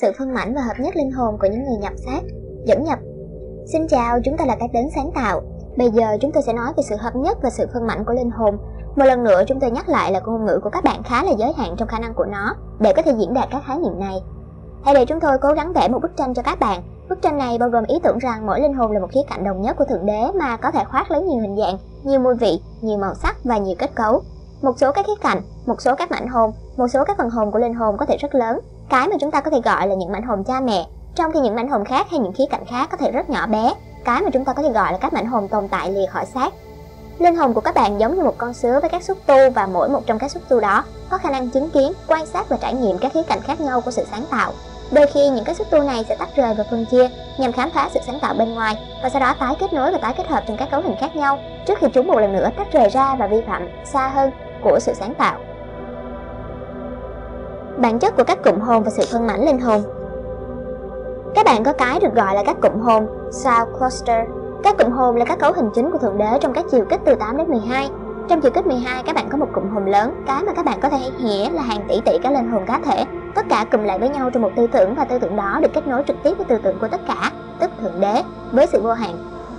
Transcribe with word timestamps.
sự 0.00 0.12
phân 0.18 0.34
mảnh 0.34 0.54
và 0.54 0.60
hợp 0.60 0.74
nhất 0.78 0.96
linh 0.96 1.10
hồn 1.10 1.38
của 1.40 1.46
những 1.50 1.64
người 1.64 1.76
nhập 1.80 1.92
xác, 2.06 2.20
dẫn 2.66 2.84
nhập. 2.84 2.98
Xin 3.72 3.88
chào, 3.88 4.18
chúng 4.24 4.36
ta 4.36 4.44
là 4.46 4.56
cách 4.60 4.70
đến 4.72 4.86
sáng 4.94 5.10
tạo. 5.14 5.40
Bây 5.76 5.90
giờ 5.90 6.16
chúng 6.20 6.32
tôi 6.32 6.42
sẽ 6.42 6.52
nói 6.52 6.72
về 6.76 6.82
sự 6.88 6.96
hợp 6.96 7.16
nhất 7.16 7.38
và 7.42 7.50
sự 7.50 7.66
phân 7.74 7.86
mảnh 7.86 8.04
của 8.04 8.12
linh 8.12 8.30
hồn. 8.30 8.56
Một 8.96 9.04
lần 9.04 9.24
nữa 9.24 9.42
chúng 9.48 9.60
tôi 9.60 9.70
nhắc 9.70 9.88
lại 9.88 10.12
là 10.12 10.20
ngôn 10.20 10.46
ngữ 10.46 10.60
của 10.62 10.70
các 10.70 10.84
bạn 10.84 11.02
khá 11.02 11.24
là 11.24 11.32
giới 11.38 11.52
hạn 11.56 11.74
trong 11.78 11.88
khả 11.88 11.98
năng 11.98 12.14
của 12.14 12.24
nó 12.24 12.54
để 12.78 12.92
có 12.92 13.02
thể 13.02 13.12
diễn 13.18 13.34
đạt 13.34 13.48
các 13.50 13.62
khái 13.66 13.78
niệm 13.78 14.00
này. 14.00 14.22
Hãy 14.84 14.94
để 14.94 15.04
chúng 15.04 15.20
tôi 15.20 15.38
cố 15.40 15.52
gắng 15.52 15.72
vẽ 15.72 15.88
một 15.88 15.98
bức 16.02 16.16
tranh 16.16 16.34
cho 16.34 16.42
các 16.42 16.60
bạn. 16.60 16.82
Bức 17.08 17.22
tranh 17.22 17.38
này 17.38 17.58
bao 17.58 17.68
gồm 17.68 17.84
ý 17.84 17.98
tưởng 18.02 18.18
rằng 18.18 18.46
mỗi 18.46 18.60
linh 18.60 18.74
hồn 18.74 18.92
là 18.92 19.00
một 19.00 19.08
khía 19.12 19.22
cạnh 19.30 19.44
đồng 19.44 19.62
nhất 19.62 19.76
của 19.76 19.84
Thượng 19.84 20.06
Đế 20.06 20.22
mà 20.34 20.56
có 20.56 20.70
thể 20.70 20.84
khoác 20.84 21.10
lấy 21.10 21.22
nhiều 21.22 21.40
hình 21.40 21.56
dạng, 21.56 21.78
nhiều 22.04 22.20
mùi 22.20 22.34
vị, 22.34 22.60
nhiều 22.80 22.98
màu 22.98 23.14
sắc 23.14 23.36
và 23.44 23.58
nhiều 23.58 23.74
kết 23.78 23.90
cấu. 23.94 24.22
Một 24.62 24.78
số 24.78 24.92
các 24.92 25.06
khía 25.06 25.20
cạnh, 25.20 25.42
một 25.66 25.80
số 25.80 25.94
các 25.94 26.10
mảnh 26.10 26.28
hồn, 26.28 26.50
một 26.76 26.88
số 26.88 27.04
các 27.04 27.16
phần 27.18 27.30
hồn 27.30 27.50
của 27.50 27.58
linh 27.58 27.74
hồn 27.74 27.96
có 27.98 28.06
thể 28.06 28.16
rất 28.16 28.34
lớn, 28.34 28.58
cái 28.92 29.08
mà 29.08 29.16
chúng 29.20 29.30
ta 29.30 29.40
có 29.40 29.50
thể 29.50 29.60
gọi 29.64 29.88
là 29.88 29.94
những 29.94 30.12
mảnh 30.12 30.22
hồn 30.22 30.44
cha 30.44 30.60
mẹ, 30.60 30.86
trong 31.14 31.32
khi 31.32 31.40
những 31.40 31.54
mảnh 31.54 31.68
hồn 31.68 31.84
khác 31.84 32.06
hay 32.10 32.20
những 32.20 32.32
khía 32.32 32.44
cạnh 32.50 32.64
khác 32.64 32.88
có 32.90 32.96
thể 32.96 33.10
rất 33.10 33.30
nhỏ 33.30 33.46
bé, 33.46 33.74
cái 34.04 34.22
mà 34.22 34.30
chúng 34.30 34.44
ta 34.44 34.52
có 34.52 34.62
thể 34.62 34.68
gọi 34.68 34.92
là 34.92 34.98
các 34.98 35.12
mảnh 35.12 35.26
hồn 35.26 35.48
tồn 35.48 35.68
tại 35.68 35.90
lìa 35.90 36.06
khỏi 36.06 36.26
xác. 36.26 36.52
Linh 37.18 37.36
hồn 37.36 37.54
của 37.54 37.60
các 37.60 37.74
bạn 37.74 38.00
giống 38.00 38.16
như 38.16 38.22
một 38.22 38.34
con 38.38 38.54
sứa 38.54 38.78
với 38.80 38.90
các 38.90 39.02
xúc 39.02 39.18
tu 39.26 39.50
và 39.54 39.66
mỗi 39.66 39.88
một 39.88 40.00
trong 40.06 40.18
các 40.18 40.30
xúc 40.30 40.42
tu 40.48 40.60
đó 40.60 40.84
có 41.10 41.18
khả 41.18 41.30
năng 41.30 41.50
chứng 41.50 41.70
kiến, 41.70 41.92
quan 42.08 42.26
sát 42.26 42.48
và 42.48 42.56
trải 42.56 42.74
nghiệm 42.74 42.98
các 42.98 43.12
khía 43.12 43.22
cạnh 43.22 43.40
khác 43.40 43.60
nhau 43.60 43.80
của 43.80 43.90
sự 43.90 44.06
sáng 44.10 44.24
tạo. 44.30 44.52
Đôi 44.90 45.06
khi 45.06 45.28
những 45.28 45.44
cái 45.44 45.54
xúc 45.54 45.66
tu 45.70 45.82
này 45.82 46.04
sẽ 46.08 46.16
tách 46.16 46.36
rời 46.36 46.54
và 46.54 46.64
phân 46.70 46.86
chia 46.90 47.08
nhằm 47.38 47.52
khám 47.52 47.70
phá 47.70 47.88
sự 47.94 48.00
sáng 48.06 48.18
tạo 48.20 48.34
bên 48.34 48.54
ngoài 48.54 48.76
và 49.02 49.08
sau 49.08 49.20
đó 49.20 49.34
tái 49.40 49.54
kết 49.60 49.72
nối 49.72 49.92
và 49.92 49.98
tái 49.98 50.14
kết 50.16 50.28
hợp 50.28 50.44
trong 50.48 50.56
các 50.56 50.70
cấu 50.70 50.80
hình 50.82 50.96
khác 51.00 51.16
nhau 51.16 51.38
trước 51.66 51.78
khi 51.78 51.86
chúng 51.94 52.06
một 52.06 52.18
lần 52.18 52.32
nữa 52.32 52.48
tách 52.56 52.72
rời 52.72 52.88
ra 52.88 53.14
và 53.14 53.26
vi 53.26 53.42
phạm 53.46 53.68
xa 53.84 54.08
hơn 54.08 54.30
của 54.62 54.78
sự 54.80 54.92
sáng 54.94 55.14
tạo. 55.14 55.38
Bản 57.82 57.98
chất 57.98 58.16
của 58.16 58.24
các 58.24 58.38
cụm 58.44 58.60
hồn 58.60 58.82
và 58.82 58.90
sự 58.90 59.02
phân 59.12 59.26
mảnh 59.26 59.46
linh 59.46 59.60
hồn 59.60 59.82
Các 61.34 61.46
bạn 61.46 61.64
có 61.64 61.72
cái 61.72 62.00
được 62.00 62.14
gọi 62.14 62.34
là 62.34 62.42
các 62.46 62.56
cụm 62.62 62.80
hồn, 62.80 63.06
sao 63.32 63.66
Cluster. 63.78 64.28
Các 64.62 64.76
cụm 64.78 64.90
hồn 64.90 65.16
là 65.16 65.24
các 65.24 65.38
cấu 65.38 65.52
hình 65.52 65.70
chính 65.74 65.90
của 65.90 65.98
Thượng 65.98 66.18
Đế 66.18 66.38
trong 66.40 66.52
các 66.52 66.64
chiều 66.70 66.84
kích 66.90 67.00
từ 67.04 67.14
8 67.14 67.36
đến 67.36 67.48
12. 67.48 67.90
Trong 68.28 68.40
chiều 68.40 68.50
kích 68.50 68.66
12 68.66 69.02
các 69.02 69.14
bạn 69.14 69.28
có 69.28 69.38
một 69.38 69.46
cụm 69.52 69.70
hồn 69.74 69.86
lớn, 69.86 70.24
cái 70.26 70.42
mà 70.42 70.52
các 70.52 70.64
bạn 70.64 70.80
có 70.80 70.88
thể 70.88 70.98
hiểu 71.18 71.52
là 71.52 71.62
hàng 71.62 71.84
tỷ 71.88 72.00
tỷ 72.04 72.18
các 72.22 72.32
linh 72.32 72.50
hồn 72.50 72.66
cá 72.66 72.80
thể. 72.84 73.04
Tất 73.34 73.46
cả 73.48 73.64
cùng 73.72 73.84
lại 73.84 73.98
với 73.98 74.08
nhau 74.08 74.30
trong 74.30 74.42
một 74.42 74.50
tư 74.56 74.66
tưởng 74.66 74.94
và 74.94 75.04
tư 75.04 75.18
tưởng 75.18 75.36
đó 75.36 75.58
được 75.62 75.70
kết 75.74 75.86
nối 75.86 76.02
trực 76.06 76.16
tiếp 76.22 76.34
với 76.36 76.44
tư 76.44 76.58
tưởng 76.62 76.78
của 76.80 76.88
tất 76.88 77.00
cả, 77.08 77.32
tức 77.60 77.70
Thượng 77.80 78.00
Đế, 78.00 78.22
với 78.52 78.66
sự 78.66 78.80
vô 78.82 78.92
hạn. 78.92 79.14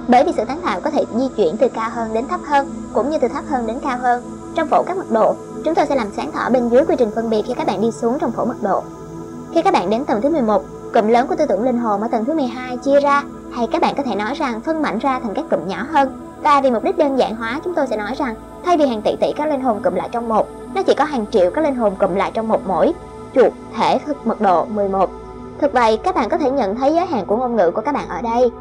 Bởi 0.07 0.23
vì 0.23 0.31
sự 0.37 0.43
sáng 0.47 0.61
tạo 0.65 0.79
có 0.83 0.89
thể 0.89 1.05
di 1.13 1.29
chuyển 1.37 1.57
từ 1.57 1.67
cao 1.69 1.89
hơn 1.93 2.13
đến 2.13 2.27
thấp 2.27 2.39
hơn, 2.47 2.67
cũng 2.93 3.09
như 3.09 3.17
từ 3.19 3.27
thấp 3.27 3.43
hơn 3.47 3.67
đến 3.67 3.77
cao 3.83 3.97
hơn. 3.97 4.23
Trong 4.55 4.67
phổ 4.67 4.83
các 4.83 4.97
mật 4.97 5.11
độ, 5.11 5.35
chúng 5.63 5.75
tôi 5.75 5.85
sẽ 5.85 5.95
làm 5.95 6.07
sáng 6.15 6.31
tỏ 6.31 6.49
bên 6.49 6.69
dưới 6.69 6.85
quy 6.85 6.95
trình 6.99 7.11
phân 7.15 7.29
biệt 7.29 7.41
khi 7.45 7.53
các 7.53 7.67
bạn 7.67 7.81
đi 7.81 7.91
xuống 7.91 8.17
trong 8.19 8.31
phổ 8.31 8.45
mật 8.45 8.63
độ. 8.63 8.83
Khi 9.53 9.61
các 9.61 9.73
bạn 9.73 9.89
đến 9.89 10.05
tầng 10.05 10.21
thứ 10.21 10.29
11, 10.29 10.63
cụm 10.93 11.07
lớn 11.07 11.27
của 11.27 11.35
tư 11.35 11.45
tưởng 11.45 11.63
linh 11.63 11.77
hồn 11.77 12.01
ở 12.01 12.07
tầng 12.07 12.25
thứ 12.25 12.33
12 12.33 12.77
chia 12.77 12.99
ra, 12.99 13.23
hay 13.51 13.67
các 13.71 13.81
bạn 13.81 13.95
có 13.97 14.03
thể 14.03 14.15
nói 14.15 14.33
rằng 14.33 14.61
phân 14.61 14.81
mảnh 14.81 14.99
ra 14.99 15.19
thành 15.19 15.33
các 15.33 15.45
cụm 15.49 15.67
nhỏ 15.67 15.85
hơn. 15.91 16.19
Và 16.43 16.61
vì 16.61 16.71
mục 16.71 16.83
đích 16.83 16.97
đơn 16.97 17.17
giản 17.17 17.35
hóa, 17.35 17.59
chúng 17.63 17.73
tôi 17.73 17.87
sẽ 17.87 17.97
nói 17.97 18.13
rằng 18.17 18.35
thay 18.65 18.77
vì 18.77 18.85
hàng 18.85 19.01
tỷ 19.01 19.15
tỷ 19.21 19.33
các 19.35 19.49
linh 19.49 19.61
hồn 19.61 19.81
cụm 19.83 19.93
lại 19.93 20.09
trong 20.11 20.29
một, 20.29 20.47
nó 20.75 20.83
chỉ 20.83 20.93
có 20.93 21.03
hàng 21.03 21.25
triệu 21.31 21.51
các 21.51 21.63
linh 21.63 21.75
hồn 21.75 21.93
cụm 21.99 22.15
lại 22.15 22.31
trong 22.33 22.47
một 22.47 22.61
mỗi. 22.67 22.93
Chuột 23.35 23.53
thể 23.77 23.99
thực 24.05 24.27
mật 24.27 24.41
độ 24.41 24.65
11. 24.65 25.09
Thực 25.61 25.73
vậy, 25.73 25.97
các 26.03 26.15
bạn 26.15 26.29
có 26.29 26.37
thể 26.37 26.51
nhận 26.51 26.75
thấy 26.75 26.93
giới 26.93 27.05
hạn 27.05 27.25
của 27.25 27.37
ngôn 27.37 27.55
ngữ 27.55 27.71
của 27.71 27.81
các 27.81 27.91
bạn 27.91 28.09
ở 28.09 28.21
đây. 28.21 28.51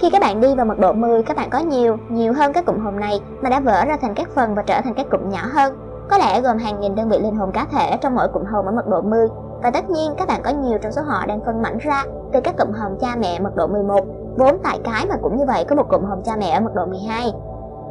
Khi 0.00 0.10
các 0.10 0.20
bạn 0.20 0.40
đi 0.40 0.54
vào 0.54 0.66
mật 0.66 0.78
độ 0.78 0.92
10, 0.92 1.22
các 1.22 1.36
bạn 1.36 1.50
có 1.50 1.58
nhiều, 1.58 1.98
nhiều 2.08 2.32
hơn 2.32 2.52
các 2.52 2.66
cụm 2.66 2.78
hồn 2.78 3.00
này 3.00 3.20
mà 3.42 3.50
đã 3.50 3.60
vỡ 3.60 3.84
ra 3.84 3.96
thành 4.02 4.14
các 4.14 4.28
phần 4.34 4.54
và 4.54 4.62
trở 4.62 4.80
thành 4.80 4.94
các 4.94 5.06
cụm 5.10 5.30
nhỏ 5.30 5.42
hơn. 5.52 5.91
Có 6.12 6.18
lẽ 6.18 6.40
gồm 6.40 6.58
hàng 6.58 6.80
nghìn 6.80 6.94
đơn 6.94 7.08
vị 7.08 7.18
linh 7.18 7.36
hồn 7.36 7.50
cá 7.52 7.66
thể 7.72 7.96
trong 8.00 8.14
mỗi 8.14 8.28
cụm 8.28 8.44
hồn 8.44 8.66
ở 8.66 8.72
mật 8.72 8.88
độ 8.88 9.00
10 9.00 9.28
và 9.62 9.70
tất 9.70 9.90
nhiên, 9.90 10.14
các 10.18 10.28
bạn 10.28 10.40
có 10.44 10.50
nhiều 10.50 10.78
trong 10.82 10.92
số 10.92 11.02
họ 11.02 11.26
đang 11.26 11.40
phân 11.44 11.62
mảnh 11.62 11.78
ra 11.78 12.04
từ 12.32 12.40
các 12.40 12.54
cụm 12.58 12.72
hồn 12.72 12.98
cha 13.00 13.16
mẹ 13.16 13.38
mật 13.40 13.56
độ 13.56 13.66
11 13.66 14.00
vốn 14.38 14.58
tại 14.64 14.78
cái 14.84 15.06
mà 15.08 15.14
cũng 15.22 15.36
như 15.36 15.44
vậy, 15.46 15.64
có 15.68 15.76
một 15.76 15.88
cụm 15.88 16.04
hồn 16.04 16.22
cha 16.24 16.36
mẹ 16.36 16.50
ở 16.50 16.60
mật 16.60 16.74
độ 16.74 16.86
12 16.86 17.32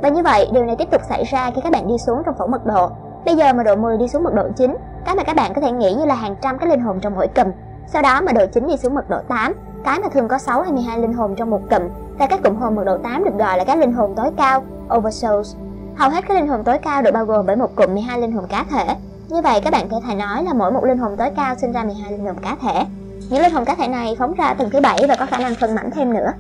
và 0.02 0.10
như 0.10 0.24
vậy, 0.24 0.50
điều 0.54 0.66
này 0.66 0.76
tiếp 0.76 0.88
tục 0.92 1.02
xảy 1.10 1.24
ra 1.24 1.52
khi 1.56 1.62
các 1.64 1.72
bạn 1.72 1.88
đi 1.88 1.98
xuống 1.98 2.22
trong 2.26 2.36
phẫu 2.38 2.48
mật 2.48 2.66
độ. 2.66 2.90
Bây 3.26 3.36
giờ 3.36 3.54
mật 3.54 3.64
độ 3.64 3.76
10 3.76 3.98
đi 3.98 4.08
xuống 4.08 4.24
mật 4.24 4.34
độ 4.34 4.44
9 4.56 4.76
cái 5.06 5.16
mà 5.16 5.24
các 5.24 5.36
bạn 5.36 5.54
có 5.54 5.62
thể 5.62 5.72
nghĩ 5.72 5.94
như 5.94 6.06
là 6.06 6.16
hàng 6.16 6.36
trăm 6.42 6.58
cái 6.58 6.70
linh 6.70 6.82
hồn 6.82 7.00
trong 7.02 7.16
mỗi 7.16 7.28
cụm. 7.28 7.48
Sau 7.88 8.02
đó 8.02 8.22
mật 8.22 8.32
độ 8.36 8.46
9 8.54 8.68
đi 8.68 8.78
xuống 8.78 8.96
mật 8.96 9.10
độ 9.10 9.18
8 9.28 9.54
cái 9.84 10.00
mà 10.00 10.10
thường 10.10 10.28
có 10.28 10.38
6 10.38 10.62
hay 10.62 10.72
12 10.72 11.00
linh 11.00 11.14
hồn 11.14 11.36
trong 11.36 11.50
một 11.50 11.62
cụm. 11.70 11.82
Và 12.20 12.28
các 12.28 12.44
cụm 12.44 12.56
hồn 12.56 12.76
mật 12.76 12.84
độ 12.84 12.98
8 12.98 13.24
được 13.24 13.38
gọi 13.40 13.58
là 13.58 13.64
các 13.64 13.78
linh 13.78 13.94
hồn 13.94 14.14
tối 14.16 14.32
cao 14.38 14.62
oversouls 14.98 15.56
hầu 15.96 16.10
hết 16.10 16.24
các 16.28 16.38
linh 16.38 16.48
hồn 16.48 16.64
tối 16.64 16.78
cao 16.78 17.02
được 17.02 17.12
bao 17.14 17.26
gồm 17.26 17.46
bởi 17.46 17.56
một 17.56 17.76
cụm 17.76 17.94
12 17.94 18.22
linh 18.22 18.32
hồn 18.32 18.48
cá 18.50 18.64
thể 18.64 18.96
như 19.30 19.42
vậy 19.42 19.62
các 19.64 19.74
bạn 19.74 19.90
có 19.90 20.02
thể 20.08 20.16
nói 20.16 20.44
là 20.44 20.54
mỗi 20.54 20.72
một 20.72 20.84
linh 20.84 20.98
hồn 20.98 21.16
tối 21.18 21.30
cao 21.36 21.56
sinh 21.56 21.72
ra 21.72 21.84
12 21.84 22.12
linh 22.12 22.26
hồn 22.26 22.36
cá 22.42 22.56
thể 22.62 22.86
những 23.30 23.42
linh 23.42 23.54
hồn 23.54 23.66
cá 23.66 23.76
thể 23.76 23.88
này 23.88 24.16
phóng 24.20 24.34
ra 24.34 24.54
tầng 24.54 24.70
thứ 24.70 24.80
bảy 24.82 25.06
và 25.08 25.16
có 25.16 25.26
khả 25.26 25.38
năng 25.38 25.56
phân 25.56 25.76
mảnh 25.76 25.92
thêm 25.92 26.14
nữa. 26.14 26.32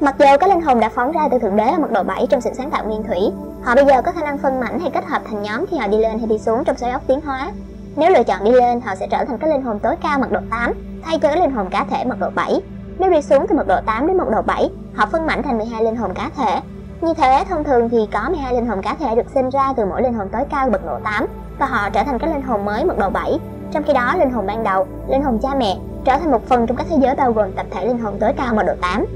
Mặc 0.00 0.14
dù 0.18 0.26
các 0.40 0.48
linh 0.48 0.60
hồn 0.60 0.80
đã 0.80 0.88
phóng 0.88 1.12
ra 1.12 1.28
từ 1.30 1.38
thượng 1.38 1.56
đế 1.56 1.64
ở 1.64 1.78
mức 1.78 1.92
độ 1.92 2.02
7 2.02 2.26
trong 2.30 2.40
sự 2.40 2.50
sáng 2.54 2.70
tạo 2.70 2.84
nguyên 2.84 3.02
thủy, 3.02 3.18
họ 3.62 3.74
bây 3.74 3.84
giờ 3.84 4.02
có 4.02 4.12
khả 4.12 4.20
năng 4.20 4.38
phân 4.38 4.60
mảnh 4.60 4.80
hay 4.80 4.90
kết 4.90 5.04
hợp 5.04 5.22
thành 5.30 5.42
nhóm 5.42 5.66
khi 5.66 5.76
họ 5.76 5.88
đi 5.88 5.98
lên 5.98 6.18
hay 6.18 6.28
đi 6.28 6.38
xuống 6.38 6.64
trong 6.64 6.76
xoáy 6.76 6.92
ốc 6.92 7.02
tiến 7.06 7.20
hóa. 7.20 7.50
Nếu 7.96 8.10
lựa 8.10 8.22
chọn 8.22 8.44
đi 8.44 8.50
lên, 8.50 8.80
họ 8.80 8.94
sẽ 8.94 9.06
trở 9.10 9.24
thành 9.24 9.38
các 9.38 9.50
linh 9.50 9.62
hồn 9.62 9.78
tối 9.78 9.96
cao 10.02 10.18
mật 10.18 10.32
độ 10.32 10.40
8, 10.50 10.72
thay 11.02 11.18
cho 11.18 11.28
các 11.28 11.38
linh 11.38 11.50
hồn 11.50 11.68
cá 11.70 11.84
thể 11.90 12.04
mật 12.04 12.16
độ 12.20 12.30
7. 12.34 12.60
Nếu 12.98 13.10
đi 13.10 13.22
xuống 13.22 13.46
từ 13.48 13.56
mật 13.56 13.66
độ 13.66 13.76
8 13.86 14.06
đến 14.06 14.16
mật 14.16 14.28
độ 14.30 14.42
7, 14.42 14.70
họ 14.94 15.06
phân 15.12 15.26
mảnh 15.26 15.42
thành 15.42 15.58
12 15.58 15.84
linh 15.84 15.96
hồn 15.96 16.14
cá 16.14 16.30
thể. 16.36 16.60
Như 17.00 17.14
thế, 17.14 17.44
thông 17.48 17.64
thường 17.64 17.88
thì 17.88 17.98
có 18.12 18.28
12 18.28 18.54
linh 18.54 18.66
hồn 18.66 18.82
cá 18.82 18.94
thể 18.94 19.14
được 19.14 19.30
sinh 19.34 19.50
ra 19.50 19.72
từ 19.76 19.84
mỗi 19.86 20.02
linh 20.02 20.14
hồn 20.14 20.28
tối 20.32 20.42
cao 20.50 20.70
bậc 20.70 20.86
độ 20.86 20.98
8 21.04 21.26
và 21.58 21.66
họ 21.66 21.90
trở 21.90 22.02
thành 22.04 22.18
các 22.18 22.30
linh 22.30 22.42
hồn 22.42 22.64
mới 22.64 22.84
bậc 22.84 22.98
độ 22.98 23.10
7. 23.10 23.38
Trong 23.72 23.82
khi 23.82 23.92
đó, 23.92 24.14
linh 24.18 24.30
hồn 24.30 24.46
ban 24.46 24.64
đầu, 24.64 24.86
linh 25.08 25.22
hồn 25.22 25.38
cha 25.42 25.54
mẹ 25.54 25.76
trở 26.04 26.18
thành 26.18 26.30
một 26.30 26.48
phần 26.48 26.66
trong 26.66 26.76
các 26.76 26.86
thế 26.90 26.96
giới 27.00 27.14
bao 27.14 27.32
gồm 27.32 27.52
tập 27.52 27.66
thể 27.70 27.86
linh 27.86 27.98
hồn 27.98 28.16
tối 28.20 28.32
cao 28.36 28.54
bậc 28.54 28.66
độ 28.66 28.72
8. 28.80 29.06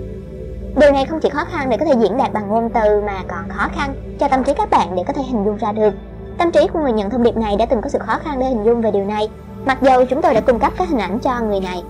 Điều 0.76 0.92
này 0.92 1.06
không 1.06 1.20
chỉ 1.20 1.28
khó 1.28 1.44
khăn 1.44 1.70
để 1.70 1.76
có 1.76 1.84
thể 1.84 1.94
diễn 2.00 2.16
đạt 2.16 2.32
bằng 2.32 2.48
ngôn 2.48 2.70
từ 2.70 3.02
mà 3.06 3.22
còn 3.28 3.48
khó 3.48 3.68
khăn 3.76 3.94
cho 4.20 4.28
tâm 4.28 4.44
trí 4.44 4.54
các 4.54 4.70
bạn 4.70 4.96
để 4.96 5.02
có 5.06 5.12
thể 5.12 5.22
hình 5.22 5.44
dung 5.44 5.56
ra 5.56 5.72
được. 5.72 5.94
Tâm 6.38 6.50
trí 6.50 6.66
của 6.72 6.80
người 6.80 6.92
nhận 6.92 7.10
thông 7.10 7.22
điệp 7.22 7.36
này 7.36 7.56
đã 7.56 7.66
từng 7.66 7.80
có 7.82 7.88
sự 7.88 7.98
khó 7.98 8.18
khăn 8.24 8.38
để 8.38 8.46
hình 8.46 8.64
dung 8.64 8.80
về 8.80 8.90
điều 8.90 9.04
này, 9.04 9.28
mặc 9.66 9.78
dù 9.80 10.04
chúng 10.10 10.22
tôi 10.22 10.34
đã 10.34 10.40
cung 10.40 10.58
cấp 10.58 10.72
các 10.78 10.88
hình 10.88 11.00
ảnh 11.00 11.18
cho 11.18 11.40
người 11.40 11.60
này. 11.60 11.82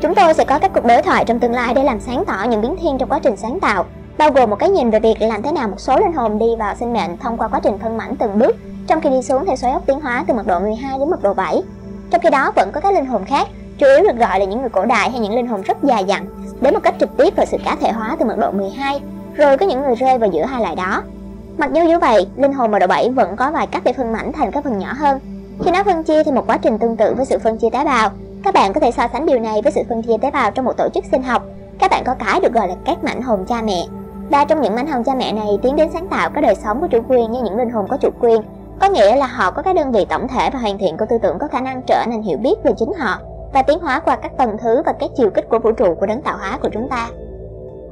Chúng 0.00 0.14
tôi 0.14 0.34
sẽ 0.34 0.44
có 0.44 0.58
các 0.58 0.70
cuộc 0.74 0.84
đối 0.84 1.02
thoại 1.02 1.24
trong 1.24 1.38
tương 1.38 1.52
lai 1.52 1.74
để 1.74 1.84
làm 1.84 2.00
sáng 2.00 2.24
tỏ 2.24 2.44
những 2.48 2.60
biến 2.60 2.76
thiên 2.80 2.98
trong 2.98 3.08
quá 3.08 3.18
trình 3.18 3.36
sáng 3.36 3.60
tạo, 3.60 3.84
bao 4.18 4.30
gồm 4.30 4.50
một 4.50 4.56
cái 4.56 4.70
nhìn 4.70 4.90
về 4.90 5.00
việc 5.00 5.22
làm 5.22 5.42
thế 5.42 5.52
nào 5.52 5.68
một 5.68 5.80
số 5.80 5.96
linh 5.96 6.12
hồn 6.12 6.38
đi 6.38 6.46
vào 6.58 6.74
sinh 6.74 6.92
mệnh 6.92 7.16
thông 7.16 7.36
qua 7.36 7.48
quá 7.48 7.60
trình 7.62 7.78
phân 7.78 7.96
mảnh 7.96 8.16
từng 8.16 8.38
bước, 8.38 8.56
trong 8.86 9.00
khi 9.00 9.10
đi 9.10 9.22
xuống 9.22 9.46
theo 9.46 9.56
xoáy 9.56 9.72
ốc 9.72 9.82
tiến 9.86 10.00
hóa 10.00 10.24
từ 10.28 10.34
mật 10.34 10.46
độ 10.46 10.60
12 10.60 10.98
đến 10.98 11.10
mật 11.10 11.22
độ 11.22 11.34
7. 11.34 11.62
Trong 12.10 12.20
khi 12.20 12.30
đó 12.30 12.52
vẫn 12.56 12.72
có 12.72 12.80
các 12.80 12.94
linh 12.94 13.06
hồn 13.06 13.24
khác 13.24 13.48
chủ 13.78 13.86
yếu 13.86 14.02
được 14.02 14.16
gọi 14.16 14.38
là 14.40 14.44
những 14.44 14.60
người 14.60 14.68
cổ 14.68 14.84
đại 14.84 15.10
hay 15.10 15.20
những 15.20 15.34
linh 15.34 15.46
hồn 15.46 15.62
rất 15.62 15.82
dài 15.82 16.04
dặn, 16.04 16.26
đến 16.60 16.74
một 16.74 16.80
cách 16.82 16.94
trực 17.00 17.16
tiếp 17.16 17.36
vào 17.36 17.46
sự 17.46 17.56
cá 17.64 17.76
thể 17.80 17.92
hóa 17.92 18.16
từ 18.18 18.24
mật 18.24 18.38
độ 18.38 18.50
12, 18.50 19.00
rồi 19.34 19.56
có 19.56 19.66
những 19.66 19.82
người 19.82 19.94
rơi 19.94 20.18
vào 20.18 20.30
giữa 20.30 20.44
hai 20.44 20.62
loại 20.62 20.76
đó. 20.76 21.02
Mặc 21.58 21.72
dù 21.72 21.82
như 21.82 21.98
vậy, 21.98 22.26
linh 22.36 22.52
hồn 22.52 22.70
mật 22.70 22.78
độ 22.78 22.86
7 22.86 23.10
vẫn 23.10 23.36
có 23.36 23.50
vài 23.50 23.66
cách 23.66 23.82
để 23.84 23.92
phân 23.92 24.12
mảnh 24.12 24.32
thành 24.32 24.50
các 24.50 24.64
phần 24.64 24.78
nhỏ 24.78 24.92
hơn. 24.92 25.20
Khi 25.64 25.70
nó 25.70 25.84
phân 25.84 26.02
chia 26.02 26.24
thì 26.24 26.32
một 26.32 26.46
quá 26.46 26.58
trình 26.58 26.78
tương 26.78 26.96
tự 26.96 27.14
với 27.14 27.26
sự 27.26 27.38
phân 27.38 27.58
chia 27.58 27.70
tế 27.70 27.84
bào, 27.84 28.10
các 28.44 28.54
bạn 28.54 28.72
có 28.72 28.80
thể 28.80 28.90
so 28.90 29.08
sánh 29.12 29.26
điều 29.26 29.38
này 29.38 29.62
với 29.62 29.72
sự 29.72 29.80
phân 29.88 30.02
chia 30.02 30.16
tế 30.20 30.30
bào 30.30 30.50
trong 30.50 30.64
một 30.64 30.76
tổ 30.76 30.88
chức 30.94 31.04
sinh 31.10 31.22
học. 31.22 31.42
Các 31.78 31.90
bạn 31.90 32.04
có 32.04 32.14
cái 32.14 32.40
được 32.40 32.52
gọi 32.52 32.68
là 32.68 32.74
các 32.84 33.04
mảnh 33.04 33.22
hồn 33.22 33.44
cha 33.48 33.62
mẹ. 33.62 33.84
Ba 34.30 34.44
trong 34.44 34.60
những 34.60 34.74
mảnh 34.74 34.86
hồn 34.86 35.04
cha 35.04 35.14
mẹ 35.14 35.32
này 35.32 35.58
tiến 35.62 35.76
đến 35.76 35.88
sáng 35.92 36.08
tạo 36.08 36.30
các 36.34 36.40
đời 36.40 36.54
sống 36.54 36.80
của 36.80 36.86
chủ 36.86 36.98
quyền 37.08 37.32
như 37.32 37.42
những 37.42 37.56
linh 37.56 37.70
hồn 37.70 37.86
có 37.90 37.96
chủ 37.96 38.10
quyền, 38.20 38.42
có 38.80 38.88
nghĩa 38.88 39.16
là 39.16 39.26
họ 39.26 39.50
có 39.50 39.62
các 39.62 39.74
đơn 39.74 39.92
vị 39.92 40.06
tổng 40.08 40.28
thể 40.28 40.50
và 40.52 40.58
hoàn 40.58 40.78
thiện 40.78 40.96
của 40.96 41.06
tư 41.08 41.18
tưởng 41.22 41.38
có 41.38 41.48
khả 41.48 41.60
năng 41.60 41.82
trở 41.82 42.04
nên 42.08 42.22
hiểu 42.22 42.38
biết 42.38 42.54
về 42.64 42.72
chính 42.76 42.92
họ 42.92 43.18
và 43.52 43.62
tiến 43.62 43.78
hóa 43.80 44.00
qua 44.00 44.16
các 44.16 44.32
tầng 44.36 44.56
thứ 44.62 44.82
và 44.86 44.92
các 44.92 45.10
chiều 45.16 45.30
kích 45.30 45.48
của 45.48 45.58
vũ 45.58 45.72
trụ 45.72 45.94
của 45.94 46.06
đấng 46.06 46.22
tạo 46.22 46.36
hóa 46.38 46.58
của 46.62 46.68
chúng 46.72 46.88
ta. 46.88 47.08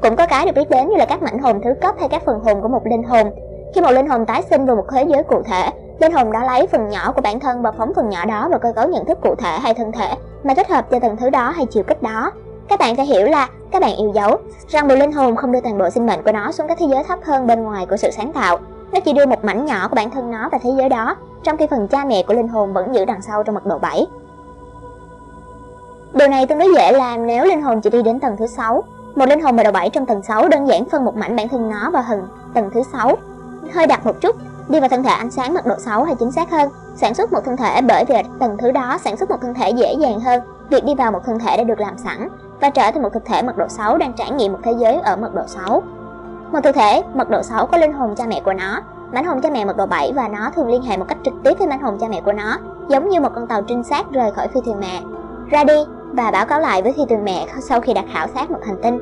Cũng 0.02 0.16
có 0.16 0.26
cái 0.26 0.46
được 0.46 0.52
biết 0.54 0.70
đến 0.70 0.88
như 0.88 0.96
là 0.96 1.06
các 1.06 1.22
mảnh 1.22 1.38
hồn 1.38 1.60
thứ 1.64 1.70
cấp 1.80 1.94
hay 1.98 2.08
các 2.08 2.22
phần 2.26 2.40
hồn 2.40 2.62
của 2.62 2.68
một 2.68 2.86
linh 2.86 3.02
hồn. 3.02 3.30
Khi 3.74 3.80
một 3.80 3.90
linh 3.90 4.06
hồn 4.06 4.26
tái 4.26 4.42
sinh 4.50 4.66
vào 4.66 4.76
một 4.76 4.84
thế 4.92 5.04
giới 5.08 5.22
cụ 5.22 5.42
thể, 5.42 5.70
linh 6.00 6.12
hồn 6.12 6.32
đó 6.32 6.44
lấy 6.44 6.66
phần 6.66 6.88
nhỏ 6.88 7.12
của 7.12 7.20
bản 7.20 7.40
thân 7.40 7.62
và 7.62 7.72
phóng 7.72 7.92
phần 7.96 8.08
nhỏ 8.08 8.24
đó 8.24 8.48
vào 8.50 8.58
cơ 8.58 8.72
cấu 8.72 8.88
nhận 8.88 9.04
thức 9.04 9.18
cụ 9.20 9.34
thể 9.34 9.58
hay 9.62 9.74
thân 9.74 9.92
thể 9.92 10.08
mà 10.42 10.54
thích 10.54 10.68
hợp 10.68 10.90
cho 10.90 10.98
tầng 10.98 11.16
thứ 11.16 11.30
đó 11.30 11.50
hay 11.50 11.66
chiều 11.66 11.82
kích 11.82 12.02
đó. 12.02 12.32
Các 12.68 12.78
bạn 12.78 12.96
phải 12.96 13.06
hiểu 13.06 13.26
là 13.26 13.48
các 13.70 13.82
bạn 13.82 13.96
yêu 13.96 14.12
dấu 14.14 14.36
rằng 14.68 14.88
một 14.88 14.94
linh 14.94 15.12
hồn 15.12 15.36
không 15.36 15.52
đưa 15.52 15.60
toàn 15.60 15.78
bộ 15.78 15.90
sinh 15.90 16.06
mệnh 16.06 16.22
của 16.22 16.32
nó 16.32 16.52
xuống 16.52 16.68
các 16.68 16.78
thế 16.80 16.86
giới 16.90 17.04
thấp 17.04 17.18
hơn 17.24 17.46
bên 17.46 17.62
ngoài 17.62 17.86
của 17.86 17.96
sự 17.96 18.10
sáng 18.10 18.32
tạo. 18.32 18.58
Nó 18.92 19.00
chỉ 19.00 19.12
đưa 19.12 19.26
một 19.26 19.44
mảnh 19.44 19.66
nhỏ 19.66 19.88
của 19.88 19.94
bản 19.94 20.10
thân 20.10 20.30
nó 20.30 20.48
vào 20.48 20.60
thế 20.62 20.70
giới 20.76 20.88
đó, 20.88 21.16
trong 21.42 21.56
khi 21.56 21.66
phần 21.70 21.88
cha 21.88 22.04
mẹ 22.04 22.22
của 22.22 22.34
linh 22.34 22.48
hồn 22.48 22.72
vẫn 22.72 22.94
giữ 22.94 23.04
đằng 23.04 23.22
sau 23.22 23.42
trong 23.42 23.54
mật 23.54 23.66
độ 23.66 23.78
7. 23.78 24.06
Điều 26.14 26.28
này 26.28 26.46
tương 26.46 26.58
đối 26.58 26.74
dễ 26.74 26.92
làm 26.92 27.26
nếu 27.26 27.44
linh 27.44 27.62
hồn 27.62 27.80
chỉ 27.80 27.90
đi 27.90 28.02
đến 28.02 28.20
tầng 28.20 28.36
thứ 28.38 28.46
6. 28.46 28.84
Một 29.14 29.28
linh 29.28 29.40
hồn 29.40 29.56
mật 29.56 29.62
độ 29.62 29.70
7 29.70 29.90
trong 29.90 30.06
tầng 30.06 30.22
6 30.22 30.48
đơn 30.48 30.68
giản 30.68 30.84
phân 30.84 31.04
một 31.04 31.16
mảnh 31.16 31.36
bản 31.36 31.48
thân 31.48 31.70
nó 31.70 31.90
vào 31.90 32.02
hình 32.08 32.22
tầng 32.54 32.70
thứ 32.74 32.82
6. 32.92 33.16
Hơi 33.72 33.86
đặc 33.86 34.06
một 34.06 34.20
chút, 34.20 34.36
đi 34.68 34.80
vào 34.80 34.88
thân 34.88 35.02
thể 35.02 35.10
ánh 35.10 35.30
sáng 35.30 35.54
mật 35.54 35.66
độ 35.66 35.74
6 35.78 36.04
hay 36.04 36.14
chính 36.14 36.32
xác 36.32 36.50
hơn, 36.50 36.70
sản 36.96 37.14
xuất 37.14 37.32
một 37.32 37.40
thân 37.44 37.56
thể 37.56 37.80
bởi 37.80 38.04
vì 38.08 38.14
tầng 38.38 38.56
thứ 38.58 38.70
đó 38.70 38.98
sản 39.04 39.16
xuất 39.16 39.30
một 39.30 39.36
thân 39.42 39.54
thể 39.54 39.70
dễ 39.70 39.94
dàng 39.98 40.20
hơn 40.20 40.40
việc 40.70 40.84
đi 40.84 40.94
vào 40.94 41.12
một 41.12 41.20
thân 41.26 41.38
thể 41.38 41.56
đã 41.56 41.64
được 41.64 41.80
làm 41.80 41.98
sẵn 41.98 42.28
và 42.60 42.70
trở 42.70 42.90
thành 42.90 43.02
một 43.02 43.12
thực 43.12 43.24
thể 43.24 43.42
mật 43.42 43.56
độ 43.56 43.68
6 43.68 43.98
đang 43.98 44.12
trải 44.12 44.30
nghiệm 44.30 44.52
một 44.52 44.58
thế 44.62 44.72
giới 44.78 44.96
ở 44.96 45.16
mật 45.16 45.34
độ 45.34 45.42
6. 45.46 45.82
Một 46.52 46.60
thực 46.64 46.74
thể 46.74 47.02
mật 47.14 47.30
độ 47.30 47.42
6 47.42 47.66
có 47.66 47.78
linh 47.78 47.92
hồn 47.92 48.14
cha 48.16 48.24
mẹ 48.28 48.40
của 48.44 48.52
nó, 48.52 48.80
mảnh 49.12 49.24
hồn 49.24 49.40
cha 49.40 49.50
mẹ 49.50 49.64
mật 49.64 49.76
độ 49.76 49.86
7 49.86 50.12
và 50.16 50.28
nó 50.28 50.50
thường 50.56 50.68
liên 50.68 50.82
hệ 50.82 50.96
một 50.96 51.04
cách 51.08 51.18
trực 51.24 51.34
tiếp 51.44 51.58
với 51.58 51.68
mảnh 51.68 51.80
hồn 51.80 51.98
cha 52.00 52.06
mẹ 52.10 52.20
của 52.20 52.32
nó, 52.32 52.58
giống 52.88 53.08
như 53.08 53.20
một 53.20 53.30
con 53.34 53.46
tàu 53.46 53.62
trinh 53.62 53.82
sát 53.82 54.06
rời 54.12 54.30
khỏi 54.30 54.48
phi 54.48 54.60
thuyền 54.64 54.80
mẹ. 54.80 55.02
Ra 55.50 55.64
đi 55.64 55.84
và 56.12 56.30
báo 56.30 56.46
cáo 56.46 56.60
lại 56.60 56.82
với 56.82 56.92
phi 56.92 57.02
thuyền 57.08 57.24
mẹ 57.24 57.46
sau 57.60 57.80
khi 57.80 57.94
đã 57.94 58.02
khảo 58.12 58.26
sát 58.34 58.50
một 58.50 58.60
hành 58.66 58.76
tinh. 58.82 58.98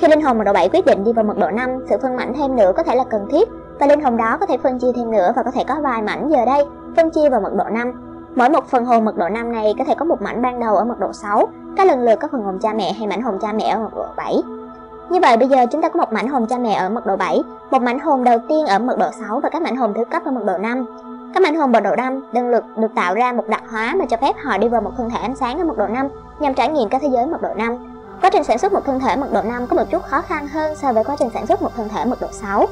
Khi 0.00 0.08
linh 0.08 0.20
hồn 0.20 0.38
mật 0.38 0.44
độ 0.44 0.52
7 0.52 0.68
quyết 0.68 0.86
định 0.86 1.04
đi 1.04 1.12
vào 1.12 1.24
mật 1.24 1.38
độ 1.38 1.50
5, 1.50 1.70
sự 1.90 1.96
phân 2.02 2.16
mảnh 2.16 2.32
thêm 2.36 2.56
nữa 2.56 2.72
có 2.76 2.82
thể 2.82 2.96
là 2.96 3.04
cần 3.10 3.26
thiết 3.30 3.48
và 3.80 3.86
linh 3.86 4.00
hồn 4.00 4.16
đó 4.16 4.36
có 4.40 4.46
thể 4.46 4.56
phân 4.62 4.78
chia 4.78 4.92
thêm 4.96 5.10
nữa 5.10 5.32
và 5.36 5.42
có 5.42 5.50
thể 5.50 5.64
có 5.68 5.74
vài 5.82 6.02
mảnh 6.02 6.28
giờ 6.30 6.44
đây 6.46 6.66
phân 6.96 7.10
chia 7.10 7.28
vào 7.28 7.40
mật 7.40 7.54
độ 7.54 7.64
5. 7.64 8.13
Mỗi 8.36 8.48
một 8.48 8.66
phần 8.68 8.84
hồn 8.84 9.04
mật 9.04 9.16
độ 9.16 9.28
5 9.28 9.52
này 9.52 9.74
có 9.78 9.84
thể 9.84 9.94
có 9.94 10.04
một 10.04 10.22
mảnh 10.22 10.42
ban 10.42 10.60
đầu 10.60 10.76
ở 10.76 10.84
mật 10.84 10.98
độ 10.98 11.12
6, 11.12 11.48
các 11.76 11.86
lần 11.86 12.02
lượt 12.02 12.16
có 12.20 12.28
phần 12.32 12.42
hồn 12.42 12.58
cha 12.58 12.72
mẹ 12.72 12.92
hay 12.92 13.06
mảnh 13.06 13.22
hồn 13.22 13.38
cha 13.42 13.52
mẹ 13.52 13.68
ở 13.68 13.78
mật 13.78 13.94
độ 13.96 14.04
7. 14.16 14.42
Như 15.10 15.20
vậy 15.20 15.36
bây 15.36 15.48
giờ 15.48 15.66
chúng 15.72 15.82
ta 15.82 15.88
có 15.88 15.98
một 15.98 16.12
mảnh 16.12 16.28
hồn 16.28 16.46
cha 16.46 16.58
mẹ 16.58 16.74
ở 16.74 16.88
mật 16.88 17.06
độ 17.06 17.16
7, 17.16 17.42
một 17.70 17.82
mảnh 17.82 17.98
hồn 17.98 18.24
đầu 18.24 18.38
tiên 18.48 18.66
ở 18.66 18.78
mật 18.78 18.98
độ 18.98 19.06
6 19.20 19.40
và 19.40 19.48
các 19.48 19.62
mảnh 19.62 19.76
hồn 19.76 19.92
thứ 19.96 20.04
cấp 20.04 20.22
ở 20.24 20.30
mật 20.30 20.44
độ 20.44 20.58
5. 20.58 20.86
Các 21.34 21.42
mảnh 21.42 21.54
hồn 21.54 21.72
mật 21.72 21.80
độ 21.80 21.96
5 21.96 22.22
đơn 22.32 22.50
lực 22.50 22.64
được 22.76 22.94
tạo 22.94 23.14
ra 23.14 23.32
một 23.32 23.48
đặc 23.48 23.62
hóa 23.70 23.94
mà 23.98 24.04
cho 24.06 24.16
phép 24.16 24.36
họ 24.44 24.58
đi 24.58 24.68
vào 24.68 24.80
một 24.80 24.90
thân 24.96 25.10
thể 25.10 25.18
ánh 25.18 25.36
sáng 25.36 25.58
ở 25.58 25.64
mật 25.64 25.78
độ 25.78 25.86
5 25.86 26.08
nhằm 26.38 26.54
trải 26.54 26.68
nghiệm 26.68 26.88
các 26.88 27.02
thế 27.02 27.08
giới 27.08 27.26
mật 27.26 27.42
độ 27.42 27.54
5. 27.56 27.76
Quá 28.20 28.30
trình 28.32 28.44
sản 28.44 28.58
xuất 28.58 28.72
một 28.72 28.84
thân 28.84 29.00
thể 29.00 29.16
mật 29.16 29.32
độ 29.32 29.42
5 29.42 29.66
có 29.66 29.76
một 29.76 29.84
chút 29.90 30.02
khó 30.02 30.20
khăn 30.20 30.48
hơn 30.48 30.76
so 30.76 30.92
với 30.92 31.04
quá 31.04 31.16
trình 31.18 31.30
sản 31.34 31.46
xuất 31.46 31.62
một 31.62 31.70
thân 31.76 31.88
thể 31.88 32.04
mật 32.04 32.20
độ 32.20 32.28
6. 32.32 32.66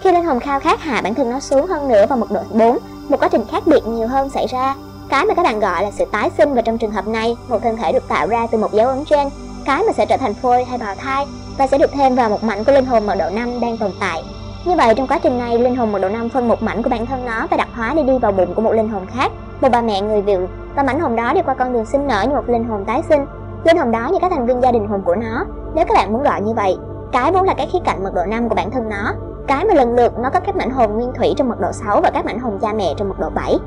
Khi 0.00 0.12
linh 0.12 0.24
hồn 0.24 0.40
khao 0.40 0.60
khát 0.60 0.80
hạ 0.80 1.00
bản 1.04 1.14
thân 1.14 1.30
nó 1.30 1.40
xuống 1.40 1.66
hơn 1.66 1.88
nữa 1.88 2.06
vào 2.08 2.18
mật 2.18 2.30
độ 2.30 2.40
4, 2.50 2.78
một 3.08 3.20
quá 3.20 3.28
trình 3.28 3.44
khác 3.50 3.62
biệt 3.66 3.86
nhiều 3.86 4.08
hơn 4.08 4.30
xảy 4.30 4.46
ra. 4.46 4.74
Cái 5.08 5.26
mà 5.26 5.34
các 5.34 5.42
bạn 5.42 5.60
gọi 5.60 5.82
là 5.82 5.90
sự 5.90 6.04
tái 6.12 6.30
sinh 6.38 6.54
và 6.54 6.62
trong 6.62 6.78
trường 6.78 6.90
hợp 6.90 7.08
này, 7.08 7.36
một 7.48 7.58
thân 7.62 7.76
thể 7.76 7.92
được 7.92 8.08
tạo 8.08 8.26
ra 8.26 8.46
từ 8.50 8.58
một 8.58 8.72
dấu 8.72 8.88
ấn 8.88 9.04
trên, 9.04 9.28
cái 9.64 9.82
mà 9.86 9.92
sẽ 9.92 10.06
trở 10.06 10.16
thành 10.16 10.34
phôi 10.34 10.64
hay 10.64 10.78
bào 10.78 10.94
thai 10.94 11.26
và 11.58 11.66
sẽ 11.66 11.78
được 11.78 11.92
thêm 11.92 12.14
vào 12.14 12.30
một 12.30 12.44
mảnh 12.44 12.64
của 12.64 12.72
linh 12.72 12.84
hồn 12.84 13.06
mật 13.06 13.14
độ 13.18 13.30
5 13.30 13.60
đang 13.60 13.78
tồn 13.78 13.90
tại. 14.00 14.24
Như 14.64 14.74
vậy 14.76 14.94
trong 14.94 15.06
quá 15.06 15.18
trình 15.22 15.38
này, 15.38 15.58
linh 15.58 15.76
hồn 15.76 15.92
mật 15.92 15.98
độ 15.98 16.08
5 16.08 16.28
phân 16.28 16.48
một 16.48 16.62
mảnh 16.62 16.82
của 16.82 16.90
bản 16.90 17.06
thân 17.06 17.24
nó 17.24 17.46
và 17.50 17.56
đặc 17.56 17.68
hóa 17.74 17.92
để 17.96 18.02
đi 18.02 18.18
vào 18.18 18.32
bụng 18.32 18.54
của 18.54 18.62
một 18.62 18.72
linh 18.72 18.88
hồn 18.88 19.06
khác, 19.06 19.32
một 19.60 19.68
bà 19.72 19.80
mẹ 19.80 20.00
người 20.00 20.22
Việt 20.22 20.38
và 20.76 20.82
mảnh 20.82 21.00
hồn 21.00 21.16
đó 21.16 21.32
đi 21.34 21.40
qua 21.42 21.54
con 21.54 21.72
đường 21.72 21.86
sinh 21.86 22.06
nở 22.06 22.24
như 22.28 22.34
một 22.34 22.48
linh 22.48 22.64
hồn 22.64 22.84
tái 22.84 23.02
sinh. 23.08 23.26
Linh 23.64 23.76
hồn 23.76 23.90
đó 23.90 24.08
như 24.12 24.18
các 24.20 24.30
thành 24.30 24.46
viên 24.46 24.62
gia 24.62 24.72
đình 24.72 24.86
hồn 24.88 25.02
của 25.04 25.14
nó, 25.14 25.44
nếu 25.74 25.84
các 25.88 25.94
bạn 25.94 26.12
muốn 26.12 26.22
gọi 26.22 26.42
như 26.42 26.52
vậy. 26.54 26.76
Cái 27.12 27.32
vốn 27.32 27.42
là 27.42 27.54
cái 27.54 27.68
khía 27.72 27.78
cạnh 27.84 28.04
mật 28.04 28.14
độ 28.14 28.26
5 28.26 28.48
của 28.48 28.54
bản 28.54 28.70
thân 28.70 28.88
nó, 28.88 29.14
cái 29.50 29.64
mà 29.64 29.74
lần 29.74 29.94
lượt 29.94 30.18
nó 30.18 30.30
có 30.30 30.40
các 30.40 30.56
mảnh 30.56 30.70
hồn 30.70 30.92
nguyên 30.94 31.12
thủy 31.12 31.34
trong 31.36 31.48
mật 31.48 31.60
độ 31.60 31.72
6 31.72 32.00
và 32.00 32.10
các 32.10 32.24
mảnh 32.24 32.38
hồn 32.38 32.58
cha 32.62 32.72
mẹ 32.72 32.94
trong 32.96 33.08
mật 33.08 33.18
độ 33.18 33.30
7. 33.34 33.58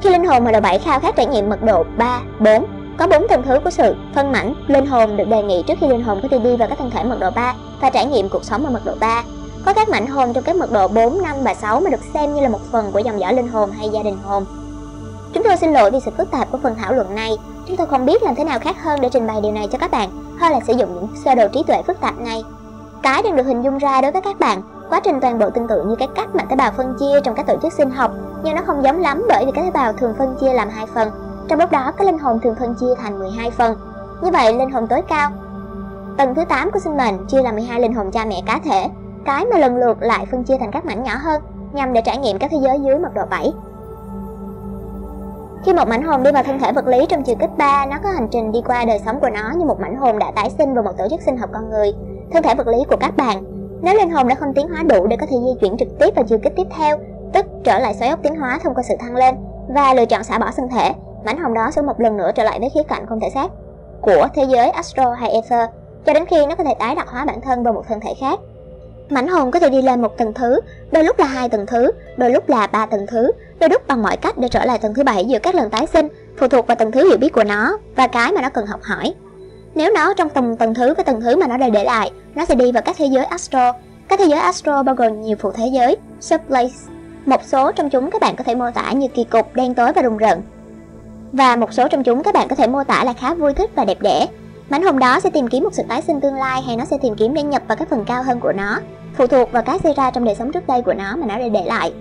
Khi 0.00 0.10
linh 0.10 0.24
hồn 0.24 0.44
mật 0.44 0.52
độ 0.52 0.60
7 0.60 0.78
khao 0.78 1.00
khát 1.00 1.16
trải 1.16 1.26
nghiệm 1.26 1.48
mật 1.48 1.62
độ 1.62 1.84
3, 1.98 2.20
4, 2.38 2.66
có 2.98 3.06
bốn 3.06 3.28
tầng 3.28 3.42
thứ 3.42 3.60
của 3.64 3.70
sự 3.70 3.94
phân 4.14 4.32
mảnh, 4.32 4.54
linh 4.66 4.86
hồn 4.86 5.16
được 5.16 5.24
đề 5.28 5.42
nghị 5.42 5.64
trước 5.66 5.74
khi 5.80 5.88
linh 5.88 6.02
hồn 6.02 6.20
có 6.22 6.28
thể 6.30 6.38
đi 6.38 6.56
vào 6.56 6.68
các 6.68 6.78
thân 6.78 6.90
thể 6.90 7.04
mật 7.04 7.16
độ 7.20 7.30
3 7.30 7.54
và 7.80 7.90
trải 7.90 8.06
nghiệm 8.06 8.28
cuộc 8.28 8.44
sống 8.44 8.64
ở 8.64 8.70
mật 8.70 8.80
độ 8.84 8.92
3. 9.00 9.22
Có 9.66 9.72
các 9.72 9.88
mảnh 9.88 10.06
hồn 10.06 10.32
trong 10.32 10.44
các 10.44 10.56
mật 10.56 10.72
độ 10.72 10.88
4, 10.88 11.22
5 11.22 11.36
và 11.42 11.54
6 11.54 11.80
mà 11.80 11.90
được 11.90 12.04
xem 12.14 12.34
như 12.34 12.40
là 12.40 12.48
một 12.48 12.60
phần 12.72 12.92
của 12.92 12.98
dòng 12.98 13.20
dõi 13.20 13.34
linh 13.34 13.48
hồn 13.48 13.70
hay 13.70 13.88
gia 13.88 14.02
đình 14.02 14.18
hồn. 14.24 14.44
Chúng 15.32 15.42
tôi 15.44 15.56
xin 15.56 15.72
lỗi 15.72 15.90
vì 15.90 16.00
sự 16.00 16.10
phức 16.16 16.30
tạp 16.30 16.50
của 16.50 16.58
phần 16.62 16.74
thảo 16.78 16.92
luận 16.92 17.14
này. 17.14 17.36
Chúng 17.68 17.76
tôi 17.76 17.86
không 17.86 18.06
biết 18.06 18.22
làm 18.22 18.34
thế 18.34 18.44
nào 18.44 18.58
khác 18.58 18.76
hơn 18.82 19.00
để 19.00 19.08
trình 19.12 19.26
bày 19.26 19.40
điều 19.40 19.52
này 19.52 19.68
cho 19.72 19.78
các 19.78 19.90
bạn, 19.90 20.10
hơn 20.40 20.52
là 20.52 20.60
sử 20.66 20.72
dụng 20.72 20.94
những 20.94 21.08
sơ 21.24 21.34
đồ 21.34 21.48
trí 21.48 21.62
tuệ 21.62 21.82
phức 21.82 22.00
tạp 22.00 22.20
này. 22.20 22.44
Cái 23.02 23.22
đang 23.22 23.36
được 23.36 23.46
hình 23.46 23.62
dung 23.62 23.78
ra 23.78 24.00
đối 24.00 24.12
với 24.12 24.22
các 24.22 24.38
bạn, 24.38 24.62
quá 24.90 25.00
trình 25.04 25.20
toàn 25.20 25.38
bộ 25.38 25.50
tương 25.50 25.68
tự 25.68 25.84
như 25.84 25.96
cái 25.96 26.08
cách 26.14 26.34
mà 26.34 26.44
tế 26.44 26.56
bào 26.56 26.72
phân 26.76 26.94
chia 27.00 27.20
trong 27.24 27.34
các 27.34 27.46
tổ 27.46 27.54
chức 27.62 27.72
sinh 27.72 27.90
học, 27.90 28.10
nhưng 28.42 28.54
nó 28.54 28.62
không 28.66 28.82
giống 28.82 29.00
lắm 29.00 29.24
bởi 29.28 29.46
vì 29.46 29.52
các 29.54 29.62
tế 29.62 29.70
bào 29.70 29.92
thường 29.92 30.14
phân 30.18 30.36
chia 30.40 30.52
làm 30.52 30.68
hai 30.68 30.86
phần. 30.94 31.10
Trong 31.48 31.58
lúc 31.58 31.70
đó, 31.70 31.92
các 31.96 32.06
linh 32.06 32.18
hồn 32.18 32.40
thường 32.40 32.54
phân 32.58 32.74
chia 32.74 32.94
thành 33.02 33.18
12 33.18 33.50
phần. 33.50 33.76
Như 34.22 34.30
vậy, 34.30 34.54
linh 34.54 34.70
hồn 34.70 34.86
tối 34.86 35.02
cao 35.08 35.30
Tầng 36.16 36.34
thứ 36.34 36.44
8 36.44 36.70
của 36.70 36.78
sinh 36.78 36.96
mệnh 36.96 37.26
chia 37.26 37.42
làm 37.42 37.54
12 37.54 37.80
linh 37.80 37.94
hồn 37.94 38.10
cha 38.10 38.24
mẹ 38.24 38.42
cá 38.46 38.60
thể, 38.64 38.88
cái 39.24 39.44
mà 39.44 39.58
lần 39.58 39.76
lượt 39.76 39.96
lại 40.00 40.26
phân 40.30 40.44
chia 40.44 40.58
thành 40.58 40.70
các 40.70 40.84
mảnh 40.84 41.02
nhỏ 41.02 41.14
hơn 41.16 41.42
nhằm 41.72 41.92
để 41.92 42.02
trải 42.04 42.18
nghiệm 42.18 42.38
các 42.38 42.50
thế 42.50 42.58
giới 42.62 42.80
dưới 42.80 42.98
mật 42.98 43.14
độ 43.14 43.22
7. 43.30 43.52
Khi 45.64 45.72
một 45.72 45.88
mảnh 45.88 46.02
hồn 46.02 46.22
đi 46.22 46.32
vào 46.32 46.42
thân 46.42 46.58
thể 46.58 46.72
vật 46.72 46.86
lý 46.86 47.06
trong 47.08 47.22
chiều 47.22 47.36
kích 47.40 47.50
3, 47.56 47.86
nó 47.86 47.96
có 48.02 48.10
hành 48.10 48.28
trình 48.30 48.52
đi 48.52 48.62
qua 48.66 48.84
đời 48.84 49.00
sống 49.04 49.20
của 49.20 49.30
nó 49.30 49.52
như 49.56 49.64
một 49.64 49.80
mảnh 49.80 49.96
hồn 49.96 50.18
đã 50.18 50.30
tái 50.34 50.50
sinh 50.58 50.74
vào 50.74 50.84
một 50.84 50.92
tổ 50.98 51.04
chức 51.10 51.22
sinh 51.22 51.36
học 51.36 51.50
con 51.52 51.70
người, 51.70 51.92
thân 52.32 52.42
thể 52.42 52.54
vật 52.54 52.66
lý 52.66 52.78
của 52.90 52.96
các 53.00 53.16
bạn. 53.16 53.44
Nếu 53.82 53.94
linh 53.94 54.10
hồn 54.10 54.28
đã 54.28 54.34
không 54.34 54.54
tiến 54.54 54.68
hóa 54.68 54.82
đủ 54.82 55.06
để 55.06 55.16
có 55.16 55.26
thể 55.26 55.36
di 55.36 55.60
chuyển 55.60 55.76
trực 55.76 55.88
tiếp 55.98 56.14
vào 56.14 56.24
chiều 56.28 56.38
kích 56.38 56.52
tiếp 56.56 56.66
theo, 56.76 56.98
tức 57.32 57.46
trở 57.64 57.78
lại 57.78 57.94
xoáy 57.94 58.10
ốc 58.10 58.18
tiến 58.22 58.36
hóa 58.36 58.58
thông 58.62 58.74
qua 58.74 58.82
sự 58.88 58.94
thăng 59.00 59.16
lên 59.16 59.34
và 59.68 59.94
lựa 59.94 60.06
chọn 60.06 60.24
xả 60.24 60.38
bỏ 60.38 60.50
thân 60.56 60.68
thể, 60.68 60.92
mảnh 61.24 61.38
hồn 61.38 61.54
đó 61.54 61.70
sẽ 61.70 61.82
một 61.82 62.00
lần 62.00 62.16
nữa 62.16 62.30
trở 62.34 62.44
lại 62.44 62.60
với 62.60 62.70
khía 62.74 62.82
cạnh 62.82 63.06
không 63.06 63.20
thể 63.20 63.30
xác 63.34 63.50
của 64.00 64.28
thế 64.34 64.44
giới 64.44 64.70
astro 64.70 65.12
hay 65.12 65.30
ether, 65.30 65.68
cho 66.06 66.12
đến 66.12 66.26
khi 66.26 66.46
nó 66.46 66.54
có 66.54 66.64
thể 66.64 66.74
tái 66.78 66.94
đặc 66.94 67.08
hóa 67.08 67.24
bản 67.24 67.40
thân 67.40 67.62
vào 67.62 67.74
một 67.74 67.84
thân 67.88 68.00
thể 68.00 68.14
khác. 68.20 68.40
Mảnh 69.10 69.28
hồn 69.28 69.50
có 69.50 69.60
thể 69.60 69.70
đi 69.70 69.82
lên 69.82 70.02
một 70.02 70.16
tầng 70.18 70.34
thứ, 70.34 70.60
đôi 70.92 71.04
lúc 71.04 71.18
là 71.18 71.24
hai 71.26 71.48
tầng 71.48 71.66
thứ, 71.66 71.90
đôi 72.16 72.30
lúc 72.30 72.48
là 72.48 72.66
ba 72.66 72.86
tầng 72.86 73.06
thứ, 73.06 73.32
đôi 73.60 73.70
lúc 73.70 73.86
bằng 73.86 74.02
mọi 74.02 74.16
cách 74.16 74.38
để 74.38 74.48
trở 74.48 74.64
lại 74.64 74.78
tầng 74.78 74.94
thứ 74.94 75.04
bảy 75.04 75.24
giữa 75.24 75.38
các 75.38 75.54
lần 75.54 75.70
tái 75.70 75.86
sinh, 75.86 76.08
phụ 76.38 76.48
thuộc 76.48 76.66
vào 76.66 76.76
tầng 76.76 76.92
thứ 76.92 77.08
hiểu 77.08 77.18
biết 77.18 77.32
của 77.32 77.44
nó 77.44 77.78
và 77.96 78.06
cái 78.06 78.32
mà 78.32 78.42
nó 78.42 78.50
cần 78.50 78.66
học 78.66 78.80
hỏi. 78.82 79.14
Nếu 79.74 79.92
nó 79.94 80.14
trong 80.14 80.28
tầng 80.28 80.56
tầng 80.56 80.74
thứ 80.74 80.94
với 80.94 81.04
tầng 81.04 81.20
thứ 81.20 81.36
mà 81.36 81.46
nó 81.46 81.56
đã 81.56 81.68
để 81.68 81.84
lại, 81.84 82.10
nó 82.34 82.44
sẽ 82.44 82.54
đi 82.54 82.72
vào 82.72 82.82
các 82.82 82.96
thế 82.98 83.06
giới 83.06 83.24
astro. 83.24 83.72
Các 84.08 84.18
thế 84.18 84.24
giới 84.24 84.40
astro 84.40 84.82
bao 84.82 84.94
gồm 84.94 85.20
nhiều 85.20 85.36
phụ 85.40 85.50
thế 85.50 85.66
giới, 85.72 85.96
subplace. 86.20 86.74
Một 87.26 87.40
số 87.44 87.72
trong 87.72 87.90
chúng 87.90 88.10
các 88.10 88.20
bạn 88.20 88.36
có 88.36 88.44
thể 88.44 88.54
mô 88.54 88.70
tả 88.70 88.92
như 88.92 89.08
kỳ 89.08 89.24
cục, 89.24 89.54
đen 89.54 89.74
tối 89.74 89.92
và 89.92 90.02
rùng 90.02 90.16
rợn. 90.16 90.42
Và 91.32 91.56
một 91.56 91.72
số 91.72 91.88
trong 91.88 92.04
chúng 92.04 92.22
các 92.22 92.34
bạn 92.34 92.48
có 92.48 92.56
thể 92.56 92.66
mô 92.66 92.84
tả 92.84 93.04
là 93.04 93.12
khá 93.12 93.34
vui 93.34 93.54
thích 93.54 93.70
và 93.74 93.84
đẹp 93.84 94.00
đẽ. 94.00 94.26
Mảnh 94.70 94.82
hồn 94.82 94.98
đó 94.98 95.20
sẽ 95.20 95.30
tìm 95.30 95.48
kiếm 95.48 95.64
một 95.64 95.74
sự 95.74 95.82
tái 95.88 96.02
sinh 96.02 96.20
tương 96.20 96.34
lai 96.34 96.62
hay 96.66 96.76
nó 96.76 96.84
sẽ 96.84 96.98
tìm 97.02 97.14
kiếm 97.14 97.34
để 97.34 97.42
nhập 97.42 97.62
vào 97.68 97.76
các 97.76 97.88
phần 97.90 98.04
cao 98.04 98.22
hơn 98.22 98.40
của 98.40 98.52
nó, 98.52 98.78
phụ 99.14 99.26
thuộc 99.26 99.52
vào 99.52 99.62
cái 99.62 99.78
xảy 99.78 99.94
ra 99.94 100.10
trong 100.10 100.24
đời 100.24 100.34
sống 100.34 100.52
trước 100.52 100.66
đây 100.66 100.82
của 100.82 100.94
nó 100.94 101.16
mà 101.16 101.26
nó 101.26 101.38
đã 101.38 101.48
để 101.48 101.64
lại. 101.64 101.92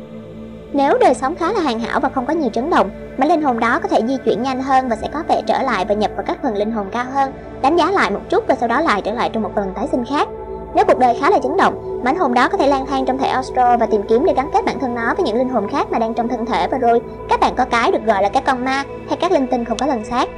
Nếu 0.74 0.98
đời 0.98 1.14
sống 1.14 1.36
khá 1.36 1.52
là 1.52 1.62
hoàn 1.62 1.80
hảo 1.80 2.00
và 2.00 2.10
không 2.10 2.26
có 2.26 2.34
nhiều 2.34 2.50
chấn 2.54 2.70
động, 2.70 2.90
mảnh 3.18 3.30
linh 3.30 3.42
hồn 3.42 3.60
đó 3.60 3.80
có 3.80 3.88
thể 3.88 4.02
di 4.08 4.18
chuyển 4.26 4.44
nhanh 4.44 4.62
hơn 4.62 4.90
và 4.90 4.96
sẽ 4.96 5.08
có 5.14 5.24
vẻ 5.28 5.42
trở 5.48 5.62
lại 5.62 5.86
và 5.86 5.94
nhập 5.94 6.12
vào 6.16 6.24
các 6.28 6.38
phần 6.44 6.56
linh 6.56 6.72
hồn 6.72 6.88
cao 6.92 7.06
hơn, 7.14 7.34
đánh 7.62 7.76
giá 7.76 7.92
lại 7.92 8.12
một 8.12 8.22
chút 8.30 8.44
và 8.48 8.56
sau 8.56 8.70
đó 8.70 8.82
lại 8.82 9.02
trở 9.02 9.12
lại 9.12 9.30
trong 9.34 9.44
một 9.44 9.58
lần 9.58 9.74
tái 9.76 9.88
sinh 9.92 10.06
khác. 10.06 10.28
Nếu 10.76 10.86
cuộc 10.86 11.00
đời 11.00 11.18
khá 11.22 11.30
là 11.30 11.40
chấn 11.44 11.58
động, 11.58 12.02
mảnh 12.04 12.16
hồn 12.16 12.34
đó 12.34 12.50
có 12.50 12.58
thể 12.58 12.68
lang 12.68 12.86
thang 12.86 13.06
trong 13.06 13.18
thể 13.18 13.28
astro 13.28 13.78
và 13.78 13.86
tìm 13.86 14.02
kiếm 14.10 14.26
để 14.26 14.34
gắn 14.34 14.50
kết 14.54 14.66
bản 14.66 14.80
thân 14.80 14.96
nó 14.96 15.14
với 15.18 15.26
những 15.26 15.38
linh 15.38 15.50
hồn 15.50 15.68
khác 15.72 15.88
mà 15.92 16.00
đang 16.00 16.14
trong 16.14 16.28
thân 16.28 16.46
thể 16.46 16.68
và 16.68 16.78
rồi 16.78 17.02
các 17.30 17.40
bạn 17.40 17.56
có 17.56 17.66
cái 17.66 17.92
được 17.92 18.06
gọi 18.06 18.24
là 18.24 18.30
các 18.30 18.44
con 18.46 18.66
ma 18.66 18.84
hay 19.08 19.18
các 19.22 19.32
linh 19.32 19.48
tinh 19.48 19.66
không 19.66 19.78
có 19.78 19.86
lần 19.86 20.06
xác. 20.06 20.30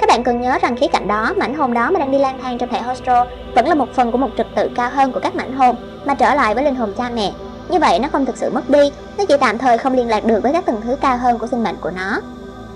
Các 0.00 0.08
bạn 0.08 0.24
cần 0.24 0.40
nhớ 0.40 0.58
rằng 0.62 0.76
khía 0.76 0.86
cạnh 0.86 1.08
đó, 1.08 1.32
mảnh 1.36 1.54
hồn 1.54 1.74
đó 1.74 1.90
mà 1.90 2.00
đang 2.00 2.10
đi 2.10 2.18
lang 2.18 2.38
thang 2.42 2.58
trong 2.58 2.68
thể 2.68 2.78
astro 2.78 3.26
vẫn 3.54 3.68
là 3.68 3.74
một 3.74 3.88
phần 3.94 4.12
của 4.12 4.18
một 4.18 4.28
trật 4.38 4.46
tự 4.56 4.70
cao 4.76 4.90
hơn 4.90 5.12
của 5.12 5.20
các 5.22 5.34
mảnh 5.34 5.56
hồn 5.56 5.76
mà 6.04 6.14
trở 6.14 6.34
lại 6.34 6.54
với 6.54 6.64
linh 6.64 6.74
hồn 6.74 6.92
cha 6.98 7.10
mẹ 7.14 7.32
như 7.68 7.78
vậy 7.78 7.98
nó 7.98 8.08
không 8.12 8.26
thực 8.26 8.36
sự 8.36 8.50
mất 8.50 8.70
đi, 8.70 8.92
nó 9.18 9.24
chỉ 9.28 9.34
tạm 9.40 9.58
thời 9.58 9.78
không 9.78 9.92
liên 9.92 10.08
lạc 10.08 10.24
được 10.24 10.42
với 10.42 10.52
các 10.52 10.66
tầng 10.66 10.80
thứ 10.84 10.96
cao 11.00 11.16
hơn 11.16 11.38
của 11.38 11.46
sinh 11.46 11.64
mệnh 11.64 11.76
của 11.80 11.90
nó. 11.90 12.20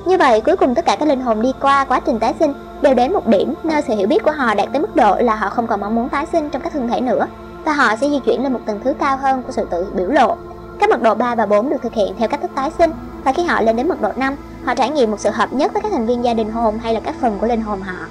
Như 0.07 0.19
vậy, 0.19 0.41
cuối 0.41 0.57
cùng 0.57 0.75
tất 0.75 0.85
cả 0.85 0.97
các 0.97 1.09
linh 1.09 1.21
hồn 1.21 1.43
đi 1.43 1.53
qua 1.61 1.85
quá 1.85 2.01
trình 2.01 2.19
tái 2.19 2.35
sinh 2.39 2.53
đều 2.83 2.95
đến 2.95 3.13
một 3.13 3.27
điểm 3.27 3.55
nơi 3.65 3.83
sự 3.89 3.95
hiểu 3.95 4.09
biết 4.09 4.23
của 4.25 4.31
họ 4.31 4.55
đạt 4.55 4.69
tới 4.73 4.83
mức 4.83 4.97
độ 4.97 5.17
là 5.21 5.35
họ 5.35 5.51
không 5.51 5.67
còn 5.67 5.81
mong 5.81 5.95
muốn 5.95 6.09
tái 6.09 6.27
sinh 6.33 6.51
trong 6.51 6.63
các 6.63 6.73
thân 6.73 6.89
thể 6.89 7.01
nữa 7.01 7.27
và 7.65 7.73
họ 7.73 7.97
sẽ 7.97 8.09
di 8.09 8.19
chuyển 8.19 8.43
lên 8.43 8.53
một 8.53 8.61
tầng 8.67 8.81
thứ 8.85 8.95
cao 8.99 9.17
hơn 9.17 9.43
của 9.43 9.53
sự 9.53 9.67
tự 9.71 9.87
biểu 9.95 10.09
lộ. 10.09 10.37
Các 10.79 10.91
mật 10.91 11.03
độ 11.03 11.15
3 11.15 11.35
và 11.35 11.47
4 11.47 11.71
được 11.71 11.83
thực 11.83 11.95
hiện 11.95 12.15
theo 12.19 12.29
cách 12.29 12.41
thức 12.43 12.51
tái 12.55 12.71
sinh 12.79 12.91
và 13.25 13.33
khi 13.33 13.43
họ 13.43 13.61
lên 13.61 13.77
đến 13.77 13.89
mật 13.89 14.01
độ 14.01 14.09
5, 14.17 14.37
họ 14.65 14.75
trải 14.75 14.91
nghiệm 14.91 15.11
một 15.11 15.21
sự 15.21 15.31
hợp 15.31 15.53
nhất 15.53 15.73
với 15.73 15.83
các 15.83 15.93
thành 15.93 16.07
viên 16.07 16.25
gia 16.25 16.35
đình 16.35 16.53
hồn 16.53 16.79
hay 16.79 16.95
là 16.95 17.01
các 17.01 17.15
phần 17.21 17.39
của 17.41 17.47
linh 17.47 17.61
hồn 17.61 17.81
họ. 17.81 18.07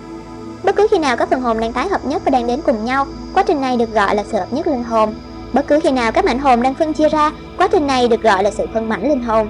Bất 0.63 0.75
cứ 0.75 0.87
khi 0.91 0.99
nào 0.99 1.17
các 1.17 1.29
phần 1.29 1.41
hồn 1.41 1.59
đang 1.59 1.73
tái 1.73 1.89
hợp 1.89 2.05
nhất 2.05 2.21
và 2.25 2.29
đang 2.29 2.47
đến 2.47 2.61
cùng 2.65 2.85
nhau, 2.85 3.05
quá 3.33 3.43
trình 3.43 3.61
này 3.61 3.77
được 3.77 3.93
gọi 3.93 4.15
là 4.15 4.23
sự 4.31 4.37
hợp 4.37 4.53
nhất 4.53 4.67
linh 4.67 4.83
hồn 4.83 5.13
Bất 5.53 5.67
cứ 5.67 5.79
khi 5.83 5.91
nào 5.91 6.11
các 6.11 6.25
mảnh 6.25 6.39
hồn 6.39 6.61
đang 6.61 6.73
phân 6.73 6.93
chia 6.93 7.09
ra, 7.09 7.31
quá 7.57 7.67
trình 7.67 7.87
này 7.87 8.07
được 8.07 8.21
gọi 8.21 8.43
là 8.43 8.51
sự 8.51 8.65
phân 8.73 8.89
mảnh 8.89 9.09
linh 9.09 9.23
hồn. 9.23 9.49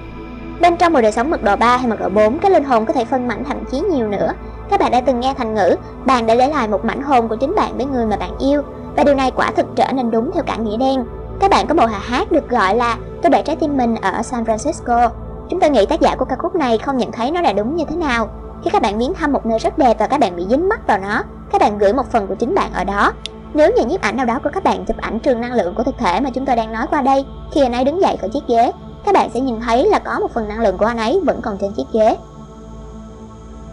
Bên 0.61 0.77
trong 0.77 0.93
một 0.93 1.01
đời 1.01 1.11
sống 1.11 1.29
mật 1.29 1.43
độ 1.43 1.55
3 1.55 1.77
hay 1.77 1.87
mật 1.87 1.99
độ 1.99 2.09
4, 2.09 2.39
các 2.39 2.51
linh 2.51 2.63
hồn 2.63 2.85
có 2.85 2.93
thể 2.93 3.05
phân 3.05 3.27
mảnh 3.27 3.43
thậm 3.43 3.57
chí 3.71 3.79
nhiều 3.79 4.07
nữa. 4.07 4.31
Các 4.69 4.79
bạn 4.79 4.91
đã 4.91 5.01
từng 5.01 5.19
nghe 5.19 5.33
thành 5.33 5.53
ngữ, 5.53 5.75
bạn 6.05 6.27
đã 6.27 6.35
để 6.35 6.47
lại 6.47 6.67
một 6.67 6.85
mảnh 6.85 7.01
hồn 7.01 7.27
của 7.27 7.35
chính 7.35 7.55
bạn 7.55 7.77
với 7.77 7.85
người 7.85 8.05
mà 8.05 8.17
bạn 8.17 8.37
yêu, 8.39 8.61
và 8.95 9.03
điều 9.03 9.15
này 9.15 9.31
quả 9.31 9.51
thực 9.51 9.65
trở 9.75 9.91
nên 9.91 10.11
đúng 10.11 10.31
theo 10.33 10.43
cả 10.43 10.55
nghĩa 10.55 10.77
đen. 10.77 11.05
Các 11.39 11.51
bạn 11.51 11.67
có 11.67 11.73
một 11.73 11.85
bài 11.85 12.01
hát 12.03 12.31
được 12.31 12.49
gọi 12.49 12.75
là 12.75 12.97
Tôi 13.21 13.29
để 13.29 13.41
trái 13.41 13.55
tim 13.55 13.77
mình 13.77 13.95
ở 13.95 14.21
San 14.21 14.43
Francisco. 14.43 15.09
Chúng 15.49 15.59
tôi 15.59 15.69
nghĩ 15.69 15.85
tác 15.85 16.01
giả 16.01 16.15
của 16.15 16.25
ca 16.25 16.35
khúc 16.35 16.55
này 16.55 16.77
không 16.77 16.97
nhận 16.97 17.11
thấy 17.11 17.31
nó 17.31 17.41
là 17.41 17.53
đúng 17.53 17.75
như 17.75 17.85
thế 17.89 17.95
nào. 17.95 18.29
Khi 18.63 18.69
các 18.69 18.81
bạn 18.81 18.97
viếng 18.97 19.13
thăm 19.13 19.33
một 19.33 19.45
nơi 19.45 19.59
rất 19.59 19.77
đẹp 19.77 19.97
và 19.99 20.07
các 20.07 20.19
bạn 20.19 20.35
bị 20.35 20.45
dính 20.49 20.69
mắt 20.69 20.87
vào 20.87 20.97
nó, 20.97 21.23
các 21.51 21.61
bạn 21.61 21.77
gửi 21.77 21.93
một 21.93 22.11
phần 22.11 22.27
của 22.27 22.35
chính 22.35 22.55
bạn 22.55 22.73
ở 22.73 22.83
đó 22.83 23.13
nếu 23.57 23.71
nhà 23.71 23.83
nhiếp 23.83 24.01
ảnh 24.01 24.17
nào 24.17 24.25
đó 24.25 24.39
của 24.43 24.49
các 24.53 24.63
bạn 24.63 24.85
chụp 24.85 24.97
ảnh 24.97 25.19
trường 25.19 25.41
năng 25.41 25.53
lượng 25.53 25.75
của 25.75 25.83
thực 25.83 25.97
thể 25.97 26.19
mà 26.19 26.29
chúng 26.29 26.45
tôi 26.45 26.55
đang 26.55 26.73
nói 26.73 26.87
qua 26.89 27.01
đây, 27.01 27.25
khi 27.51 27.61
anh 27.61 27.73
ấy 27.73 27.83
đứng 27.83 28.01
dậy 28.01 28.17
khỏi 28.17 28.29
chiếc 28.29 28.47
ghế, 28.47 28.71
các 29.05 29.13
bạn 29.13 29.29
sẽ 29.33 29.39
nhìn 29.39 29.59
thấy 29.61 29.89
là 29.89 29.99
có 29.99 30.19
một 30.19 30.31
phần 30.33 30.47
năng 30.47 30.59
lượng 30.59 30.77
của 30.77 30.85
anh 30.85 30.97
ấy 30.97 31.21
vẫn 31.25 31.41
còn 31.41 31.57
trên 31.57 31.71
chiếc 31.73 31.83
ghế. 31.93 32.17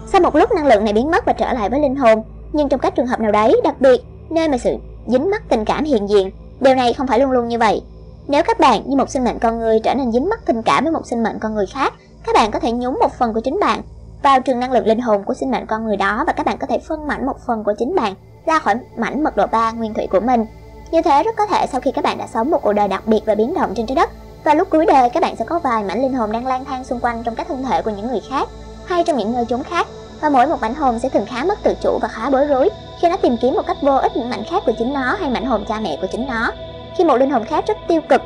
Sau 0.07 0.21
một 0.21 0.37
lúc 0.37 0.53
năng 0.53 0.67
lượng 0.67 0.85
này 0.85 0.93
biến 0.93 1.11
mất 1.11 1.25
và 1.25 1.33
trở 1.33 1.53
lại 1.53 1.71
với 1.71 1.81
linh 1.81 1.97
hồn, 1.97 2.23
nhưng 2.53 2.69
trong 2.69 2.81
các 2.81 2.95
trường 2.95 3.07
hợp 3.07 3.21
nào 3.21 3.33
đấy, 3.33 3.61
đặc 3.65 3.81
biệt 3.81 4.05
nơi 4.31 4.49
mà 4.49 4.59
sự 4.59 4.77
dính 5.07 5.31
mắc 5.31 5.43
tình 5.49 5.65
cảm 5.65 5.85
hiện 5.85 6.09
diện, 6.09 6.31
điều 6.61 6.75
này 6.75 6.93
không 6.93 7.07
phải 7.07 7.19
luôn 7.19 7.31
luôn 7.31 7.49
như 7.49 7.59
vậy. 7.59 7.83
Nếu 8.29 8.43
các 8.43 8.61
bạn 8.61 8.83
như 8.87 8.97
một 8.97 9.11
sinh 9.11 9.25
mệnh 9.25 9.39
con 9.39 9.59
người 9.59 9.81
trở 9.81 9.95
nên 9.95 10.13
dính 10.13 10.29
mắc 10.29 10.41
tình 10.47 10.63
cảm 10.63 10.85
với 10.85 10.93
một 10.93 11.07
sinh 11.07 11.23
mệnh 11.23 11.39
con 11.39 11.55
người 11.55 11.67
khác, 11.67 11.95
các 12.27 12.35
bạn 12.35 12.51
có 12.51 12.59
thể 12.59 12.73
nhúng 12.73 12.99
một 13.01 13.13
phần 13.19 13.35
của 13.35 13.41
chính 13.41 13.61
bạn 13.61 13.83
vào 14.23 14.41
trường 14.41 14.61
năng 14.61 14.73
lượng 14.73 14.87
linh 14.87 15.01
hồn 15.01 15.25
của 15.25 15.35
sinh 15.35 15.51
mệnh 15.51 15.67
con 15.67 15.85
người 15.85 15.97
đó 15.97 16.25
và 16.27 16.33
các 16.33 16.47
bạn 16.47 16.59
có 16.59 16.67
thể 16.67 16.79
phân 16.79 17.07
mảnh 17.07 17.27
một 17.27 17.37
phần 17.47 17.65
của 17.65 17.75
chính 17.79 17.95
bạn 17.95 18.15
ra 18.47 18.59
khỏi 18.59 18.75
mảnh 18.97 19.25
mật 19.25 19.37
độ 19.37 19.47
3 19.47 19.71
nguyên 19.71 19.95
thủy 19.95 20.07
của 20.11 20.21
mình. 20.21 20.47
Như 20.91 21.03
thế 21.03 21.23
rất 21.23 21.37
có 21.37 21.47
thể 21.47 21.67
sau 21.73 21.81
khi 21.81 21.93
các 21.93 22.05
bạn 22.05 22.19
đã 22.19 22.27
sống 22.27 22.51
một 22.51 22.63
cuộc 22.63 22.73
đời 22.73 22.89
đặc 22.89 23.03
biệt 23.07 23.21
và 23.27 23.35
biến 23.35 23.55
động 23.55 23.73
trên 23.77 23.87
trái 23.87 23.97
đất, 23.97 24.11
và 24.45 24.55
lúc 24.55 24.71
cuối 24.71 24.87
đời 24.87 25.11
các 25.11 25.23
bạn 25.23 25.37
sẽ 25.37 25.45
có 25.45 25.59
vài 25.59 25.85
mảnh 25.85 26.03
linh 26.03 26.15
hồn 26.15 26.33
đang 26.33 26.47
lang 26.47 26.65
thang 26.65 26.85
xung 26.85 27.01
quanh 27.01 27.23
trong 27.25 27.35
các 27.35 27.49
thân 27.49 27.65
thể 27.65 27.83
của 27.83 27.91
những 27.91 28.09
người 28.09 28.23
khác 28.31 28.49
hay 28.87 29.05
trong 29.05 29.17
những 29.17 29.33
nơi 29.33 29.45
chốn 29.49 29.63
khác 29.63 29.87
và 30.21 30.29
mỗi 30.29 30.47
một 30.47 30.61
mảnh 30.61 30.75
hồn 30.75 30.99
sẽ 30.99 31.09
thường 31.09 31.27
khá 31.27 31.45
mất 31.45 31.59
tự 31.63 31.75
chủ 31.83 31.99
và 32.03 32.09
khá 32.09 32.31
bối 32.31 32.47
rối 32.47 32.71
khi 33.01 33.09
nó 33.09 33.17
tìm 33.17 33.37
kiếm 33.43 33.55
một 33.55 33.63
cách 33.67 33.77
vô 33.83 33.97
ích 33.97 34.17
những 34.17 34.31
mảnh 34.31 34.43
khác 34.51 34.63
của 34.67 34.73
chính 34.79 34.93
nó 34.93 35.17
hay 35.21 35.31
mảnh 35.31 35.47
hồn 35.47 35.65
cha 35.69 35.81
mẹ 35.81 35.99
của 36.01 36.07
chính 36.13 36.27
nó. 36.27 36.53
Khi 36.97 37.05
một 37.05 37.17
linh 37.17 37.31
hồn 37.31 37.45
khác 37.45 37.65
rất 37.67 37.77
tiêu 37.89 38.01
cực 38.09 38.23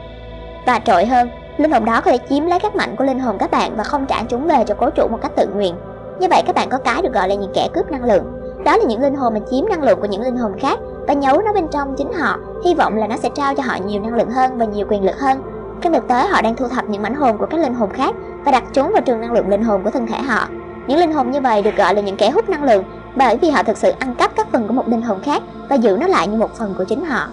và 0.67 0.79
trội 0.79 1.07
hơn, 1.07 1.31
linh 1.57 1.73
hồn 1.73 1.85
đó 1.85 2.01
có 2.05 2.11
thể 2.11 2.19
chiếm 2.29 2.47
lấy 2.47 2.61
các 2.61 2.75
mảnh 2.75 2.97
của 2.97 3.05
linh 3.05 3.19
hồn 3.19 3.37
các 3.39 3.51
bạn 3.51 3.77
và 3.77 3.85
không 3.85 4.07
trả 4.07 4.23
chúng 4.29 4.47
về 4.47 4.65
cho 4.67 4.75
cố 4.75 4.91
chủ 4.91 5.09
một 5.09 5.19
cách 5.23 5.33
tự 5.37 5.47
nguyện. 5.47 5.75
Như 6.21 6.27
vậy 6.31 6.43
các 6.47 6.55
bạn 6.55 6.69
có 6.69 6.79
cái 6.79 7.03
được 7.03 7.13
gọi 7.13 7.29
là 7.29 7.35
những 7.35 7.53
kẻ 7.55 7.69
cướp 7.75 7.91
năng 7.91 8.05
lượng. 8.05 8.25
Đó 8.69 8.77
là 8.77 8.85
những 8.85 9.03
linh 9.03 9.15
hồn 9.15 9.35
mà 9.35 9.41
chiếm 9.51 9.69
năng 9.69 9.83
lượng 9.83 10.01
của 10.01 10.07
những 10.07 10.23
linh 10.23 10.37
hồn 10.37 10.53
khác 10.61 10.79
và 11.07 11.15
nhấu 11.15 11.43
nó 11.43 11.53
bên 11.53 11.69
trong 11.73 11.95
chính 11.99 12.13
họ, 12.13 12.39
hy 12.65 12.75
vọng 12.75 12.97
là 12.97 13.07
nó 13.07 13.17
sẽ 13.17 13.29
trao 13.35 13.55
cho 13.55 13.63
họ 13.63 13.77
nhiều 13.87 14.01
năng 14.01 14.15
lượng 14.15 14.31
hơn 14.31 14.59
và 14.59 14.65
nhiều 14.65 14.87
quyền 14.91 15.05
lực 15.05 15.19
hơn. 15.19 15.43
Trong 15.81 15.93
thực 15.93 16.09
tế 16.09 16.27
họ 16.27 16.43
đang 16.43 16.57
thu 16.57 16.69
thập 16.69 16.89
những 16.89 17.03
mảnh 17.03 17.15
hồn 17.15 17.39
của 17.39 17.47
các 17.47 17.61
linh 17.61 17.75
hồn 17.75 17.91
khác 17.93 18.15
và 18.45 18.53
đặt 18.53 18.65
chúng 18.73 18.93
vào 18.93 19.03
trường 19.03 19.21
năng 19.21 19.33
lượng 19.33 19.49
linh 19.49 19.63
hồn 19.63 19.83
của 19.85 19.91
thân 19.91 20.07
thể 20.07 20.19
họ. 20.19 20.49
Những 20.87 20.99
linh 20.99 21.13
hồn 21.13 21.31
như 21.31 21.41
vậy 21.41 21.63
được 21.63 21.77
gọi 21.77 21.95
là 21.95 22.01
những 22.01 22.17
kẻ 22.17 22.31
hút 22.31 22.49
năng 22.49 22.65
lượng 22.65 22.85
bởi 23.17 23.37
vì 23.37 23.51
họ 23.51 23.63
thực 23.63 23.77
sự 23.77 23.93
ăn 23.99 24.15
cắp 24.15 24.37
các 24.37 24.49
phần 24.53 24.67
của 24.69 24.75
một 24.75 24.89
linh 24.89 25.03
hồn 25.03 25.21
khác 25.23 25.43
và 25.69 25.77
giữ 25.77 25.97
nó 26.01 26.07
lại 26.07 26.29
như 26.29 26.37
một 26.37 26.57
phần 26.59 26.75
của 26.79 26.85
chính 26.85 27.05
họ. 27.05 27.29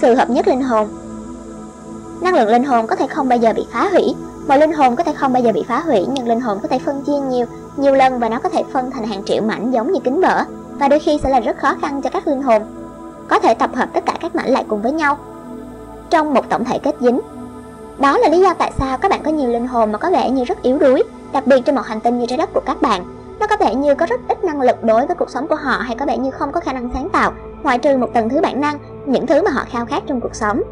Sự 0.00 0.14
hợp 0.14 0.30
nhất 0.30 0.48
linh 0.48 0.62
hồn 0.62 0.88
Năng 2.20 2.34
lượng 2.34 2.48
linh 2.48 2.64
hồn 2.64 2.86
có 2.86 2.96
thể 2.96 3.06
không 3.06 3.28
bao 3.28 3.38
giờ 3.38 3.52
bị 3.56 3.66
phá 3.72 3.88
hủy 3.90 4.14
Mọi 4.48 4.58
linh 4.58 4.72
hồn 4.72 4.96
có 4.96 5.04
thể 5.04 5.12
không 5.12 5.32
bao 5.32 5.42
giờ 5.42 5.52
bị 5.52 5.64
phá 5.68 5.80
hủy 5.80 6.06
Nhưng 6.08 6.28
linh 6.28 6.40
hồn 6.40 6.58
có 6.62 6.68
thể 6.68 6.78
phân 6.78 7.02
chia 7.02 7.18
nhiều, 7.18 7.46
nhiều 7.76 7.94
lần 7.94 8.18
Và 8.18 8.28
nó 8.28 8.38
có 8.38 8.48
thể 8.48 8.64
phân 8.72 8.90
thành 8.90 9.06
hàng 9.06 9.24
triệu 9.24 9.42
mảnh 9.42 9.70
giống 9.70 9.92
như 9.92 10.00
kính 10.00 10.20
vỡ 10.20 10.44
Và 10.78 10.88
đôi 10.88 10.98
khi 10.98 11.20
sẽ 11.22 11.30
là 11.30 11.40
rất 11.40 11.56
khó 11.58 11.74
khăn 11.80 12.02
cho 12.02 12.10
các 12.10 12.28
linh 12.28 12.42
hồn. 12.42 12.62
Có 13.28 13.38
thể 13.38 13.54
tập 13.54 13.70
hợp 13.74 13.88
tất 13.92 14.06
cả 14.06 14.14
các 14.20 14.34
mảnh 14.34 14.50
lại 14.50 14.64
cùng 14.68 14.82
với 14.82 14.92
nhau 14.92 15.18
Trong 16.10 16.34
một 16.34 16.48
tổng 16.48 16.64
thể 16.64 16.78
kết 16.78 16.96
dính. 17.00 17.20
Đó 17.98 18.18
là 18.18 18.28
lý 18.28 18.40
do 18.40 18.54
tại 18.54 18.72
sao 18.78 18.98
các 18.98 19.10
bạn 19.10 19.20
có 19.24 19.30
nhiều 19.30 19.50
linh 19.50 19.66
hồn 19.66 19.92
mà 19.92 19.98
có 19.98 20.10
vẻ 20.10 20.30
như 20.30 20.44
rất 20.44 20.62
yếu 20.62 20.78
đuối 20.78 21.02
Đặc 21.32 21.46
biệt 21.46 21.60
trên 21.64 21.74
một 21.74 21.82
hành 21.84 22.00
tinh 22.00 22.18
như 22.18 22.26
trái 22.26 22.38
đất 22.38 22.50
của 22.54 22.62
các 22.66 22.82
bạn. 22.82 23.04
Nó 23.40 23.46
có 23.46 23.56
vẻ 23.60 23.74
như 23.74 23.94
có 23.94 24.06
rất 24.06 24.20
ít 24.28 24.44
năng 24.44 24.60
lực 24.60 24.84
đối 24.84 25.06
với 25.06 25.16
cuộc 25.16 25.30
sống 25.30 25.48
của 25.48 25.56
họ 25.56 25.76
Hay 25.78 25.96
có 25.96 26.06
vẻ 26.06 26.18
như 26.18 26.30
không 26.30 26.52
có 26.52 26.60
khả 26.60 26.72
năng 26.72 26.90
sáng 26.94 27.08
tạo 27.08 27.32
Ngoại 27.62 27.78
trừ 27.78 27.96
một 27.96 28.08
tầng 28.14 28.28
thứ 28.28 28.40
bản 28.40 28.60
năng 28.60 28.78
Những 29.06 29.26
thứ 29.26 29.42
mà 29.42 29.50
họ 29.50 29.64
khao 29.70 29.86
khát 29.86 30.02
trong 30.06 30.20
cuộc 30.20 30.34
sống 30.34 30.62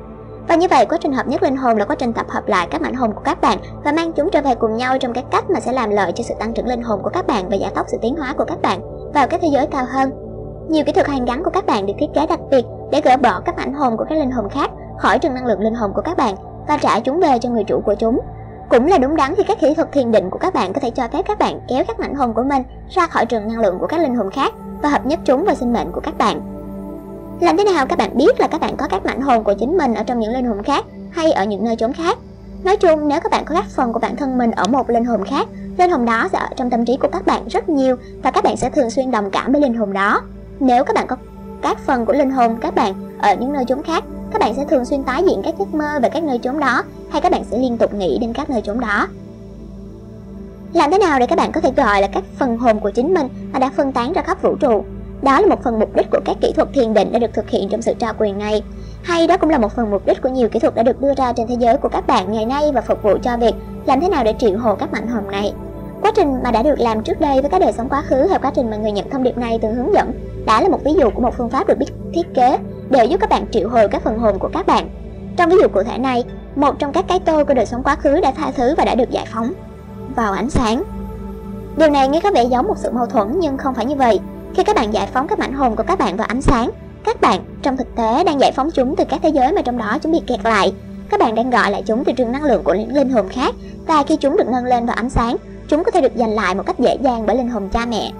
và 0.49 0.55
như 0.55 0.67
vậy, 0.71 0.87
quá 0.87 0.99
trình 1.01 1.13
hợp 1.13 1.27
nhất 1.27 1.43
linh 1.43 1.57
hồn 1.57 1.77
là 1.77 1.85
quá 1.85 1.97
trình 1.99 2.13
tập 2.13 2.27
hợp 2.29 2.49
lại 2.49 2.69
các 2.71 2.83
mảnh 2.83 2.95
hồn 2.95 3.13
của 3.15 3.21
các 3.25 3.41
bạn 3.41 3.59
và 3.85 3.93
mang 3.93 4.13
chúng 4.13 4.31
trở 4.31 4.43
về 4.43 4.55
cùng 4.55 4.77
nhau 4.77 4.99
trong 4.99 5.13
cái 5.13 5.25
cách 5.31 5.51
mà 5.51 5.61
sẽ 5.61 5.73
làm 5.73 5.91
lợi 5.91 6.13
cho 6.13 6.25
sự 6.25 6.35
tăng 6.39 6.55
trưởng 6.55 6.67
linh 6.67 6.83
hồn 6.83 7.01
của 7.03 7.11
các 7.11 7.27
bạn 7.27 7.49
và 7.49 7.57
gia 7.57 7.71
tốc 7.75 7.87
sự 7.89 7.99
tiến 8.03 8.17
hóa 8.17 8.35
của 8.39 8.45
các 8.45 8.63
bạn 8.63 8.81
vào 9.15 9.27
các 9.27 9.41
thế 9.43 9.49
giới 9.53 9.67
cao 9.67 9.85
hơn. 9.89 10.11
Nhiều 10.69 10.85
kỹ 10.85 10.93
thuật 10.93 11.09
hàn 11.09 11.25
gắn 11.25 11.45
của 11.45 11.51
các 11.51 11.67
bạn 11.67 11.87
được 11.87 11.95
thiết 11.99 12.07
kế 12.15 12.27
đặc 12.27 12.41
biệt 12.51 12.65
để 12.91 13.01
gỡ 13.05 13.17
bỏ 13.17 13.41
các 13.45 13.57
mảnh 13.57 13.75
hồn 13.75 13.97
của 13.97 14.05
các 14.09 14.19
linh 14.19 14.31
hồn 14.31 14.49
khác 14.49 14.71
khỏi 14.99 15.19
trường 15.19 15.35
năng 15.35 15.47
lượng 15.47 15.61
linh 15.61 15.75
hồn 15.75 15.93
của 15.95 16.03
các 16.03 16.17
bạn 16.17 16.35
và 16.69 16.77
trả 16.77 17.01
chúng 17.01 17.21
về 17.21 17.39
cho 17.39 17.51
người 17.51 17.65
chủ 17.65 17.81
của 17.87 17.95
chúng. 17.95 18.21
Cũng 18.69 18.87
là 18.87 18.99
đúng 18.99 19.17
đắn 19.17 19.35
khi 19.35 19.43
các 19.43 19.61
kỹ 19.61 19.75
thuật 19.75 19.93
thiền 19.93 20.13
định 20.13 20.31
của 20.31 20.39
các 20.39 20.55
bạn 20.55 20.73
có 20.73 20.81
thể 20.81 20.91
cho 20.91 21.09
phép 21.09 21.23
các 21.29 21.39
bạn 21.39 21.61
kéo 21.69 21.85
các 21.89 22.01
mảnh 22.01 22.15
hồn 22.15 22.35
của 22.35 22.43
mình 22.43 22.63
ra 22.91 23.07
khỏi 23.07 23.27
trường 23.27 23.49
năng 23.49 23.61
lượng 23.61 23.79
của 23.79 23.87
các 23.87 24.01
linh 24.01 24.15
hồn 24.15 24.31
khác 24.31 24.53
và 24.83 24.89
hợp 24.89 25.07
nhất 25.07 25.21
chúng 25.25 25.45
vào 25.45 25.55
sinh 25.55 25.73
mệnh 25.73 25.93
của 25.93 26.01
các 26.01 26.19
bạn. 26.19 26.54
Làm 27.41 27.57
thế 27.57 27.65
nào 27.65 27.87
các 27.87 27.99
bạn 27.99 28.17
biết 28.17 28.41
là 28.41 28.49
các 28.49 28.61
bạn 28.61 28.77
có 28.77 28.87
các 28.91 29.07
mảnh 29.07 29.21
hồn 29.21 29.45
của 29.45 29.55
chính 29.55 29.79
mình 29.79 29.95
ở 29.95 30.03
trong 30.03 30.21
những 30.21 30.33
linh 30.33 30.45
hồn 30.45 30.63
khác 30.63 30.85
hay 31.11 31.33
ở 31.33 31.45
những 31.45 31.65
nơi 31.65 31.77
chốn 31.77 31.93
khác? 31.93 32.19
Nói 32.65 32.77
chung, 32.77 33.09
nếu 33.09 33.21
các 33.21 33.33
bạn 33.33 33.45
có 33.45 33.55
các 33.55 33.65
phần 33.77 33.93
của 33.93 33.99
bản 33.99 34.17
thân 34.17 34.39
mình 34.39 34.51
ở 34.51 34.67
một 34.69 34.91
linh 34.91 35.05
hồn 35.05 35.25
khác, 35.25 35.49
linh 35.79 35.91
hồn 35.91 36.05
đó 36.05 36.29
sẽ 36.33 36.39
ở 36.39 36.49
trong 36.57 36.71
tâm 36.71 36.85
trí 36.85 36.97
của 36.97 37.09
các 37.13 37.27
bạn 37.27 37.49
rất 37.49 37.69
nhiều 37.69 37.97
và 38.23 38.31
các 38.31 38.45
bạn 38.45 38.57
sẽ 38.57 38.71
thường 38.71 38.91
xuyên 38.91 39.11
đồng 39.11 39.31
cảm 39.31 39.53
với 39.53 39.61
linh 39.61 39.75
hồn 39.75 39.93
đó. 39.93 40.23
Nếu 40.61 40.85
các 40.85 40.95
bạn 40.95 41.07
có 41.07 41.17
các 41.63 41.79
phần 41.79 42.07
của 42.07 42.13
linh 42.13 42.31
hồn 42.31 42.57
các 42.61 42.75
bạn 42.75 42.95
ở 43.19 43.35
những 43.35 43.53
nơi 43.53 43.65
chốn 43.65 43.83
khác, 43.83 44.05
các 44.33 44.41
bạn 44.41 44.55
sẽ 44.57 44.65
thường 44.65 44.85
xuyên 44.85 45.03
tái 45.03 45.23
diễn 45.27 45.43
các 45.45 45.55
giấc 45.59 45.75
mơ 45.75 45.99
về 46.03 46.09
các 46.09 46.23
nơi 46.23 46.39
chốn 46.39 46.59
đó 46.59 46.83
hay 47.11 47.21
các 47.21 47.33
bạn 47.33 47.45
sẽ 47.51 47.59
liên 47.59 47.79
tục 47.79 47.95
nghĩ 47.95 48.19
đến 48.21 48.33
các 48.33 48.51
nơi 48.51 48.63
chốn 48.63 48.81
đó. 48.81 49.09
Làm 50.73 50.91
thế 50.91 50.99
nào 50.99 51.19
để 51.19 51.27
các 51.27 51.39
bạn 51.39 51.53
có 51.53 51.61
thể 51.61 51.73
gọi 51.77 52.01
là 52.01 52.09
các 52.13 52.25
phần 52.39 52.59
hồn 52.59 52.81
của 52.81 52.91
chính 52.91 53.15
mình 53.15 53.29
mà 53.53 53.59
đã 53.59 53.71
phân 53.77 53.93
tán 53.93 54.13
ra 54.13 54.23
khắp 54.23 54.43
vũ 54.43 54.57
trụ? 54.57 54.85
Đó 55.25 55.41
là 55.41 55.47
một 55.47 55.63
phần 55.63 55.79
mục 55.79 55.97
đích 55.97 56.11
của 56.11 56.21
các 56.25 56.37
kỹ 56.41 56.53
thuật 56.57 56.69
thiền 56.75 56.95
định 56.95 57.13
đã 57.13 57.19
được 57.19 57.35
thực 57.35 57.51
hiện 57.51 57.69
trong 57.69 57.83
sự 57.83 57.93
trao 57.99 58.13
quyền 58.19 58.39
này. 58.39 58.63
Hay 59.03 59.27
đó 59.27 59.37
cũng 59.37 59.51
là 59.51 59.59
một 59.59 59.73
phần 59.77 59.91
mục 59.91 60.07
đích 60.07 60.23
của 60.23 60.29
nhiều 60.29 60.49
kỹ 60.49 60.59
thuật 60.59 60.75
đã 60.75 60.83
được 60.83 61.01
đưa 61.01 61.15
ra 61.15 61.33
trên 61.33 61.47
thế 61.47 61.57
giới 61.59 61.77
của 61.77 61.89
các 61.89 62.07
bạn 62.07 62.33
ngày 62.33 62.47
nay 62.47 62.73
và 62.75 62.81
phục 62.81 63.03
vụ 63.03 63.19
cho 63.23 63.37
việc 63.37 63.55
làm 63.87 64.01
thế 64.01 64.09
nào 64.09 64.25
để 64.25 64.35
triệu 64.39 64.59
hồi 64.59 64.77
các 64.79 64.93
mạnh 64.93 65.09
hồn 65.09 65.31
này. 65.31 65.53
Quá 66.03 66.13
trình 66.17 66.43
mà 66.43 66.51
đã 66.51 66.63
được 66.63 66.79
làm 66.79 67.03
trước 67.03 67.21
đây 67.21 67.41
với 67.41 67.51
các 67.51 67.61
đời 67.61 67.73
sống 67.73 67.89
quá 67.89 68.03
khứ 68.03 68.27
hay 68.31 68.39
quá 68.39 68.53
trình 68.55 68.71
mà 68.71 68.77
người 68.77 68.93
nhận 68.93 69.11
thông 69.11 69.23
điệp 69.23 69.39
này 69.39 69.59
từng 69.63 69.75
hướng 69.75 69.95
dẫn 69.95 70.13
đã 70.47 70.61
là 70.61 70.69
một 70.69 70.85
ví 70.85 70.93
dụ 70.95 71.11
của 71.11 71.21
một 71.21 71.35
phương 71.37 71.51
pháp 71.51 71.67
được 71.67 71.79
biết 71.79 71.87
thiết 72.15 72.35
kế 72.35 72.59
để 72.91 73.05
giúp 73.05 73.21
các 73.21 73.31
bạn 73.31 73.47
triệu 73.51 73.69
hồi 73.69 73.89
các 73.89 74.03
phần 74.03 74.19
hồn 74.19 74.39
của 74.39 74.49
các 74.53 74.67
bạn. 74.67 74.89
Trong 75.37 75.51
ví 75.51 75.57
dụ 75.63 75.69
cụ 75.69 75.83
thể 75.83 75.99
này, 75.99 76.25
một 76.57 76.79
trong 76.79 76.93
các 76.93 77.05
cái 77.09 77.21
tôi 77.25 77.45
của 77.45 77.55
đời 77.55 77.67
sống 77.67 77.83
quá 77.83 77.97
khứ 77.97 78.21
đã 78.21 78.33
tha 78.37 78.51
thứ 78.57 78.75
và 78.77 78.85
đã 78.85 78.95
được 78.95 79.11
giải 79.11 79.27
phóng 79.33 79.53
vào 80.17 80.33
ánh 80.33 80.51
sáng. 80.51 80.83
Điều 81.77 81.91
này 81.91 82.09
nghe 82.09 82.21
có 82.21 82.31
vẻ 82.35 82.45
giống 82.45 82.67
một 82.67 82.79
sự 82.79 82.91
mâu 82.91 83.07
thuẫn 83.07 83.39
nhưng 83.39 83.57
không 83.57 83.75
phải 83.75 83.85
như 83.85 83.95
vậy. 83.95 84.21
Khi 84.55 84.63
các 84.65 84.77
bạn 84.77 84.95
giải 84.95 85.07
phóng 85.07 85.29
các 85.29 85.39
mảnh 85.39 85.53
hồn 85.53 85.77
của 85.77 85.83
các 85.87 85.99
bạn 85.99 86.17
vào 86.17 86.27
ánh 86.27 86.43
sáng, 86.43 86.71
các 87.05 87.21
bạn 87.21 87.45
trong 87.63 87.77
thực 87.77 87.97
tế 87.97 88.25
đang 88.25 88.41
giải 88.41 88.53
phóng 88.53 88.71
chúng 88.71 88.97
từ 88.97 89.05
các 89.09 89.21
thế 89.23 89.29
giới 89.29 89.53
mà 89.53 89.63
trong 89.63 89.79
đó 89.79 89.99
chúng 90.03 90.13
bị 90.13 90.21
kẹt 90.27 90.41
lại. 90.45 90.75
Các 91.09 91.21
bạn 91.21 91.35
đang 91.35 91.51
gọi 91.51 91.71
lại 91.71 91.83
chúng 91.87 92.05
từ 92.05 92.13
trường 92.13 92.33
năng 92.33 92.45
lượng 92.45 92.63
của 92.65 92.75
những 92.75 92.95
linh 92.95 93.11
hồn 93.11 93.29
khác 93.29 93.55
và 93.87 94.03
khi 94.03 94.17
chúng 94.17 94.37
được 94.37 94.49
nâng 94.49 94.65
lên 94.65 94.87
vào 94.87 94.97
ánh 94.97 95.11
sáng, 95.11 95.37
chúng 95.69 95.85
có 95.85 95.91
thể 95.91 96.01
được 96.01 96.13
giành 96.17 96.35
lại 96.35 96.55
một 96.55 96.63
cách 96.67 96.79
dễ 96.79 96.97
dàng 97.03 97.27
bởi 97.27 97.37
linh 97.37 97.49
hồn 97.49 97.69
cha 97.69 97.87
mẹ. 97.87 98.13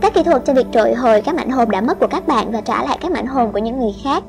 Các 0.00 0.14
kỹ 0.14 0.22
thuật 0.22 0.42
cho 0.46 0.52
việc 0.52 0.66
trội 0.72 0.94
hồi 0.94 1.22
các 1.22 1.34
mảnh 1.34 1.50
hồn 1.50 1.70
đã 1.70 1.80
mất 1.80 1.98
của 2.00 2.08
các 2.10 2.26
bạn 2.26 2.52
và 2.52 2.60
trả 2.60 2.84
lại 2.84 2.98
các 3.00 3.10
mảnh 3.10 3.26
hồn 3.26 3.52
của 3.52 3.58
những 3.58 3.80
người 3.80 3.94
khác. 4.04 4.22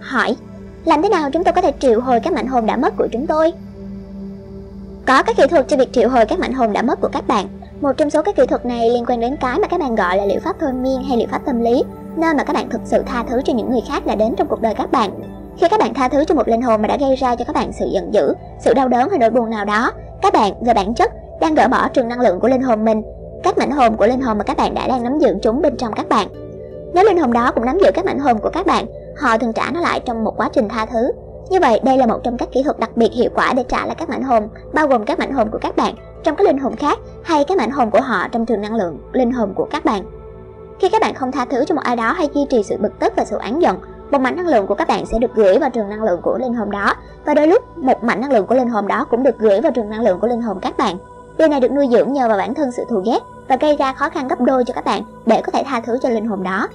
Hỏi, 0.00 0.36
làm 0.84 1.02
thế 1.02 1.08
nào 1.08 1.30
chúng 1.30 1.44
tôi 1.44 1.54
có 1.54 1.62
thể 1.62 1.72
triệu 1.80 2.00
hồi 2.00 2.20
các 2.20 2.32
mảnh 2.32 2.46
hồn 2.46 2.66
đã 2.66 2.76
mất 2.76 2.96
của 2.96 3.08
chúng 3.12 3.26
tôi? 3.26 3.52
Có 5.06 5.22
các 5.22 5.36
kỹ 5.36 5.42
thuật 5.50 5.68
cho 5.68 5.76
việc 5.76 5.92
triệu 5.92 6.08
hồi 6.08 6.24
các 6.26 6.38
mảnh 6.38 6.52
hồn 6.52 6.72
đã 6.72 6.82
mất 6.82 7.00
của 7.00 7.08
các 7.12 7.28
bạn 7.28 7.46
một 7.80 7.92
trong 7.96 8.10
số 8.10 8.22
các 8.22 8.36
kỹ 8.36 8.46
thuật 8.46 8.66
này 8.66 8.90
liên 8.90 9.04
quan 9.06 9.20
đến 9.20 9.36
cái 9.40 9.58
mà 9.58 9.68
các 9.68 9.80
bạn 9.80 9.94
gọi 9.94 10.16
là 10.16 10.24
liệu 10.24 10.40
pháp 10.40 10.56
thôi 10.60 10.72
miên 10.72 11.02
hay 11.02 11.18
liệu 11.18 11.28
pháp 11.30 11.42
tâm 11.46 11.60
lý, 11.60 11.84
nơi 12.16 12.34
mà 12.34 12.44
các 12.44 12.52
bạn 12.52 12.68
thực 12.70 12.80
sự 12.84 13.02
tha 13.06 13.24
thứ 13.28 13.40
cho 13.44 13.52
những 13.52 13.70
người 13.70 13.82
khác 13.88 14.06
đã 14.06 14.14
đến 14.14 14.34
trong 14.36 14.48
cuộc 14.48 14.60
đời 14.60 14.74
các 14.74 14.92
bạn. 14.92 15.10
Khi 15.56 15.68
các 15.68 15.80
bạn 15.80 15.94
tha 15.94 16.08
thứ 16.08 16.24
cho 16.24 16.34
một 16.34 16.48
linh 16.48 16.62
hồn 16.62 16.82
mà 16.82 16.88
đã 16.88 16.96
gây 16.96 17.16
ra 17.16 17.36
cho 17.36 17.44
các 17.44 17.54
bạn 17.54 17.72
sự 17.72 17.86
giận 17.92 18.14
dữ, 18.14 18.34
sự 18.58 18.74
đau 18.74 18.88
đớn 18.88 19.08
hay 19.10 19.18
nỗi 19.18 19.30
buồn 19.30 19.50
nào 19.50 19.64
đó, 19.64 19.92
các 20.22 20.32
bạn 20.32 20.52
về 20.64 20.74
bản 20.74 20.94
chất 20.94 21.12
đang 21.40 21.54
gỡ 21.54 21.68
bỏ 21.68 21.88
trường 21.88 22.08
năng 22.08 22.20
lượng 22.20 22.40
của 22.40 22.48
linh 22.48 22.62
hồn 22.62 22.84
mình, 22.84 23.02
các 23.42 23.58
mảnh 23.58 23.70
hồn 23.70 23.96
của 23.96 24.06
linh 24.06 24.20
hồn 24.20 24.38
mà 24.38 24.44
các 24.44 24.56
bạn 24.56 24.74
đã 24.74 24.88
đang 24.88 25.02
nắm 25.02 25.18
giữ 25.18 25.36
chúng 25.42 25.62
bên 25.62 25.76
trong 25.76 25.92
các 25.92 26.08
bạn. 26.08 26.28
Nếu 26.94 27.04
linh 27.04 27.18
hồn 27.18 27.32
đó 27.32 27.52
cũng 27.54 27.64
nắm 27.64 27.78
giữ 27.78 27.90
các 27.94 28.04
mảnh 28.04 28.18
hồn 28.18 28.38
của 28.38 28.50
các 28.50 28.66
bạn, 28.66 28.86
họ 29.16 29.38
thường 29.38 29.52
trả 29.52 29.70
nó 29.70 29.80
lại 29.80 30.00
trong 30.00 30.24
một 30.24 30.36
quá 30.36 30.48
trình 30.52 30.68
tha 30.68 30.86
thứ. 30.86 31.12
Như 31.50 31.60
vậy, 31.60 31.80
đây 31.82 31.98
là 31.98 32.06
một 32.06 32.20
trong 32.22 32.36
các 32.36 32.48
kỹ 32.52 32.62
thuật 32.62 32.78
đặc 32.78 32.96
biệt 32.96 33.12
hiệu 33.12 33.30
quả 33.34 33.52
để 33.56 33.64
trả 33.68 33.86
lại 33.86 33.94
các 33.98 34.08
mảnh 34.08 34.22
hồn, 34.22 34.48
bao 34.72 34.86
gồm 34.86 35.04
các 35.04 35.18
mảnh 35.18 35.32
hồn 35.32 35.50
của 35.50 35.58
các 35.58 35.76
bạn 35.76 35.94
trong 36.24 36.36
các 36.36 36.46
linh 36.46 36.58
hồn 36.58 36.76
khác 36.76 36.98
hay 37.22 37.44
cái 37.44 37.56
mảnh 37.56 37.70
hồn 37.70 37.90
của 37.90 38.00
họ 38.00 38.28
trong 38.28 38.46
trường 38.46 38.60
năng 38.60 38.74
lượng 38.74 38.98
linh 39.12 39.32
hồn 39.32 39.54
của 39.54 39.66
các 39.70 39.84
bạn. 39.84 40.02
Khi 40.80 40.88
các 40.88 41.00
bạn 41.02 41.14
không 41.14 41.32
tha 41.32 41.44
thứ 41.44 41.64
cho 41.64 41.74
một 41.74 41.82
ai 41.84 41.96
đó 41.96 42.12
hay 42.12 42.28
duy 42.34 42.46
trì 42.50 42.62
sự 42.62 42.76
bực 42.76 42.98
tức 42.98 43.12
và 43.16 43.24
sự 43.24 43.36
oán 43.36 43.58
giận, 43.58 43.78
một 44.10 44.20
mảnh 44.20 44.36
năng 44.36 44.48
lượng 44.48 44.66
của 44.66 44.74
các 44.74 44.88
bạn 44.88 45.06
sẽ 45.06 45.18
được 45.18 45.34
gửi 45.34 45.58
vào 45.58 45.70
trường 45.70 45.88
năng 45.88 46.02
lượng 46.02 46.20
của 46.22 46.38
linh 46.38 46.54
hồn 46.54 46.70
đó 46.70 46.94
và 47.24 47.34
đôi 47.34 47.46
lúc 47.46 47.78
một 47.78 48.04
mảnh 48.04 48.20
năng 48.20 48.32
lượng 48.32 48.46
của 48.46 48.54
linh 48.54 48.68
hồn 48.68 48.86
đó 48.86 49.06
cũng 49.10 49.22
được 49.22 49.38
gửi 49.38 49.60
vào 49.60 49.72
trường 49.72 49.90
năng 49.90 50.00
lượng 50.00 50.20
của 50.20 50.26
linh 50.26 50.42
hồn 50.42 50.58
các 50.60 50.76
bạn. 50.76 50.96
Điều 51.38 51.48
này 51.48 51.60
được 51.60 51.72
nuôi 51.72 51.88
dưỡng 51.90 52.12
nhờ 52.12 52.28
vào 52.28 52.38
bản 52.38 52.54
thân 52.54 52.72
sự 52.72 52.84
thù 52.90 53.02
ghét 53.06 53.18
và 53.48 53.56
gây 53.56 53.76
ra 53.76 53.92
khó 53.92 54.08
khăn 54.08 54.28
gấp 54.28 54.40
đôi 54.40 54.64
cho 54.64 54.74
các 54.74 54.84
bạn 54.84 55.02
để 55.26 55.42
có 55.42 55.52
thể 55.52 55.62
tha 55.66 55.80
thứ 55.80 55.98
cho 56.02 56.08
linh 56.08 56.26
hồn 56.26 56.42
đó. 56.42 56.68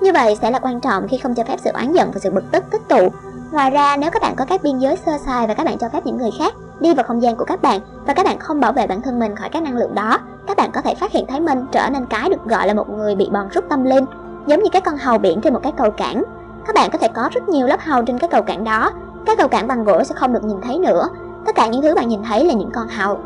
Như 0.00 0.12
vậy 0.12 0.36
sẽ 0.42 0.50
là 0.50 0.58
quan 0.58 0.80
trọng 0.80 1.08
khi 1.08 1.18
không 1.18 1.34
cho 1.34 1.44
phép 1.44 1.56
sự 1.64 1.70
oán 1.74 1.92
giận 1.92 2.10
và 2.14 2.20
sự 2.20 2.30
bực 2.30 2.44
tức 2.52 2.64
tích 2.70 2.88
tụ. 2.88 3.08
Ngoài 3.52 3.70
ra, 3.70 3.96
nếu 3.96 4.10
các 4.10 4.22
bạn 4.22 4.34
có 4.36 4.44
các 4.44 4.62
biên 4.62 4.78
giới 4.78 4.96
sơ 4.96 5.18
sài 5.26 5.46
và 5.46 5.54
các 5.54 5.66
bạn 5.66 5.78
cho 5.78 5.88
phép 5.88 6.06
những 6.06 6.16
người 6.16 6.30
khác 6.38 6.54
đi 6.80 6.94
vào 6.94 7.04
không 7.04 7.22
gian 7.22 7.36
của 7.36 7.44
các 7.44 7.62
bạn 7.62 7.80
và 8.06 8.14
các 8.14 8.26
bạn 8.26 8.38
không 8.38 8.60
bảo 8.60 8.72
vệ 8.72 8.86
bản 8.86 9.02
thân 9.02 9.18
mình 9.18 9.36
khỏi 9.36 9.48
các 9.48 9.62
năng 9.62 9.76
lượng 9.76 9.94
đó, 9.94 10.18
các 10.46 10.56
bạn 10.56 10.70
có 10.72 10.80
thể 10.80 10.94
phát 10.94 11.12
hiện 11.12 11.26
thấy 11.26 11.40
mình 11.40 11.66
trở 11.72 11.88
nên 11.92 12.06
cái 12.06 12.28
được 12.30 12.44
gọi 12.44 12.66
là 12.66 12.74
một 12.74 12.90
người 12.90 13.14
bị 13.14 13.28
bòn 13.32 13.48
rút 13.48 13.64
tâm 13.68 13.84
linh, 13.84 14.04
giống 14.46 14.62
như 14.62 14.70
các 14.72 14.84
con 14.84 14.96
hầu 14.96 15.18
biển 15.18 15.40
trên 15.40 15.52
một 15.52 15.60
cái 15.62 15.72
cầu 15.76 15.90
cảng. 15.90 16.22
Các 16.66 16.74
bạn 16.74 16.90
có 16.90 16.98
thể 16.98 17.08
có 17.08 17.28
rất 17.32 17.48
nhiều 17.48 17.66
lớp 17.66 17.80
hầu 17.80 18.02
trên 18.02 18.18
cái 18.18 18.28
cầu 18.28 18.42
cảng 18.42 18.64
đó, 18.64 18.90
các 19.26 19.38
cầu 19.38 19.48
cảng 19.48 19.68
bằng 19.68 19.84
gỗ 19.84 20.04
sẽ 20.04 20.14
không 20.14 20.32
được 20.32 20.44
nhìn 20.44 20.60
thấy 20.60 20.78
nữa. 20.78 21.08
Tất 21.46 21.54
cả 21.54 21.66
những 21.66 21.82
thứ 21.82 21.94
bạn 21.94 22.08
nhìn 22.08 22.22
thấy 22.22 22.44
là 22.44 22.54
những 22.54 22.70
con 22.70 22.88
hầu. 22.88 23.18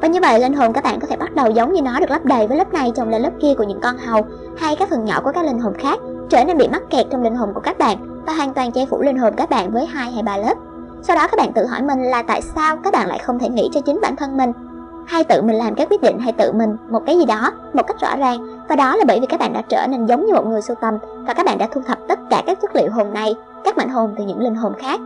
Và 0.00 0.08
như 0.08 0.20
vậy 0.20 0.40
linh 0.40 0.54
hồn 0.54 0.72
các 0.72 0.84
bạn 0.84 1.00
có 1.00 1.06
thể 1.06 1.16
bắt 1.16 1.34
đầu 1.34 1.50
giống 1.50 1.72
như 1.72 1.82
nó 1.82 2.00
được 2.00 2.10
lấp 2.10 2.24
đầy 2.24 2.46
với 2.46 2.58
lớp 2.58 2.72
này 2.72 2.92
chồng 2.96 3.08
lên 3.08 3.22
lớp 3.22 3.30
kia 3.40 3.54
của 3.58 3.64
những 3.64 3.80
con 3.80 3.98
hầu 3.98 4.26
hay 4.56 4.76
các 4.76 4.90
phần 4.90 5.04
nhỏ 5.04 5.20
của 5.24 5.32
các 5.34 5.44
linh 5.44 5.58
hồn 5.58 5.74
khác 5.78 5.98
trở 6.28 6.44
nên 6.44 6.58
bị 6.58 6.68
mắc 6.68 6.82
kẹt 6.90 7.06
trong 7.10 7.22
linh 7.22 7.34
hồn 7.34 7.54
của 7.54 7.60
các 7.60 7.78
bạn 7.78 8.13
và 8.26 8.32
hoàn 8.32 8.54
toàn 8.54 8.72
che 8.72 8.86
phủ 8.90 9.00
linh 9.00 9.18
hồn 9.18 9.34
các 9.36 9.50
bạn 9.50 9.72
với 9.72 9.86
hai 9.86 10.12
hay 10.12 10.22
ba 10.22 10.36
lớp. 10.36 10.54
Sau 11.02 11.16
đó 11.16 11.28
các 11.28 11.36
bạn 11.36 11.52
tự 11.52 11.66
hỏi 11.66 11.82
mình 11.82 12.02
là 12.02 12.22
tại 12.22 12.42
sao 12.42 12.76
các 12.76 12.92
bạn 12.92 13.08
lại 13.08 13.18
không 13.18 13.38
thể 13.38 13.48
nghĩ 13.48 13.70
cho 13.74 13.80
chính 13.80 14.00
bản 14.00 14.16
thân 14.16 14.36
mình? 14.36 14.52
Hay 15.06 15.24
tự 15.24 15.42
mình 15.42 15.56
làm 15.56 15.74
các 15.74 15.88
quyết 15.90 16.02
định 16.02 16.18
hay 16.18 16.32
tự 16.32 16.52
mình 16.52 16.76
một 16.90 17.02
cái 17.06 17.18
gì 17.18 17.24
đó 17.24 17.52
một 17.72 17.82
cách 17.86 18.00
rõ 18.00 18.16
ràng. 18.16 18.66
Và 18.68 18.76
đó 18.76 18.96
là 18.96 19.04
bởi 19.08 19.20
vì 19.20 19.26
các 19.26 19.40
bạn 19.40 19.52
đã 19.52 19.62
trở 19.68 19.86
nên 19.86 20.06
giống 20.06 20.26
như 20.26 20.34
một 20.34 20.46
người 20.46 20.62
sưu 20.62 20.76
tầm 20.80 20.98
và 21.26 21.34
các 21.34 21.46
bạn 21.46 21.58
đã 21.58 21.68
thu 21.72 21.80
thập 21.86 21.98
tất 22.08 22.18
cả 22.30 22.42
các 22.46 22.58
chất 22.62 22.76
liệu 22.76 22.90
hồn 22.90 23.12
này 23.12 23.34
các 23.64 23.76
mảnh 23.76 23.88
hồn 23.88 24.14
từ 24.18 24.24
những 24.24 24.40
linh 24.40 24.54
hồn 24.54 24.72
khác. 24.78 25.00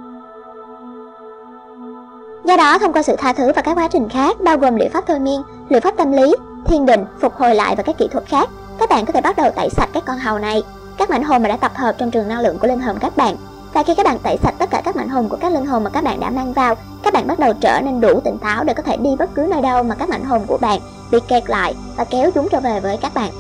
Do 2.45 2.57
đó, 2.57 2.79
thông 2.79 2.93
qua 2.93 3.03
sự 3.03 3.17
tha 3.19 3.33
thứ 3.33 3.53
và 3.57 3.63
các 3.63 3.79
quá 3.79 3.89
trình 3.89 4.09
khác, 4.09 4.37
bao 4.41 4.59
gồm 4.59 4.77
liệu 4.77 4.89
pháp 4.93 5.05
thôi 5.07 5.19
miên, 5.19 5.43
liệu 5.69 5.81
pháp 5.81 5.97
tâm 5.97 6.13
lý, 6.13 6.35
thiền 6.65 6.87
định, 6.87 7.05
phục 7.21 7.35
hồi 7.35 7.55
lại 7.55 7.77
và 7.77 7.83
các 7.83 7.99
kỹ 7.99 8.09
thuật 8.09 8.25
khác, 8.27 8.49
các 8.79 8.89
bạn 8.89 9.07
có 9.07 9.13
thể 9.13 9.21
bắt 9.21 9.37
đầu 9.37 9.51
tẩy 9.51 9.71
sạch 9.71 9.89
các 9.93 10.03
con 10.07 10.19
hầu 10.19 10.39
này, 10.39 10.63
các 10.99 11.11
mảnh 11.11 11.23
hồn 11.23 11.43
mà 11.43 11.49
đã 11.49 11.57
tập 11.57 11.73
hợp 11.75 11.95
trong 11.99 12.11
trường 12.11 12.29
năng 12.29 12.41
lượng 12.41 12.59
của 12.59 12.67
linh 12.67 12.81
hồn 12.81 12.97
các 13.01 13.17
bạn, 13.17 13.37
Và 13.73 13.83
khi 13.83 13.95
các 13.95 14.07
bạn 14.07 14.19
tẩy 14.19 14.39
sạch 14.43 14.55
tất 14.59 14.71
cả 14.71 14.83
các 14.85 14.97
mảnh 14.97 15.09
hồn 15.09 15.29
của 15.29 15.37
các 15.41 15.53
linh 15.53 15.67
hồn 15.67 15.85
mà 15.85 15.91
các 15.91 16.05
bạn 16.05 16.21
đã 16.21 16.31
mang 16.31 16.53
vào, 16.53 16.75
các 17.03 17.13
bạn 17.13 17.27
bắt 17.27 17.39
đầu 17.39 17.53
trở 17.61 17.81
nên 17.81 18.01
đủ 18.01 18.21
tỉnh 18.21 18.39
táo 18.39 18.65
để 18.65 18.75
có 18.75 18.83
thể 18.83 18.97
đi 18.97 19.17
bất 19.19 19.31
cứ 19.35 19.47
nơi 19.51 19.63
đâu 19.63 19.83
mà 19.83 19.95
các 19.95 20.09
mảnh 20.09 20.25
hồn 20.25 20.43
của 20.47 20.59
bạn 20.59 20.81
bị 21.11 21.19
kẹt 21.29 21.51
lại 21.51 21.75
và 21.97 22.05
kéo 22.05 22.31
chúng 22.31 22.49
trở 22.49 22.61
về 22.61 22.81
với 22.81 22.97
các 22.97 23.15
bạn. 23.15 23.31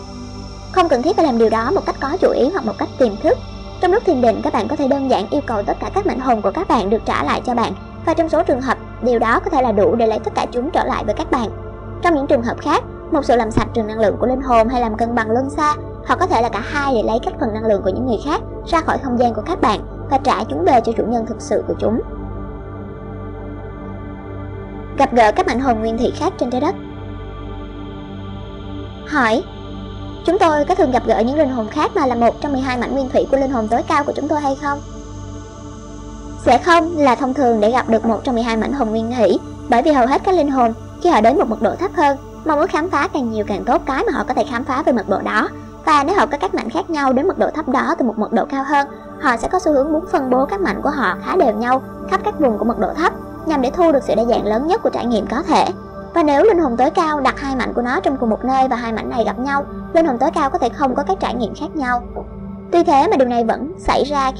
Không 0.73 0.89
cần 0.89 1.03
thiết 1.03 1.17
phải 1.17 1.25
làm 1.25 1.39
điều 1.39 1.51
đó 1.51 1.71
một 1.71 1.87
cách 1.87 1.97
có 2.01 2.17
chủ 2.21 2.31
ý 2.31 2.51
hoặc 2.51 2.67
một 2.67 2.73
cách 2.79 2.89
tiềm 2.99 3.17
thức. 3.23 3.39
Trong 3.81 3.93
lúc 3.93 4.03
thiền 4.07 4.21
định, 4.21 4.41
các 4.45 4.53
bạn 4.53 4.69
có 4.69 4.77
thể 4.77 4.89
đơn 4.89 5.11
giản 5.11 5.27
yêu 5.31 5.41
cầu 5.47 5.63
tất 5.63 5.77
cả 5.81 5.91
các 5.95 6.07
mảnh 6.07 6.21
hồn 6.21 6.43
của 6.43 6.51
các 6.51 6.69
bạn 6.69 6.91
được 6.91 7.03
trả 7.05 7.25
lại 7.25 7.43
cho 7.47 7.55
bạn 7.55 7.73
và 8.07 8.15
trong 8.15 8.29
số 8.29 8.43
trường 8.43 8.61
hợp 8.61 8.79
điều 9.03 9.19
đó 9.19 9.41
có 9.41 9.51
thể 9.51 9.63
là 9.63 9.73
đủ 9.73 9.95
để 9.95 10.07
lấy 10.07 10.19
tất 10.19 10.35
cả 10.35 10.47
chúng 10.53 10.71
trở 10.71 10.85
lại 10.85 11.05
với 11.05 11.15
các 11.15 11.31
bạn. 11.31 11.51
Trong 12.03 12.15
những 12.15 12.27
trường 12.27 12.43
hợp 12.43 12.61
khác, 12.61 12.83
một 13.13 13.25
sự 13.25 13.37
làm 13.37 13.51
sạch 13.51 13.69
trường 13.75 13.87
năng 13.87 14.01
lượng 14.01 14.17
của 14.21 14.27
linh 14.27 14.43
hồn 14.43 14.69
hay 14.69 14.81
làm 14.81 14.97
cân 14.97 15.15
bằng 15.15 15.31
luân 15.31 15.51
xa, 15.51 15.75
hoặc 16.09 16.19
có 16.21 16.27
thể 16.27 16.43
là 16.43 16.49
cả 16.49 16.61
hai 16.61 16.95
để 16.95 17.03
lấy 17.03 17.19
các 17.23 17.35
phần 17.41 17.55
năng 17.55 17.67
lượng 17.67 17.83
của 17.83 17.91
những 17.91 18.07
người 18.07 18.19
khác 18.25 18.41
ra 18.67 18.81
khỏi 18.81 18.99
không 18.99 19.19
gian 19.19 19.35
của 19.35 19.43
các 19.47 19.61
bạn 19.61 19.81
và 20.11 20.19
trả 20.19 20.45
chúng 20.45 20.65
về 20.65 20.81
cho 20.85 20.93
chủ 20.93 21.05
nhân 21.07 21.27
thực 21.27 21.41
sự 21.41 21.65
của 21.69 21.75
chúng. 21.79 22.01
Gặp 24.99 25.15
gỡ 25.15 25.33
các 25.33 25.47
mạnh 25.47 25.61
hồn 25.61 25.81
nguyên 25.81 25.99
thị 25.99 26.13
khác 26.17 26.33
trên 26.39 26.51
trái 26.51 26.61
đất 26.61 26.75
Hỏi, 29.07 29.43
Chúng 30.27 30.39
tôi 30.39 30.65
có 30.65 30.75
thường 30.75 30.91
gặp 30.91 31.03
gỡ 31.07 31.19
những 31.19 31.39
linh 31.39 31.51
hồn 31.51 31.69
khác 31.69 31.91
mà 31.95 32.07
là 32.07 32.15
một 32.15 32.41
trong 32.41 32.53
12 32.53 32.79
mảnh 32.79 32.93
nguyên 32.93 33.09
thủy 33.09 33.27
của 33.31 33.37
linh 33.37 33.51
hồn 33.51 33.69
tối 33.69 33.83
cao 33.89 34.05
của 34.05 34.13
chúng 34.17 34.29
tôi 34.29 34.41
hay 34.41 34.55
không? 34.63 34.81
Sẽ 36.45 36.59
không, 36.59 36.97
là 36.97 37.15
thông 37.15 37.35
thường 37.35 37.61
để 37.61 37.71
gặp 37.71 37.89
được 37.89 38.05
một 38.05 38.21
trong 38.25 38.35
12 38.35 38.57
mảnh 38.57 38.73
hồn 38.73 38.91
nguyên 38.91 39.13
thủy, 39.17 39.39
bởi 39.69 39.83
vì 39.83 39.93
hầu 39.93 40.07
hết 40.07 40.23
các 40.25 40.35
linh 40.35 40.51
hồn 40.51 40.73
khi 41.03 41.11
họ 41.11 41.21
đến 41.21 41.39
một 41.39 41.49
mật 41.49 41.63
độ 41.63 41.77
thấp 41.77 41.91
hơn, 41.95 42.19
mong 42.45 42.59
muốn 42.59 42.69
khám 42.69 42.91
phá 42.91 43.09
càng 43.09 43.31
nhiều 43.31 43.45
càng 43.49 43.65
tốt 43.65 43.83
cái 43.87 44.05
mà 44.07 44.13
họ 44.13 44.25
có 44.29 44.35
thể 44.35 44.45
khám 44.51 44.65
phá 44.65 44.83
về 44.83 44.93
mật 44.93 45.09
độ 45.09 45.21
đó 45.21 45.49
và 45.89 46.05
nếu 46.07 46.17
họ 46.17 46.27
có 46.27 46.39
các 46.39 46.55
mảnh 46.55 46.71
khác 46.71 46.91
nhau 46.91 47.13
đến 47.13 47.29
mật 47.29 47.39
độ 47.39 47.51
thấp 47.55 47.69
đó 47.69 47.95
từ 47.99 48.05
một 48.05 48.19
mật 48.19 48.33
độ 48.33 48.45
cao 48.45 48.65
hơn. 48.65 48.89
Họ 49.21 49.37
sẽ 49.37 49.49
có 49.49 49.59
xu 49.59 49.73
hướng 49.73 49.93
muốn 49.93 50.05
phân 50.13 50.31
bố 50.31 50.47
các 50.47 50.61
mảnh 50.61 50.83
của 50.83 50.91
họ 50.91 51.17
khá 51.25 51.37
đều 51.37 51.53
nhau, 51.53 51.83
khắp 52.11 52.21
các 52.25 52.41
vùng 52.41 52.59
của 52.59 52.65
mật 52.65 52.79
độ 52.79 52.95
thấp, 52.95 53.13
nhằm 53.47 53.63
để 53.63 53.71
thu 53.71 53.93
được 53.93 54.03
sự 54.03 54.15
đa 54.15 54.25
dạng 54.25 54.47
lớn 54.47 54.67
nhất 54.67 54.83
của 54.83 54.91
trải 54.91 55.07
nghiệm 55.07 55.27
có 55.27 55.43
thể. 55.43 55.65
Và 56.15 56.23
nếu 56.23 56.45
linh 56.45 56.59
hồn 56.59 56.77
tối 56.77 56.91
cao 56.91 57.21
đặt 57.21 57.41
hai 57.41 57.57
mảnh 57.57 57.73
của 57.75 57.83
nó 57.83 58.01
trong 58.01 58.17
cùng 58.17 58.31
một 58.31 58.45
nơi 58.45 58.69
và 58.69 58.77
hai 58.77 58.93
mảnh 58.93 59.11
này 59.11 59.25
gặp 59.25 59.39
nhau, 59.39 59.65
linh 59.93 60.07
hồn 60.07 60.19
tối 60.19 60.31
cao 60.35 60.51
có 60.51 60.59
thể 60.59 60.69
không 60.69 60.95
có 60.95 61.03
các 61.03 61.21
trải 61.21 61.35
nghiệm 61.35 61.55
khác 61.55 61.77
nhau. 61.77 62.03
Tuy 62.73 62.85
thế 62.85 63.07
mà 63.11 63.17
điều 63.17 63.29
này 63.29 63.45
vẫn 63.45 63.73
xảy 63.79 64.05
ra 64.05 64.33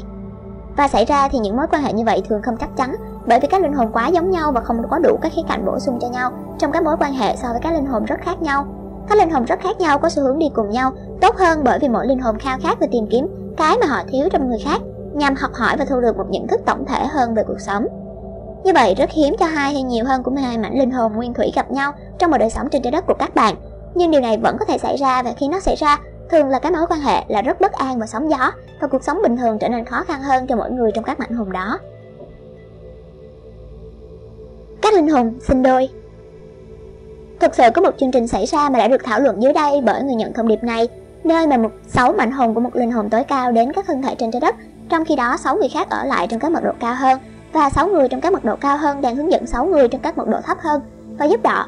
và 0.77 0.89
xảy 0.89 1.05
ra 1.05 1.29
thì 1.29 1.39
những 1.39 1.57
mối 1.57 1.67
quan 1.71 1.83
hệ 1.83 1.93
như 1.93 2.05
vậy 2.05 2.23
thường 2.29 2.43
không 2.43 2.57
chắc 2.57 2.77
chắn, 2.77 2.97
bởi 3.27 3.41
vì 3.41 3.49
các 3.49 3.63
linh 3.63 3.73
hồn 3.73 3.93
quá 3.93 4.09
giống 4.09 4.31
nhau 4.31 4.53
và 4.53 4.61
không 4.61 4.83
có 4.91 4.99
đủ 4.99 5.19
các 5.23 5.33
khía 5.37 5.43
cạnh 5.49 5.65
bổ 5.67 5.79
sung 5.79 5.99
cho 6.01 6.09
nhau, 6.09 6.33
trong 6.59 6.73
các 6.73 6.83
mối 6.83 6.97
quan 7.01 7.13
hệ 7.13 7.37
so 7.37 7.49
với 7.49 7.61
các 7.63 7.73
linh 7.73 7.87
hồn 7.87 8.05
rất 8.05 8.17
khác 8.21 8.43
nhau 8.43 8.67
các 9.09 9.19
linh 9.19 9.31
hồn 9.31 9.45
rất 9.45 9.61
khác 9.61 9.81
nhau, 9.81 9.99
có 9.99 10.09
xu 10.09 10.23
hướng 10.23 10.39
đi 10.39 10.47
cùng 10.55 10.71
nhau. 10.71 10.93
Tốt 11.21 11.37
hơn 11.37 11.65
bởi 11.65 11.79
vì 11.79 11.89
mỗi 11.89 12.07
linh 12.07 12.19
hồn 12.19 12.39
khao 12.39 12.59
khát 12.63 12.81
và 12.81 12.87
tìm 12.93 13.07
kiếm 13.11 13.55
cái 13.57 13.77
mà 13.81 13.87
họ 13.87 14.03
thiếu 14.09 14.29
trong 14.33 14.49
người 14.49 14.59
khác, 14.65 14.81
nhằm 15.15 15.35
học 15.35 15.51
hỏi 15.55 15.77
và 15.79 15.85
thu 15.85 16.01
được 16.01 16.17
một 16.17 16.27
nhận 16.31 16.47
thức 16.47 16.61
tổng 16.67 16.85
thể 16.87 17.07
hơn 17.07 17.35
về 17.35 17.43
cuộc 17.47 17.61
sống. 17.61 17.87
Như 18.65 18.73
vậy, 18.75 18.95
rất 18.95 19.11
hiếm 19.11 19.37
cho 19.39 19.47
hai 19.47 19.73
hay 19.73 19.83
nhiều 19.83 20.05
hơn 20.05 20.23
của 20.23 20.33
hai 20.43 20.59
mảnh 20.59 20.79
linh 20.79 20.91
hồn 20.91 21.13
nguyên 21.13 21.35
thủy 21.35 21.53
gặp 21.55 21.71
nhau 21.71 21.93
trong 22.19 22.31
một 22.31 22.39
đời 22.39 22.51
sống 22.51 22.69
trên 22.71 22.83
trái 22.83 22.91
đất 22.91 23.05
của 23.07 23.15
các 23.19 23.35
bạn. 23.35 23.55
Nhưng 23.95 24.11
điều 24.11 24.21
này 24.21 24.39
vẫn 24.39 24.57
có 24.59 24.65
thể 24.65 24.79
xảy 24.79 24.97
ra 24.97 25.23
và 25.23 25.33
khi 25.37 25.49
nó 25.49 25.61
xảy 25.61 25.77
ra, 25.77 25.99
thường 26.31 26.49
là 26.49 26.59
cái 26.59 26.73
mối 26.73 26.87
quan 26.89 27.01
hệ 27.01 27.25
là 27.29 27.43
rất 27.43 27.61
bất 27.61 27.73
an 27.73 27.99
và 27.99 28.07
sóng 28.07 28.31
gió, 28.31 28.53
và 28.81 28.89
cuộc 28.89 29.05
sống 29.05 29.23
bình 29.23 29.37
thường 29.37 29.59
trở 29.59 29.69
nên 29.69 29.85
khó 29.85 30.03
khăn 30.03 30.23
hơn 30.23 30.47
cho 30.47 30.57
mỗi 30.57 30.71
người 30.71 30.91
trong 30.95 31.05
các 31.05 31.21
mảnh 31.21 31.35
hồn 31.35 31.53
đó. 31.53 31.79
Các 34.83 34.95
linh 34.95 35.09
hồn 35.09 35.39
sinh 35.41 35.63
đôi. 35.63 35.89
Thực 37.41 37.55
sự 37.55 37.63
có 37.75 37.83
một 37.83 37.95
chương 37.99 38.11
trình 38.11 38.29
xảy 38.29 38.47
ra 38.47 38.69
mà 38.69 38.79
đã 38.79 38.89
được 38.89 39.05
thảo 39.05 39.21
luận 39.21 39.43
dưới 39.43 39.53
đây 39.53 39.81
bởi 39.85 40.03
người 40.03 40.15
nhận 40.15 40.33
thông 40.33 40.49
điệp 40.49 40.63
này, 40.63 40.89
nơi 41.25 41.47
mà 41.47 41.57
một 41.57 41.71
sáu 41.87 42.13
mạnh 42.13 42.31
hồn 42.31 42.55
của 42.55 42.61
một 42.61 42.77
linh 42.77 42.91
hồn 42.91 43.11
tối 43.11 43.25
cao 43.25 43.53
đến 43.53 43.73
các 43.73 43.87
thân 43.87 44.03
thể 44.03 44.15
trên 44.19 44.31
trái 44.31 44.41
đất, 44.41 44.55
trong 44.89 45.05
khi 45.05 45.17
đó 45.17 45.37
sáu 45.37 45.57
người 45.57 45.69
khác 45.69 45.91
ở 45.91 46.05
lại 46.05 46.27
trong 46.27 46.41
các 46.41 46.53
mật 46.53 46.65
độ 46.65 46.73
cao 46.81 46.95
hơn 46.95 47.19
và 47.53 47.71
sáu 47.71 47.89
người 47.89 48.09
trong 48.09 48.21
các 48.21 48.33
mật 48.33 48.45
độ 48.45 48.57
cao 48.57 48.77
hơn 48.77 49.01
đang 49.01 49.17
hướng 49.17 49.33
dẫn 49.33 49.47
sáu 49.47 49.67
người 49.67 49.89
trong 49.89 50.01
các 50.01 50.19
mật 50.19 50.29
độ 50.29 50.39
thấp 50.47 50.59
hơn 50.61 50.81
và 51.19 51.27
giúp 51.27 51.43
đỡ 51.43 51.65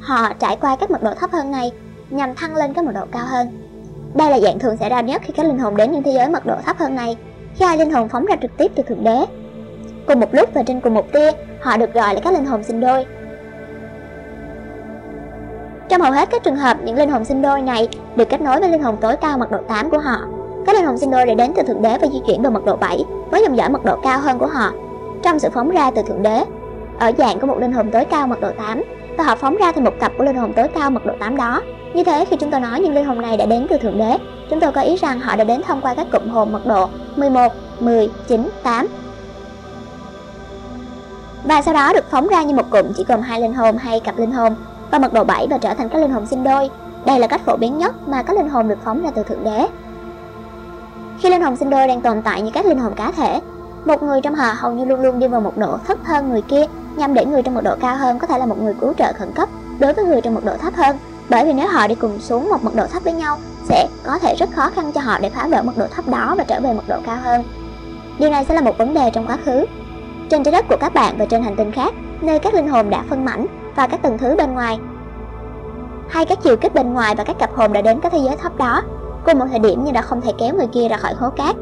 họ 0.00 0.32
trải 0.38 0.56
qua 0.60 0.76
các 0.76 0.90
mật 0.90 1.02
độ 1.02 1.14
thấp 1.14 1.30
hơn 1.32 1.50
này 1.50 1.72
nhằm 2.10 2.34
thăng 2.34 2.56
lên 2.56 2.74
các 2.74 2.84
mật 2.84 2.92
độ 2.94 3.04
cao 3.12 3.26
hơn. 3.26 3.68
Đây 4.14 4.30
là 4.30 4.40
dạng 4.40 4.58
thường 4.58 4.76
xảy 4.76 4.90
ra 4.90 5.00
nhất 5.00 5.22
khi 5.24 5.32
các 5.36 5.46
linh 5.46 5.58
hồn 5.58 5.76
đến 5.76 5.92
những 5.92 6.02
thế 6.02 6.12
giới 6.12 6.28
mật 6.28 6.46
độ 6.46 6.54
thấp 6.66 6.78
hơn 6.78 6.94
này, 6.94 7.16
khi 7.54 7.64
hai 7.64 7.78
linh 7.78 7.90
hồn 7.90 8.08
phóng 8.08 8.24
ra 8.24 8.36
trực 8.42 8.50
tiếp 8.56 8.72
từ 8.74 8.82
thượng 8.82 9.04
đế. 9.04 9.24
Cùng 10.06 10.20
một 10.20 10.28
lúc 10.34 10.48
và 10.54 10.62
trên 10.62 10.80
cùng 10.80 10.94
một 10.94 11.12
tia, 11.12 11.30
họ 11.60 11.76
được 11.76 11.94
gọi 11.94 12.14
là 12.14 12.20
các 12.24 12.32
linh 12.32 12.44
hồn 12.44 12.64
sinh 12.64 12.80
đôi, 12.80 13.06
trong 15.92 16.00
hầu 16.00 16.12
hết 16.12 16.28
các 16.30 16.42
trường 16.42 16.56
hợp, 16.56 16.76
những 16.84 16.96
linh 16.96 17.10
hồn 17.10 17.24
sinh 17.24 17.42
đôi 17.42 17.62
này 17.62 17.88
được 18.16 18.28
kết 18.28 18.40
nối 18.40 18.60
với 18.60 18.68
linh 18.68 18.82
hồn 18.82 18.96
tối 19.00 19.16
cao 19.16 19.38
mật 19.38 19.50
độ 19.50 19.58
8 19.68 19.90
của 19.90 19.98
họ. 19.98 20.16
Các 20.66 20.76
linh 20.76 20.84
hồn 20.84 20.98
sinh 20.98 21.10
đôi 21.10 21.26
đã 21.26 21.34
đến 21.34 21.52
từ 21.56 21.62
Thượng 21.62 21.82
Đế 21.82 21.98
và 21.98 22.08
di 22.12 22.20
chuyển 22.26 22.42
vào 22.42 22.52
mật 22.52 22.64
độ 22.64 22.76
7 22.76 23.04
với 23.30 23.42
dòng 23.42 23.56
dõi 23.56 23.70
mật 23.70 23.84
độ 23.84 23.96
cao 24.02 24.20
hơn 24.20 24.38
của 24.38 24.46
họ 24.46 24.72
trong 25.22 25.38
sự 25.38 25.48
phóng 25.54 25.70
ra 25.70 25.90
từ 25.90 26.02
Thượng 26.02 26.22
Đế 26.22 26.44
ở 26.98 27.12
dạng 27.18 27.40
của 27.40 27.46
một 27.46 27.58
linh 27.58 27.72
hồn 27.72 27.90
tối 27.90 28.04
cao 28.04 28.26
mật 28.26 28.40
độ 28.40 28.48
8 28.58 28.82
và 29.18 29.24
họ 29.24 29.36
phóng 29.36 29.56
ra 29.56 29.72
thành 29.72 29.84
một 29.84 29.94
cặp 30.00 30.12
của 30.18 30.24
linh 30.24 30.36
hồn 30.36 30.52
tối 30.52 30.68
cao 30.74 30.90
mật 30.90 31.06
độ 31.06 31.12
8 31.20 31.36
đó. 31.36 31.62
Như 31.94 32.04
thế 32.04 32.24
khi 32.24 32.36
chúng 32.36 32.50
tôi 32.50 32.60
nói 32.60 32.80
những 32.80 32.94
linh 32.94 33.04
hồn 33.04 33.20
này 33.20 33.36
đã 33.36 33.46
đến 33.46 33.66
từ 33.70 33.78
Thượng 33.78 33.98
Đế, 33.98 34.18
chúng 34.50 34.60
tôi 34.60 34.72
có 34.72 34.80
ý 34.80 34.96
rằng 34.96 35.20
họ 35.20 35.36
đã 35.36 35.44
đến 35.44 35.62
thông 35.62 35.80
qua 35.80 35.94
các 35.94 36.06
cụm 36.12 36.28
hồn 36.28 36.52
mật 36.52 36.66
độ 36.66 36.88
11, 37.16 37.52
10, 37.80 38.10
9, 38.28 38.48
8 38.62 38.86
và 41.44 41.62
sau 41.62 41.74
đó 41.74 41.92
được 41.92 42.10
phóng 42.10 42.28
ra 42.28 42.42
như 42.42 42.54
một 42.54 42.70
cụm 42.70 42.92
chỉ 42.96 43.04
gồm 43.08 43.20
hai 43.20 43.40
linh 43.40 43.54
hồn 43.54 43.76
hay 43.76 44.00
cặp 44.00 44.18
linh 44.18 44.32
hồn 44.32 44.54
và 44.92 44.98
mật 44.98 45.12
độ 45.12 45.24
7 45.24 45.46
và 45.50 45.58
trở 45.58 45.74
thành 45.74 45.88
các 45.88 45.98
linh 45.98 46.10
hồn 46.10 46.26
sinh 46.26 46.44
đôi. 46.44 46.70
Đây 47.06 47.18
là 47.18 47.26
cách 47.26 47.40
phổ 47.46 47.56
biến 47.56 47.78
nhất 47.78 48.08
mà 48.08 48.22
các 48.22 48.36
linh 48.36 48.48
hồn 48.48 48.68
được 48.68 48.78
phóng 48.84 49.02
ra 49.02 49.10
từ 49.14 49.22
Thượng 49.22 49.44
Đế. 49.44 49.68
Khi 51.18 51.30
linh 51.30 51.42
hồn 51.42 51.56
sinh 51.56 51.70
đôi 51.70 51.88
đang 51.88 52.00
tồn 52.00 52.22
tại 52.22 52.42
như 52.42 52.50
các 52.54 52.66
linh 52.66 52.78
hồn 52.78 52.94
cá 52.94 53.12
thể, 53.12 53.40
một 53.84 54.02
người 54.02 54.20
trong 54.20 54.34
họ 54.34 54.52
hầu 54.56 54.72
như 54.72 54.84
luôn 54.84 55.00
luôn 55.00 55.18
đi 55.18 55.26
vào 55.26 55.40
một 55.40 55.56
độ 55.56 55.78
thấp 55.86 55.98
hơn 56.04 56.30
người 56.30 56.42
kia 56.42 56.66
nhằm 56.96 57.14
để 57.14 57.26
người 57.26 57.42
trong 57.42 57.54
một 57.54 57.60
độ 57.64 57.74
cao 57.80 57.96
hơn 57.96 58.18
có 58.18 58.26
thể 58.26 58.38
là 58.38 58.46
một 58.46 58.62
người 58.62 58.74
cứu 58.80 58.92
trợ 58.98 59.12
khẩn 59.12 59.32
cấp 59.34 59.48
đối 59.78 59.92
với 59.92 60.04
người 60.04 60.20
trong 60.20 60.34
một 60.34 60.44
độ 60.44 60.56
thấp 60.56 60.74
hơn 60.74 60.96
bởi 61.28 61.44
vì 61.44 61.52
nếu 61.52 61.68
họ 61.68 61.86
đi 61.86 61.94
cùng 61.94 62.20
xuống 62.20 62.48
một 62.50 62.64
mật 62.64 62.74
độ 62.74 62.86
thấp 62.86 63.04
với 63.04 63.12
nhau 63.12 63.38
sẽ 63.68 63.88
có 64.04 64.18
thể 64.18 64.34
rất 64.34 64.50
khó 64.52 64.70
khăn 64.70 64.92
cho 64.92 65.00
họ 65.00 65.18
để 65.18 65.30
phá 65.30 65.48
vỡ 65.50 65.62
mật 65.62 65.78
độ 65.78 65.86
thấp 65.86 66.08
đó 66.08 66.34
và 66.38 66.44
trở 66.44 66.60
về 66.60 66.72
mật 66.72 66.88
độ 66.88 66.96
cao 67.06 67.16
hơn. 67.22 67.44
Điều 68.18 68.30
này 68.30 68.44
sẽ 68.48 68.54
là 68.54 68.60
một 68.60 68.78
vấn 68.78 68.94
đề 68.94 69.10
trong 69.12 69.26
quá 69.26 69.38
khứ. 69.44 69.64
Trên 70.30 70.44
trái 70.44 70.52
đất 70.52 70.64
của 70.68 70.76
các 70.80 70.94
bạn 70.94 71.14
và 71.18 71.26
trên 71.26 71.42
hành 71.42 71.56
tinh 71.56 71.72
khác, 71.72 71.94
nơi 72.20 72.38
các 72.38 72.54
linh 72.54 72.68
hồn 72.68 72.90
đã 72.90 73.04
phân 73.08 73.24
mảnh 73.24 73.46
và 73.76 73.86
các 73.86 74.02
tầng 74.02 74.18
thứ 74.18 74.36
bên 74.36 74.54
ngoài. 74.54 74.78
Hay 76.08 76.24
các 76.24 76.38
chiều 76.42 76.56
kích 76.56 76.74
bên 76.74 76.92
ngoài 76.92 77.14
và 77.14 77.24
các 77.24 77.38
cặp 77.38 77.50
hồn 77.54 77.72
đã 77.72 77.82
đến 77.82 78.00
cái 78.00 78.10
thế 78.10 78.18
giới 78.18 78.36
thấp 78.36 78.56
đó, 78.56 78.82
cùng 79.26 79.38
một 79.38 79.46
thời 79.50 79.58
điểm 79.58 79.80
nhưng 79.84 79.94
đã 79.94 80.02
không 80.02 80.20
thể 80.20 80.32
kéo 80.38 80.54
người 80.54 80.66
kia 80.66 80.88
ra 80.88 80.96
khỏi 80.96 81.14
hố 81.14 81.30
cát. 81.30 81.56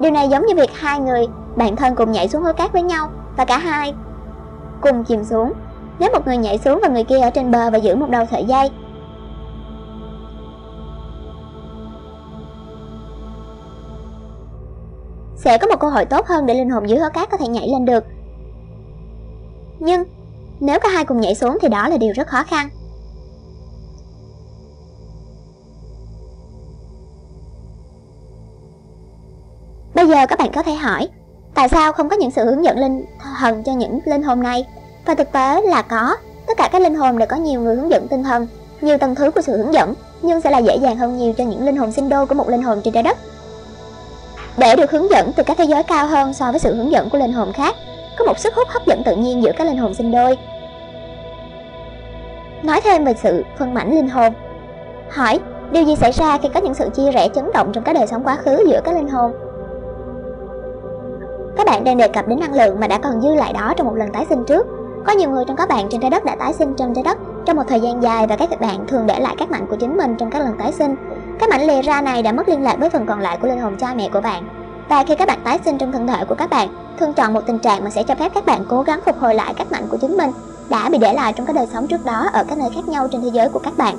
Điều 0.00 0.10
này 0.10 0.28
giống 0.28 0.46
như 0.46 0.54
việc 0.54 0.70
hai 0.74 1.00
người, 1.00 1.26
bạn 1.56 1.76
thân 1.76 1.94
cùng 1.94 2.12
nhảy 2.12 2.28
xuống 2.28 2.42
hố 2.42 2.52
cát 2.52 2.72
với 2.72 2.82
nhau 2.82 3.08
và 3.36 3.44
cả 3.44 3.58
hai 3.58 3.94
cùng 4.80 5.04
chìm 5.04 5.24
xuống. 5.24 5.52
Nếu 5.98 6.10
một 6.12 6.26
người 6.26 6.36
nhảy 6.36 6.58
xuống 6.58 6.78
và 6.82 6.88
người 6.88 7.04
kia 7.04 7.20
ở 7.20 7.30
trên 7.30 7.50
bờ 7.50 7.70
và 7.70 7.78
giữ 7.78 7.96
một 7.96 8.10
đầu 8.10 8.24
sợi 8.30 8.44
dây, 8.44 8.70
sẽ 15.48 15.58
có 15.58 15.66
một 15.66 15.80
cơ 15.80 15.88
hội 15.88 16.04
tốt 16.04 16.26
hơn 16.26 16.46
để 16.46 16.54
linh 16.54 16.70
hồn 16.70 16.88
dưới 16.88 16.98
hố 16.98 17.08
cát 17.14 17.30
có 17.30 17.36
thể 17.36 17.48
nhảy 17.48 17.68
lên 17.68 17.84
được. 17.84 18.04
Nhưng, 19.78 20.04
nếu 20.60 20.80
cả 20.80 20.88
hai 20.88 21.04
cùng 21.04 21.20
nhảy 21.20 21.34
xuống 21.34 21.58
thì 21.62 21.68
đó 21.68 21.88
là 21.88 21.96
điều 21.96 22.12
rất 22.12 22.28
khó 22.28 22.42
khăn. 22.42 22.68
Bây 29.94 30.08
giờ 30.08 30.26
các 30.28 30.38
bạn 30.38 30.52
có 30.52 30.62
thể 30.62 30.74
hỏi, 30.74 31.08
tại 31.54 31.68
sao 31.68 31.92
không 31.92 32.08
có 32.08 32.16
những 32.16 32.30
sự 32.30 32.44
hướng 32.44 32.64
dẫn 32.64 32.78
linh 32.78 33.04
thần 33.40 33.62
cho 33.64 33.72
những 33.72 34.00
linh 34.04 34.22
hồn 34.22 34.42
này? 34.42 34.66
Và 35.06 35.14
thực 35.14 35.32
tế 35.32 35.62
là 35.62 35.82
có, 35.82 36.16
tất 36.46 36.56
cả 36.56 36.68
các 36.72 36.82
linh 36.82 36.94
hồn 36.94 37.18
đều 37.18 37.26
có 37.28 37.36
nhiều 37.36 37.60
người 37.60 37.76
hướng 37.76 37.90
dẫn 37.90 38.08
tinh 38.08 38.24
thần, 38.24 38.46
nhiều 38.80 38.98
tầng 38.98 39.14
thứ 39.14 39.30
của 39.30 39.40
sự 39.40 39.56
hướng 39.56 39.74
dẫn, 39.74 39.94
nhưng 40.22 40.40
sẽ 40.40 40.50
là 40.50 40.58
dễ 40.58 40.76
dàng 40.76 40.96
hơn 40.96 41.18
nhiều 41.18 41.32
cho 41.32 41.44
những 41.44 41.64
linh 41.64 41.76
hồn 41.76 41.92
sinh 41.92 42.08
đôi 42.08 42.26
của 42.26 42.34
một 42.34 42.48
linh 42.48 42.62
hồn 42.62 42.80
trên 42.84 42.94
trái 42.94 43.02
đất 43.02 43.18
để 44.58 44.76
được 44.76 44.90
hướng 44.90 45.10
dẫn 45.10 45.32
từ 45.32 45.42
các 45.42 45.56
thế 45.58 45.64
giới 45.64 45.82
cao 45.82 46.06
hơn 46.06 46.32
so 46.32 46.50
với 46.50 46.60
sự 46.60 46.74
hướng 46.74 46.90
dẫn 46.90 47.10
của 47.10 47.18
linh 47.18 47.32
hồn 47.32 47.52
khác, 47.52 47.74
có 48.18 48.24
một 48.24 48.38
sức 48.38 48.54
hút 48.54 48.68
hấp 48.68 48.86
dẫn 48.86 49.04
tự 49.04 49.16
nhiên 49.16 49.42
giữa 49.42 49.52
các 49.58 49.66
linh 49.66 49.78
hồn 49.78 49.94
sinh 49.94 50.10
đôi. 50.10 50.38
Nói 52.62 52.80
thêm 52.80 53.04
về 53.04 53.14
sự 53.14 53.44
phân 53.58 53.74
mảnh 53.74 53.94
linh 53.94 54.08
hồn. 54.08 54.32
Hỏi, 55.10 55.40
điều 55.70 55.82
gì 55.84 55.96
xảy 55.96 56.12
ra 56.12 56.38
khi 56.38 56.48
có 56.54 56.60
những 56.60 56.74
sự 56.74 56.88
chia 56.94 57.10
rẽ 57.10 57.28
chấn 57.28 57.44
động 57.54 57.70
trong 57.72 57.84
các 57.84 57.92
đời 57.92 58.06
sống 58.06 58.24
quá 58.24 58.36
khứ 58.36 58.64
giữa 58.68 58.80
các 58.84 58.94
linh 58.94 59.08
hồn? 59.08 59.32
Các 61.56 61.66
bạn 61.66 61.84
đang 61.84 61.96
đề 61.96 62.08
cập 62.08 62.28
đến 62.28 62.40
năng 62.40 62.54
lượng 62.54 62.80
mà 62.80 62.88
đã 62.88 62.98
còn 62.98 63.20
dư 63.20 63.34
lại 63.34 63.52
đó 63.52 63.74
trong 63.76 63.86
một 63.86 63.94
lần 63.96 64.12
tái 64.12 64.26
sinh 64.28 64.44
trước. 64.44 64.66
Có 65.06 65.12
nhiều 65.12 65.30
người 65.30 65.44
trong 65.44 65.56
các 65.56 65.68
bạn 65.68 65.88
trên 65.90 66.00
trái 66.00 66.10
đất 66.10 66.24
đã 66.24 66.36
tái 66.38 66.52
sinh 66.52 66.74
trên 66.74 66.94
trái 66.94 67.04
đất 67.04 67.18
trong 67.46 67.56
một 67.56 67.62
thời 67.68 67.80
gian 67.80 68.02
dài 68.02 68.26
và 68.26 68.36
các 68.36 68.60
bạn 68.60 68.86
thường 68.88 69.06
để 69.06 69.20
lại 69.20 69.34
các 69.38 69.50
mạnh 69.50 69.66
của 69.70 69.76
chính 69.76 69.96
mình 69.96 70.16
trong 70.18 70.30
các 70.30 70.38
lần 70.38 70.58
tái 70.58 70.72
sinh. 70.72 70.96
Các 71.38 71.48
mảnh 71.48 71.66
lìa 71.66 71.82
ra 71.82 72.00
này 72.00 72.22
đã 72.22 72.32
mất 72.32 72.48
liên 72.48 72.62
lạc 72.62 72.76
với 72.78 72.90
phần 72.90 73.06
còn 73.06 73.20
lại 73.20 73.38
của 73.40 73.48
linh 73.48 73.60
hồn 73.60 73.76
cha 73.76 73.94
mẹ 73.94 74.08
của 74.12 74.20
bạn. 74.20 74.48
Và 74.88 75.04
khi 75.04 75.14
các 75.14 75.28
bạn 75.28 75.38
tái 75.44 75.58
sinh 75.64 75.78
trong 75.78 75.92
thân 75.92 76.06
thể 76.06 76.24
của 76.28 76.34
các 76.34 76.50
bạn, 76.50 76.68
thường 77.00 77.14
chọn 77.14 77.32
một 77.32 77.40
tình 77.46 77.58
trạng 77.58 77.84
mà 77.84 77.90
sẽ 77.90 78.02
cho 78.02 78.14
phép 78.14 78.32
các 78.34 78.46
bạn 78.46 78.64
cố 78.68 78.82
gắng 78.82 79.00
phục 79.06 79.18
hồi 79.18 79.34
lại 79.34 79.54
các 79.56 79.72
mảnh 79.72 79.88
của 79.88 79.96
chính 79.96 80.16
mình 80.16 80.30
đã 80.68 80.88
bị 80.88 80.98
để 80.98 81.12
lại 81.12 81.32
trong 81.32 81.46
các 81.46 81.56
đời 81.56 81.66
sống 81.72 81.86
trước 81.86 82.04
đó 82.04 82.28
ở 82.32 82.44
các 82.48 82.58
nơi 82.58 82.70
khác 82.74 82.88
nhau 82.88 83.08
trên 83.12 83.22
thế 83.22 83.28
giới 83.32 83.48
của 83.48 83.58
các 83.58 83.78
bạn. 83.78 83.96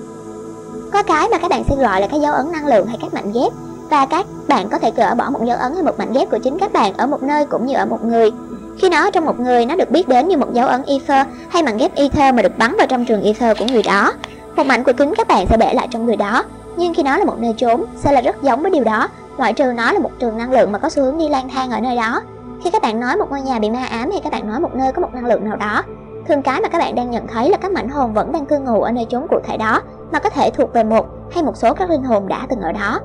Có 0.93 1.03
cái 1.03 1.27
mà 1.31 1.37
các 1.37 1.49
bạn 1.49 1.63
sẽ 1.69 1.75
gọi 1.75 2.01
là 2.01 2.07
cái 2.07 2.19
dấu 2.19 2.33
ấn 2.33 2.51
năng 2.51 2.67
lượng 2.67 2.87
hay 2.87 2.97
các 3.01 3.13
mảnh 3.13 3.31
ghép 3.31 3.51
và 3.89 4.05
các 4.05 4.25
bạn 4.47 4.69
có 4.69 4.79
thể 4.79 4.91
gỡ 4.95 5.15
bỏ 5.15 5.29
một 5.29 5.45
dấu 5.45 5.57
ấn 5.57 5.73
hay 5.73 5.83
một 5.83 5.97
mảnh 5.97 6.13
ghép 6.13 6.29
của 6.29 6.37
chính 6.43 6.59
các 6.59 6.73
bạn 6.73 6.93
ở 6.97 7.07
một 7.07 7.23
nơi 7.23 7.45
cũng 7.45 7.65
như 7.65 7.75
ở 7.75 7.85
một 7.85 8.03
người. 8.03 8.31
Khi 8.77 8.89
nó 8.89 9.03
ở 9.03 9.11
trong 9.11 9.25
một 9.25 9.39
người, 9.39 9.65
nó 9.65 9.75
được 9.75 9.91
biết 9.91 10.07
đến 10.07 10.27
như 10.27 10.37
một 10.37 10.53
dấu 10.53 10.67
ấn 10.67 10.83
ether 10.87 11.27
hay 11.49 11.63
mảnh 11.63 11.77
ghép 11.77 11.95
ether 11.95 12.35
mà 12.35 12.41
được 12.41 12.57
bắn 12.57 12.75
vào 12.77 12.87
trong 12.87 13.05
trường 13.05 13.23
ether 13.23 13.57
của 13.59 13.65
người 13.65 13.83
đó. 13.83 14.13
Một 14.55 14.65
mảnh 14.65 14.83
của 14.83 14.93
kính 14.97 15.13
các 15.15 15.27
bạn 15.27 15.45
sẽ 15.49 15.57
để 15.57 15.73
lại 15.73 15.87
trong 15.91 16.05
người 16.05 16.17
đó, 16.17 16.43
nhưng 16.77 16.93
khi 16.93 17.03
nó 17.03 17.17
là 17.17 17.25
một 17.25 17.37
nơi 17.37 17.53
trốn, 17.57 17.85
sẽ 17.95 18.11
là 18.11 18.21
rất 18.21 18.43
giống 18.43 18.61
với 18.61 18.71
điều 18.71 18.83
đó, 18.83 19.07
ngoại 19.37 19.53
trừ 19.53 19.73
nó 19.77 19.91
là 19.91 19.99
một 19.99 20.11
trường 20.19 20.37
năng 20.37 20.51
lượng 20.51 20.71
mà 20.71 20.79
có 20.79 20.89
xu 20.89 21.03
hướng 21.03 21.17
đi 21.17 21.29
lang 21.29 21.49
thang 21.49 21.71
ở 21.71 21.79
nơi 21.79 21.95
đó. 21.95 22.21
Khi 22.63 22.69
các 22.69 22.81
bạn 22.81 22.99
nói 22.99 23.17
một 23.17 23.25
ngôi 23.29 23.41
nhà 23.41 23.59
bị 23.59 23.69
ma 23.69 23.85
ám 23.85 24.11
hay 24.11 24.19
các 24.23 24.31
bạn 24.31 24.47
nói 24.47 24.59
một 24.59 24.75
nơi 24.75 24.91
có 24.91 25.01
một 25.01 25.13
năng 25.13 25.25
lượng 25.25 25.43
nào 25.43 25.55
đó, 25.55 25.83
thường 26.27 26.41
cái 26.41 26.61
mà 26.61 26.69
các 26.69 26.77
bạn 26.77 26.95
đang 26.95 27.11
nhận 27.11 27.27
thấy 27.27 27.49
là 27.49 27.57
các 27.57 27.71
mảnh 27.71 27.89
hồn 27.89 28.13
vẫn 28.13 28.31
đang 28.31 28.45
cư 28.45 28.59
ngụ 28.59 28.81
ở 28.81 28.91
nơi 28.91 29.05
trốn 29.05 29.27
cụ 29.29 29.39
thể 29.43 29.57
đó, 29.57 29.81
mà 30.11 30.19
có 30.19 30.29
thể 30.29 30.49
thuộc 30.49 30.73
về 30.73 30.83
một 30.83 31.05
hay 31.31 31.43
một 31.43 31.57
số 31.57 31.73
các 31.73 31.89
linh 31.89 32.03
hồn 32.03 32.27
đã 32.27 32.47
từng 32.49 32.61
ở 32.61 32.71
đó. 32.71 32.99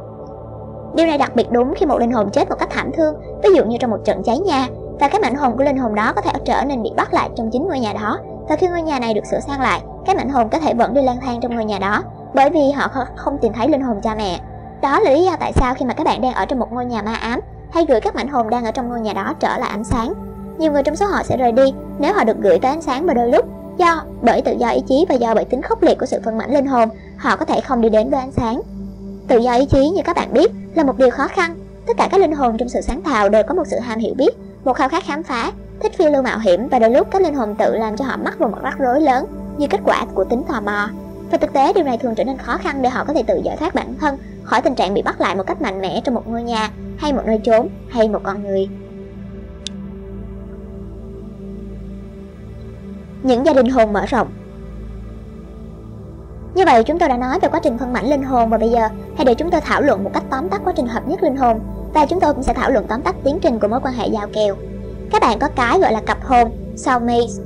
Điều 0.94 1.06
này 1.06 1.18
đặc 1.18 1.34
biệt 1.34 1.50
đúng 1.50 1.74
khi 1.74 1.86
một 1.86 1.98
linh 1.98 2.12
hồn 2.12 2.30
chết 2.30 2.48
một 2.48 2.56
cách 2.58 2.68
thảm 2.70 2.90
thương, 2.96 3.14
ví 3.42 3.50
dụ 3.54 3.64
như 3.64 3.76
trong 3.80 3.90
một 3.90 4.00
trận 4.04 4.22
cháy 4.22 4.38
nhà, 4.38 4.68
và 5.00 5.08
các 5.08 5.20
mảnh 5.20 5.34
hồn 5.34 5.56
của 5.56 5.64
linh 5.64 5.76
hồn 5.76 5.94
đó 5.94 6.12
có 6.16 6.20
thể 6.20 6.30
trở 6.44 6.64
nên 6.64 6.82
bị 6.82 6.90
bắt 6.96 7.14
lại 7.14 7.30
trong 7.36 7.50
chính 7.52 7.68
ngôi 7.68 7.80
nhà 7.80 7.92
đó. 7.92 8.18
Và 8.48 8.56
khi 8.56 8.68
ngôi 8.68 8.82
nhà 8.82 8.98
này 8.98 9.14
được 9.14 9.26
sửa 9.30 9.40
sang 9.40 9.60
lại, 9.60 9.80
các 10.06 10.16
mảnh 10.16 10.28
hồn 10.28 10.48
có 10.48 10.58
thể 10.58 10.74
vẫn 10.74 10.94
đi 10.94 11.02
lang 11.02 11.20
thang 11.20 11.40
trong 11.40 11.54
ngôi 11.54 11.64
nhà 11.64 11.78
đó, 11.78 12.02
bởi 12.34 12.50
vì 12.50 12.70
họ 12.70 12.90
không 13.16 13.38
tìm 13.38 13.52
thấy 13.52 13.68
linh 13.68 13.82
hồn 13.82 14.00
cha 14.02 14.14
mẹ. 14.14 14.40
Đó 14.82 15.00
là 15.00 15.10
lý 15.10 15.24
do 15.24 15.36
tại 15.40 15.52
sao 15.52 15.74
khi 15.74 15.84
mà 15.84 15.94
các 15.94 16.04
bạn 16.04 16.20
đang 16.20 16.34
ở 16.34 16.46
trong 16.46 16.58
một 16.58 16.72
ngôi 16.72 16.84
nhà 16.84 17.02
ma 17.02 17.14
ám, 17.14 17.40
hay 17.72 17.84
gửi 17.88 18.00
các 18.00 18.14
mảnh 18.14 18.28
hồn 18.28 18.50
đang 18.50 18.64
ở 18.64 18.70
trong 18.70 18.88
ngôi 18.88 19.00
nhà 19.00 19.12
đó 19.12 19.34
trở 19.40 19.58
lại 19.58 19.70
ánh 19.70 19.84
sáng. 19.84 20.12
Nhiều 20.58 20.72
người 20.72 20.82
trong 20.82 20.96
số 20.96 21.06
họ 21.06 21.22
sẽ 21.22 21.36
rời 21.36 21.52
đi 21.52 21.72
nếu 21.98 22.14
họ 22.14 22.24
được 22.24 22.36
gửi 22.40 22.58
tới 22.58 22.70
ánh 22.70 22.82
sáng 22.82 23.06
vào 23.06 23.14
đôi 23.14 23.28
lúc 23.28 23.44
do 23.76 24.02
bởi 24.22 24.42
tự 24.42 24.52
do 24.58 24.68
ý 24.68 24.80
chí 24.80 25.06
và 25.08 25.14
do 25.14 25.34
bởi 25.34 25.44
tính 25.44 25.62
khốc 25.62 25.82
liệt 25.82 25.98
của 25.98 26.06
sự 26.06 26.20
phân 26.24 26.38
mảnh 26.38 26.54
linh 26.54 26.66
hồn, 26.66 26.88
họ 27.16 27.36
có 27.36 27.44
thể 27.44 27.60
không 27.60 27.80
đi 27.80 27.88
đến 27.88 28.10
với 28.10 28.20
ánh 28.20 28.32
sáng. 28.32 28.60
Tự 29.28 29.38
do 29.38 29.54
ý 29.54 29.66
chí 29.66 29.90
như 29.90 30.02
các 30.04 30.16
bạn 30.16 30.32
biết 30.32 30.50
là 30.74 30.84
một 30.84 30.98
điều 30.98 31.10
khó 31.10 31.28
khăn. 31.28 31.54
Tất 31.86 31.92
cả 31.96 32.08
các 32.10 32.20
linh 32.20 32.32
hồn 32.32 32.56
trong 32.58 32.68
sự 32.68 32.80
sáng 32.80 33.02
tạo 33.02 33.28
đều 33.28 33.42
có 33.42 33.54
một 33.54 33.66
sự 33.66 33.78
ham 33.78 33.98
hiểu 33.98 34.14
biết, 34.14 34.30
một 34.64 34.72
khao 34.72 34.88
khát 34.88 35.04
khám 35.04 35.22
phá, 35.22 35.52
thích 35.82 35.92
phiêu 35.98 36.10
lưu 36.10 36.22
mạo 36.22 36.38
hiểm 36.38 36.68
và 36.68 36.78
đôi 36.78 36.90
lúc 36.90 37.08
các 37.10 37.22
linh 37.22 37.34
hồn 37.34 37.54
tự 37.58 37.76
làm 37.76 37.96
cho 37.96 38.04
họ 38.04 38.16
mắc 38.16 38.38
vào 38.38 38.48
một 38.48 38.58
rắc 38.62 38.78
rối 38.78 39.00
lớn 39.00 39.26
như 39.58 39.66
kết 39.66 39.80
quả 39.84 40.06
của 40.14 40.24
tính 40.24 40.42
tò 40.48 40.60
mò. 40.60 40.88
Và 41.30 41.38
thực 41.38 41.52
tế 41.52 41.72
điều 41.72 41.84
này 41.84 41.98
thường 41.98 42.14
trở 42.14 42.24
nên 42.24 42.38
khó 42.38 42.56
khăn 42.56 42.82
để 42.82 42.88
họ 42.88 43.04
có 43.04 43.14
thể 43.14 43.22
tự 43.22 43.40
giải 43.44 43.56
thoát 43.56 43.74
bản 43.74 43.94
thân 44.00 44.18
khỏi 44.42 44.62
tình 44.62 44.74
trạng 44.74 44.94
bị 44.94 45.02
bắt 45.02 45.20
lại 45.20 45.36
một 45.36 45.46
cách 45.46 45.62
mạnh 45.62 45.80
mẽ 45.80 46.00
trong 46.04 46.14
một 46.14 46.28
ngôi 46.28 46.42
nhà 46.42 46.70
hay 46.96 47.12
một 47.12 47.22
nơi 47.26 47.38
trốn 47.44 47.68
hay 47.88 48.08
một 48.08 48.20
con 48.22 48.42
người. 48.42 48.68
Những 53.22 53.46
gia 53.46 53.52
đình 53.52 53.68
hồn 53.68 53.92
mở 53.92 54.06
rộng 54.06 54.28
như 56.54 56.64
vậy 56.64 56.84
chúng 56.84 56.98
tôi 56.98 57.08
đã 57.08 57.16
nói 57.16 57.38
về 57.40 57.48
quá 57.48 57.60
trình 57.62 57.78
phân 57.78 57.92
mảnh 57.92 58.10
linh 58.10 58.22
hồn 58.22 58.50
và 58.50 58.58
bây 58.58 58.70
giờ 58.70 58.88
hãy 59.16 59.24
để 59.24 59.34
chúng 59.34 59.50
tôi 59.50 59.60
thảo 59.60 59.82
luận 59.82 60.04
một 60.04 60.10
cách 60.14 60.22
tóm 60.30 60.48
tắt 60.48 60.60
quá 60.64 60.72
trình 60.76 60.86
hợp 60.86 61.08
nhất 61.08 61.22
linh 61.22 61.36
hồn 61.36 61.60
và 61.94 62.06
chúng 62.06 62.20
tôi 62.20 62.34
cũng 62.34 62.42
sẽ 62.42 62.54
thảo 62.54 62.70
luận 62.70 62.86
tóm 62.88 63.02
tắt 63.02 63.16
tiến 63.24 63.38
trình 63.42 63.60
của 63.60 63.68
mối 63.68 63.80
quan 63.82 63.94
hệ 63.94 64.06
giao 64.06 64.28
kèo. 64.32 64.56
Các 65.12 65.22
bạn 65.22 65.38
có 65.38 65.48
cái 65.56 65.78
gọi 65.80 65.92
là 65.92 66.00
cặp 66.06 66.24
hồn, 66.24 66.50
soulmates. 66.76 67.40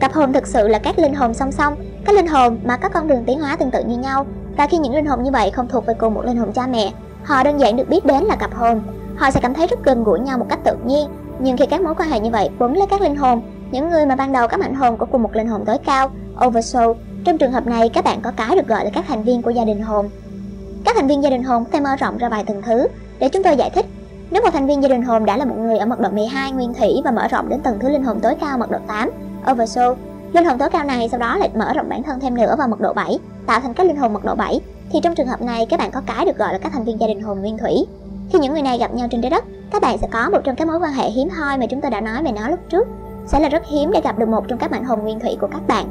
Cặp 0.00 0.12
hồn 0.12 0.32
thực 0.32 0.46
sự 0.46 0.68
là 0.68 0.78
các 0.78 0.98
linh 0.98 1.14
hồn 1.14 1.34
song 1.34 1.52
song, 1.52 1.76
các 2.04 2.14
linh 2.14 2.26
hồn 2.26 2.58
mà 2.64 2.76
các 2.76 2.92
con 2.94 3.08
đường 3.08 3.24
tiến 3.26 3.40
hóa 3.40 3.56
tương 3.56 3.70
tự 3.70 3.84
như 3.84 3.98
nhau 3.98 4.26
và 4.56 4.66
khi 4.66 4.78
những 4.78 4.94
linh 4.94 5.06
hồn 5.06 5.22
như 5.22 5.30
vậy 5.30 5.50
không 5.50 5.68
thuộc 5.68 5.86
về 5.86 5.94
cùng 5.94 6.14
một 6.14 6.24
linh 6.24 6.36
hồn 6.36 6.52
cha 6.52 6.66
mẹ, 6.66 6.92
họ 7.24 7.42
đơn 7.42 7.60
giản 7.60 7.76
được 7.76 7.88
biết 7.88 8.04
đến 8.04 8.24
là 8.24 8.36
cặp 8.36 8.54
hồn. 8.54 8.80
Họ 9.16 9.30
sẽ 9.30 9.40
cảm 9.40 9.54
thấy 9.54 9.66
rất 9.66 9.84
gần 9.84 10.04
gũi 10.04 10.20
nhau 10.20 10.38
một 10.38 10.46
cách 10.48 10.58
tự 10.64 10.76
nhiên, 10.86 11.08
nhưng 11.38 11.56
khi 11.56 11.66
các 11.66 11.80
mối 11.80 11.94
quan 11.94 12.08
hệ 12.08 12.20
như 12.20 12.30
vậy 12.30 12.50
quấn 12.58 12.76
lấy 12.76 12.86
các 12.90 13.00
linh 13.00 13.16
hồn, 13.16 13.42
những 13.70 13.90
người 13.90 14.06
mà 14.06 14.16
ban 14.16 14.32
đầu 14.32 14.48
các 14.48 14.60
mảnh 14.60 14.74
hồn 14.74 14.96
của 14.96 15.06
cùng 15.06 15.22
một 15.22 15.36
linh 15.36 15.48
hồn 15.48 15.64
tối 15.64 15.78
cao, 15.86 16.10
Oversoul, 16.46 16.96
trong 17.24 17.38
trường 17.38 17.52
hợp 17.52 17.66
này 17.66 17.88
các 17.88 18.04
bạn 18.04 18.20
có 18.22 18.32
cái 18.36 18.56
được 18.56 18.68
gọi 18.68 18.84
là 18.84 18.90
các 18.94 19.04
thành 19.08 19.22
viên 19.22 19.42
của 19.42 19.50
gia 19.50 19.64
đình 19.64 19.82
hồn. 19.82 20.08
Các 20.84 20.96
thành 20.96 21.08
viên 21.08 21.22
gia 21.22 21.30
đình 21.30 21.42
hồn 21.42 21.64
có 21.64 21.70
thể 21.72 21.80
mở 21.80 21.96
rộng 21.96 22.18
ra 22.18 22.28
vài 22.28 22.44
từng 22.46 22.62
thứ 22.62 22.88
để 23.18 23.28
chúng 23.28 23.42
tôi 23.42 23.56
giải 23.56 23.70
thích. 23.70 23.86
Nếu 24.30 24.42
một 24.42 24.50
thành 24.52 24.66
viên 24.66 24.82
gia 24.82 24.88
đình 24.88 25.02
hồn 25.02 25.24
đã 25.24 25.36
là 25.36 25.44
một 25.44 25.54
người 25.58 25.78
ở 25.78 25.86
mật 25.86 26.00
độ 26.00 26.08
12 26.10 26.52
nguyên 26.52 26.74
thủy 26.74 26.90
và 27.04 27.10
mở 27.10 27.28
rộng 27.28 27.48
đến 27.48 27.60
tầng 27.60 27.78
thứ 27.80 27.88
linh 27.88 28.04
hồn 28.04 28.20
tối 28.20 28.34
cao 28.40 28.58
mật 28.58 28.70
độ 28.70 28.78
8, 28.86 29.10
Oversoul, 29.50 29.96
linh 30.34 30.44
hồn 30.44 30.58
tối 30.58 30.70
cao 30.70 30.84
này 30.84 31.08
sau 31.08 31.20
đó 31.20 31.36
lại 31.36 31.50
mở 31.54 31.72
rộng 31.74 31.88
bản 31.88 32.02
thân 32.02 32.20
thêm 32.20 32.34
nữa 32.34 32.54
vào 32.58 32.68
mật 32.68 32.80
độ 32.80 32.92
7, 32.92 33.18
tạo 33.46 33.60
thành 33.60 33.74
các 33.74 33.86
linh 33.86 33.96
hồn 33.96 34.12
mật 34.12 34.24
độ 34.24 34.34
7, 34.34 34.60
thì 34.90 35.00
trong 35.02 35.14
trường 35.14 35.26
hợp 35.26 35.42
này 35.42 35.66
các 35.70 35.80
bạn 35.80 35.90
có 35.90 36.00
cái 36.06 36.24
được 36.24 36.38
gọi 36.38 36.52
là 36.52 36.58
các 36.58 36.72
thành 36.72 36.84
viên 36.84 37.00
gia 37.00 37.06
đình 37.06 37.22
hồn 37.22 37.40
nguyên 37.40 37.58
thủy. 37.58 37.86
Khi 38.32 38.38
những 38.38 38.52
người 38.52 38.62
này 38.62 38.78
gặp 38.78 38.94
nhau 38.94 39.08
trên 39.10 39.22
trái 39.22 39.30
đất, 39.30 39.44
các 39.70 39.82
bạn 39.82 39.98
sẽ 39.98 40.08
có 40.12 40.30
một 40.30 40.38
trong 40.44 40.56
các 40.56 40.68
mối 40.68 40.78
quan 40.78 40.92
hệ 40.92 41.10
hiếm 41.10 41.28
hoi 41.28 41.58
mà 41.58 41.66
chúng 41.66 41.80
tôi 41.80 41.90
đã 41.90 42.00
nói 42.00 42.22
về 42.22 42.32
nó 42.32 42.48
lúc 42.48 42.58
trước. 42.68 42.88
Sẽ 43.26 43.40
là 43.40 43.48
rất 43.48 43.62
hiếm 43.66 43.90
để 43.90 44.00
gặp 44.04 44.18
được 44.18 44.28
một 44.28 44.44
trong 44.48 44.58
các 44.58 44.70
mảnh 44.70 44.84
hồn 44.84 45.02
nguyên 45.02 45.20
thủy 45.20 45.36
của 45.40 45.48
các 45.52 45.66
bạn. 45.66 45.86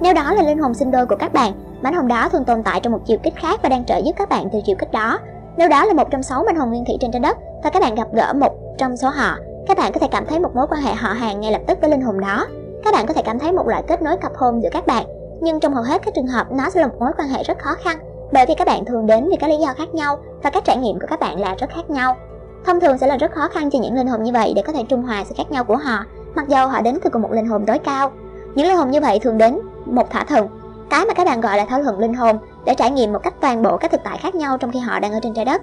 Nếu 0.00 0.14
đó 0.14 0.34
là 0.34 0.42
linh 0.42 0.58
hồn 0.58 0.74
sinh 0.74 0.90
đôi 0.90 1.06
của 1.06 1.16
các 1.16 1.32
bạn, 1.32 1.52
mảnh 1.82 1.94
hồn 1.94 2.08
đó 2.08 2.28
thường 2.28 2.44
tồn 2.44 2.62
tại 2.62 2.80
trong 2.80 2.92
một 2.92 3.00
chiều 3.06 3.18
kích 3.22 3.34
khác 3.36 3.60
và 3.62 3.68
đang 3.68 3.84
trợ 3.84 3.96
giúp 3.96 4.12
các 4.16 4.28
bạn 4.28 4.48
từ 4.52 4.58
chiều 4.66 4.76
kích 4.78 4.92
đó. 4.92 5.18
Nếu 5.56 5.68
đó 5.68 5.84
là 5.84 5.92
một 5.92 6.10
trong 6.10 6.22
sáu 6.22 6.44
mảnh 6.46 6.56
hồn 6.56 6.68
nguyên 6.68 6.84
thủy 6.84 6.96
trên 7.00 7.12
trái 7.12 7.20
đất 7.20 7.38
và 7.64 7.70
các 7.70 7.82
bạn 7.82 7.94
gặp 7.94 8.08
gỡ 8.12 8.32
một 8.32 8.52
trong 8.78 8.96
số 8.96 9.08
họ, 9.08 9.36
các 9.66 9.78
bạn 9.78 9.92
có 9.92 10.00
thể 10.00 10.08
cảm 10.10 10.26
thấy 10.26 10.40
một 10.40 10.54
mối 10.54 10.66
quan 10.70 10.82
hệ 10.82 10.94
họ 10.94 11.08
hàng 11.08 11.40
ngay 11.40 11.52
lập 11.52 11.60
tức 11.66 11.78
với 11.80 11.90
linh 11.90 12.00
hồn 12.00 12.20
đó. 12.20 12.46
Các 12.86 12.92
bạn 12.92 13.06
có 13.06 13.14
thể 13.14 13.22
cảm 13.24 13.38
thấy 13.38 13.52
một 13.52 13.68
loại 13.68 13.82
kết 13.86 14.02
nối 14.02 14.16
cặp 14.16 14.32
hôn 14.36 14.62
giữa 14.62 14.68
các 14.72 14.86
bạn, 14.86 15.06
nhưng 15.40 15.60
trong 15.60 15.74
hầu 15.74 15.82
hết 15.82 16.02
các 16.04 16.14
trường 16.14 16.26
hợp 16.26 16.46
nó 16.52 16.70
sẽ 16.70 16.80
là 16.80 16.86
một 16.86 16.94
mối 17.00 17.10
quan 17.18 17.28
hệ 17.28 17.42
rất 17.42 17.58
khó 17.58 17.74
khăn 17.84 17.98
bởi 18.32 18.46
vì 18.48 18.54
các 18.54 18.66
bạn 18.66 18.84
thường 18.84 19.06
đến 19.06 19.28
vì 19.30 19.36
các 19.36 19.50
lý 19.50 19.56
do 19.56 19.74
khác 19.76 19.94
nhau 19.94 20.18
và 20.42 20.50
các 20.50 20.64
trải 20.64 20.76
nghiệm 20.76 21.00
của 21.00 21.06
các 21.10 21.20
bạn 21.20 21.40
là 21.40 21.54
rất 21.54 21.70
khác 21.70 21.90
nhau. 21.90 22.16
Thông 22.64 22.80
thường 22.80 22.98
sẽ 22.98 23.06
là 23.06 23.16
rất 23.16 23.32
khó 23.32 23.48
khăn 23.48 23.70
cho 23.70 23.78
những 23.78 23.94
linh 23.94 24.06
hồn 24.06 24.22
như 24.22 24.32
vậy 24.32 24.52
để 24.56 24.62
có 24.62 24.72
thể 24.72 24.84
trung 24.88 25.02
hòa 25.02 25.24
sự 25.28 25.34
khác 25.38 25.50
nhau 25.50 25.64
của 25.64 25.76
họ, 25.76 26.04
mặc 26.34 26.48
dầu 26.48 26.68
họ 26.68 26.80
đến 26.80 26.98
từ 27.04 27.10
cùng 27.10 27.22
một 27.22 27.32
linh 27.32 27.46
hồn 27.46 27.66
tối 27.66 27.78
cao. 27.78 28.10
Những 28.54 28.66
linh 28.66 28.76
hồn 28.76 28.90
như 28.90 29.00
vậy 29.00 29.18
thường 29.18 29.38
đến 29.38 29.58
một 29.86 30.10
thỏa 30.10 30.24
thuận, 30.24 30.48
cái 30.90 31.04
mà 31.06 31.14
các 31.14 31.26
bạn 31.26 31.40
gọi 31.40 31.56
là 31.56 31.64
thỏa 31.64 31.82
thuận 31.82 31.98
linh 31.98 32.14
hồn 32.14 32.38
để 32.64 32.74
trải 32.74 32.90
nghiệm 32.90 33.12
một 33.12 33.20
cách 33.22 33.34
toàn 33.40 33.62
bộ 33.62 33.76
các 33.76 33.90
thực 33.90 34.00
tại 34.04 34.18
khác 34.18 34.34
nhau 34.34 34.58
trong 34.58 34.72
khi 34.72 34.78
họ 34.78 35.00
đang 35.00 35.12
ở 35.12 35.20
trên 35.22 35.34
trái 35.34 35.44
đất. 35.44 35.62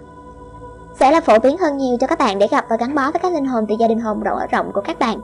Sẽ 1.00 1.12
là 1.12 1.22
phổ 1.22 1.40
biến 1.40 1.58
hơn 1.58 1.78
nhiều 1.78 1.98
cho 2.00 2.08
các 2.08 2.20
bạn 2.20 2.40
để 2.40 2.48
gặp 2.48 2.66
và 2.70 2.76
gắn 2.76 2.96
bó 2.96 3.12
với 3.12 3.20
các 3.20 3.34
linh 3.34 3.46
hồn 3.46 3.66
từ 3.70 3.76
gia 3.80 3.88
đình 3.88 4.00
hồn 4.00 4.24
rộng 4.24 4.40
rộng 4.52 4.72
của 4.74 4.82
các 4.82 5.00
bạn. 5.00 5.22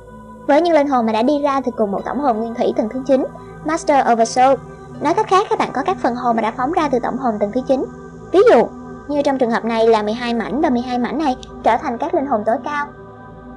Với 0.50 0.62
những 0.62 0.74
linh 0.74 0.88
hồn 0.88 1.06
mà 1.06 1.12
đã 1.12 1.22
đi 1.22 1.42
ra 1.42 1.62
từ 1.66 1.72
cùng 1.72 1.92
một 1.92 2.06
tổng 2.06 2.20
hồn 2.20 2.38
nguyên 2.38 2.56
thủy 2.56 2.74
tầng 2.78 2.90
thứ 2.90 3.02
9, 3.08 3.26
Master 3.66 4.06
of 4.06 4.26
Soul, 4.26 4.56
nói 5.02 5.14
cách 5.14 5.28
khác 5.28 5.48
các 5.50 5.60
bạn 5.60 5.70
có 5.74 5.84
các 5.86 5.98
phần 6.02 6.16
hồn 6.16 6.36
mà 6.36 6.42
đã 6.42 6.54
phóng 6.58 6.72
ra 6.72 6.90
từ 6.90 7.00
tổng 7.00 7.18
hồn 7.18 7.34
tầng 7.40 7.52
thứ 7.52 7.62
9. 7.68 7.86
Ví 8.32 8.40
dụ, 8.52 8.68
như 9.08 9.22
trong 9.22 9.38
trường 9.38 9.52
hợp 9.52 9.66
này 9.66 9.88
là 9.88 10.04
12 10.04 10.34
mảnh 10.34 10.62
và 10.62 10.70
12 10.70 11.00
mảnh 11.00 11.18
này 11.18 11.38
trở 11.64 11.78
thành 11.78 11.98
các 11.98 12.14
linh 12.14 12.26
hồn 12.26 12.44
tối 12.46 12.56
cao. 12.64 12.88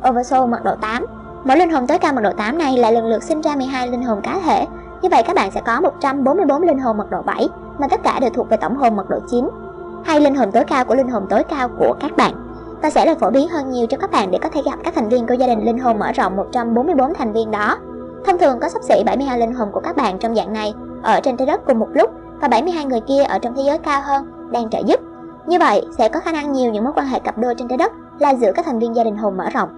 Oversoul 0.09 0.51
mật 0.51 0.65
độ 0.65 0.75
8 0.81 1.07
Mỗi 1.45 1.57
linh 1.57 1.71
hồn 1.71 1.87
tối 1.87 1.99
cao 1.99 2.13
mật 2.13 2.21
độ 2.21 2.33
8 2.33 2.59
này 2.59 2.79
lại 2.79 2.93
lần 2.93 3.07
lượt 3.07 3.23
sinh 3.23 3.41
ra 3.41 3.57
12 3.57 3.89
linh 3.89 4.03
hồn 4.03 4.21
cá 4.23 4.41
thể. 4.45 4.67
Như 5.03 5.09
vậy 5.09 5.23
các 5.27 5.37
bạn 5.37 5.51
sẽ 5.51 5.61
có 5.67 5.81
144 5.81 6.63
linh 6.63 6.79
hồn 6.79 6.97
mật 6.97 7.11
độ 7.11 7.23
7 7.23 7.49
mà 7.79 7.89
tất 7.89 8.01
cả 8.03 8.21
đều 8.21 8.31
thuộc 8.31 8.49
về 8.49 8.57
tổng 8.57 8.77
hồn 8.77 8.97
mật 8.97 9.11
độ 9.11 9.19
9 9.31 9.49
hay 10.05 10.21
linh 10.21 10.35
hồn 10.35 10.53
tối 10.53 10.65
cao 10.65 10.85
của 10.85 10.95
linh 10.95 11.09
hồn 11.09 11.27
tối 11.31 11.45
cao 11.45 11.69
của 11.79 11.95
các 12.01 12.17
bạn 12.17 12.52
và 12.83 12.91
sẽ 12.91 13.05
là 13.05 13.15
phổ 13.15 13.31
biến 13.31 13.49
hơn 13.49 13.71
nhiều 13.71 13.87
cho 13.87 13.97
các 13.97 14.11
bạn 14.11 14.31
để 14.31 14.39
có 14.43 14.49
thể 14.49 14.63
gặp 14.65 14.79
các 14.85 14.95
thành 14.95 15.09
viên 15.09 15.27
của 15.27 15.35
gia 15.35 15.47
đình 15.47 15.65
linh 15.65 15.79
hồn 15.79 15.99
mở 15.99 16.13
rộng 16.13 16.37
144 16.37 17.15
thành 17.15 17.33
viên 17.33 17.51
đó. 17.51 17.79
Thông 18.27 18.39
thường 18.39 18.59
có 18.61 18.69
sắp 18.69 18.83
xỉ 18.83 19.03
72 19.07 19.39
linh 19.39 19.55
hồn 19.55 19.69
của 19.73 19.81
các 19.81 19.97
bạn 19.97 20.19
trong 20.19 20.35
dạng 20.35 20.53
này 20.53 20.75
ở 21.03 21.21
trên 21.21 21.37
trái 21.37 21.47
đất 21.47 21.61
cùng 21.67 21.79
một 21.79 21.89
lúc 21.93 22.11
và 22.41 22.49
72 22.49 22.85
người 22.85 23.01
kia 23.01 23.23
ở 23.23 23.39
trong 23.39 23.55
thế 23.57 23.63
giới 23.67 23.79
cao 23.79 24.03
hơn 24.05 24.51
đang 24.53 24.71
trợ 24.71 24.79
giúp. 24.87 25.01
Như 25.47 25.59
vậy 25.59 25.87
sẽ 25.99 26.09
có 26.09 26.21
khả 26.21 26.33
năng 26.33 26.53
nhiều 26.53 26.73
những 26.73 26.85
mối 26.85 26.93
quan 26.97 27.07
hệ 27.07 27.19
cặp 27.21 27.39
đôi 27.39 27.55
trên 27.55 27.69
trái 27.69 27.79
đất 27.79 27.93
là 28.19 28.35
giữa 28.35 28.53
các 28.53 28.67
thành 28.67 28.79
viên 28.79 28.97
gia 28.97 29.05
đình 29.05 29.17
hồn 29.17 29.37
mở 29.37 29.45
rộng. 29.55 29.69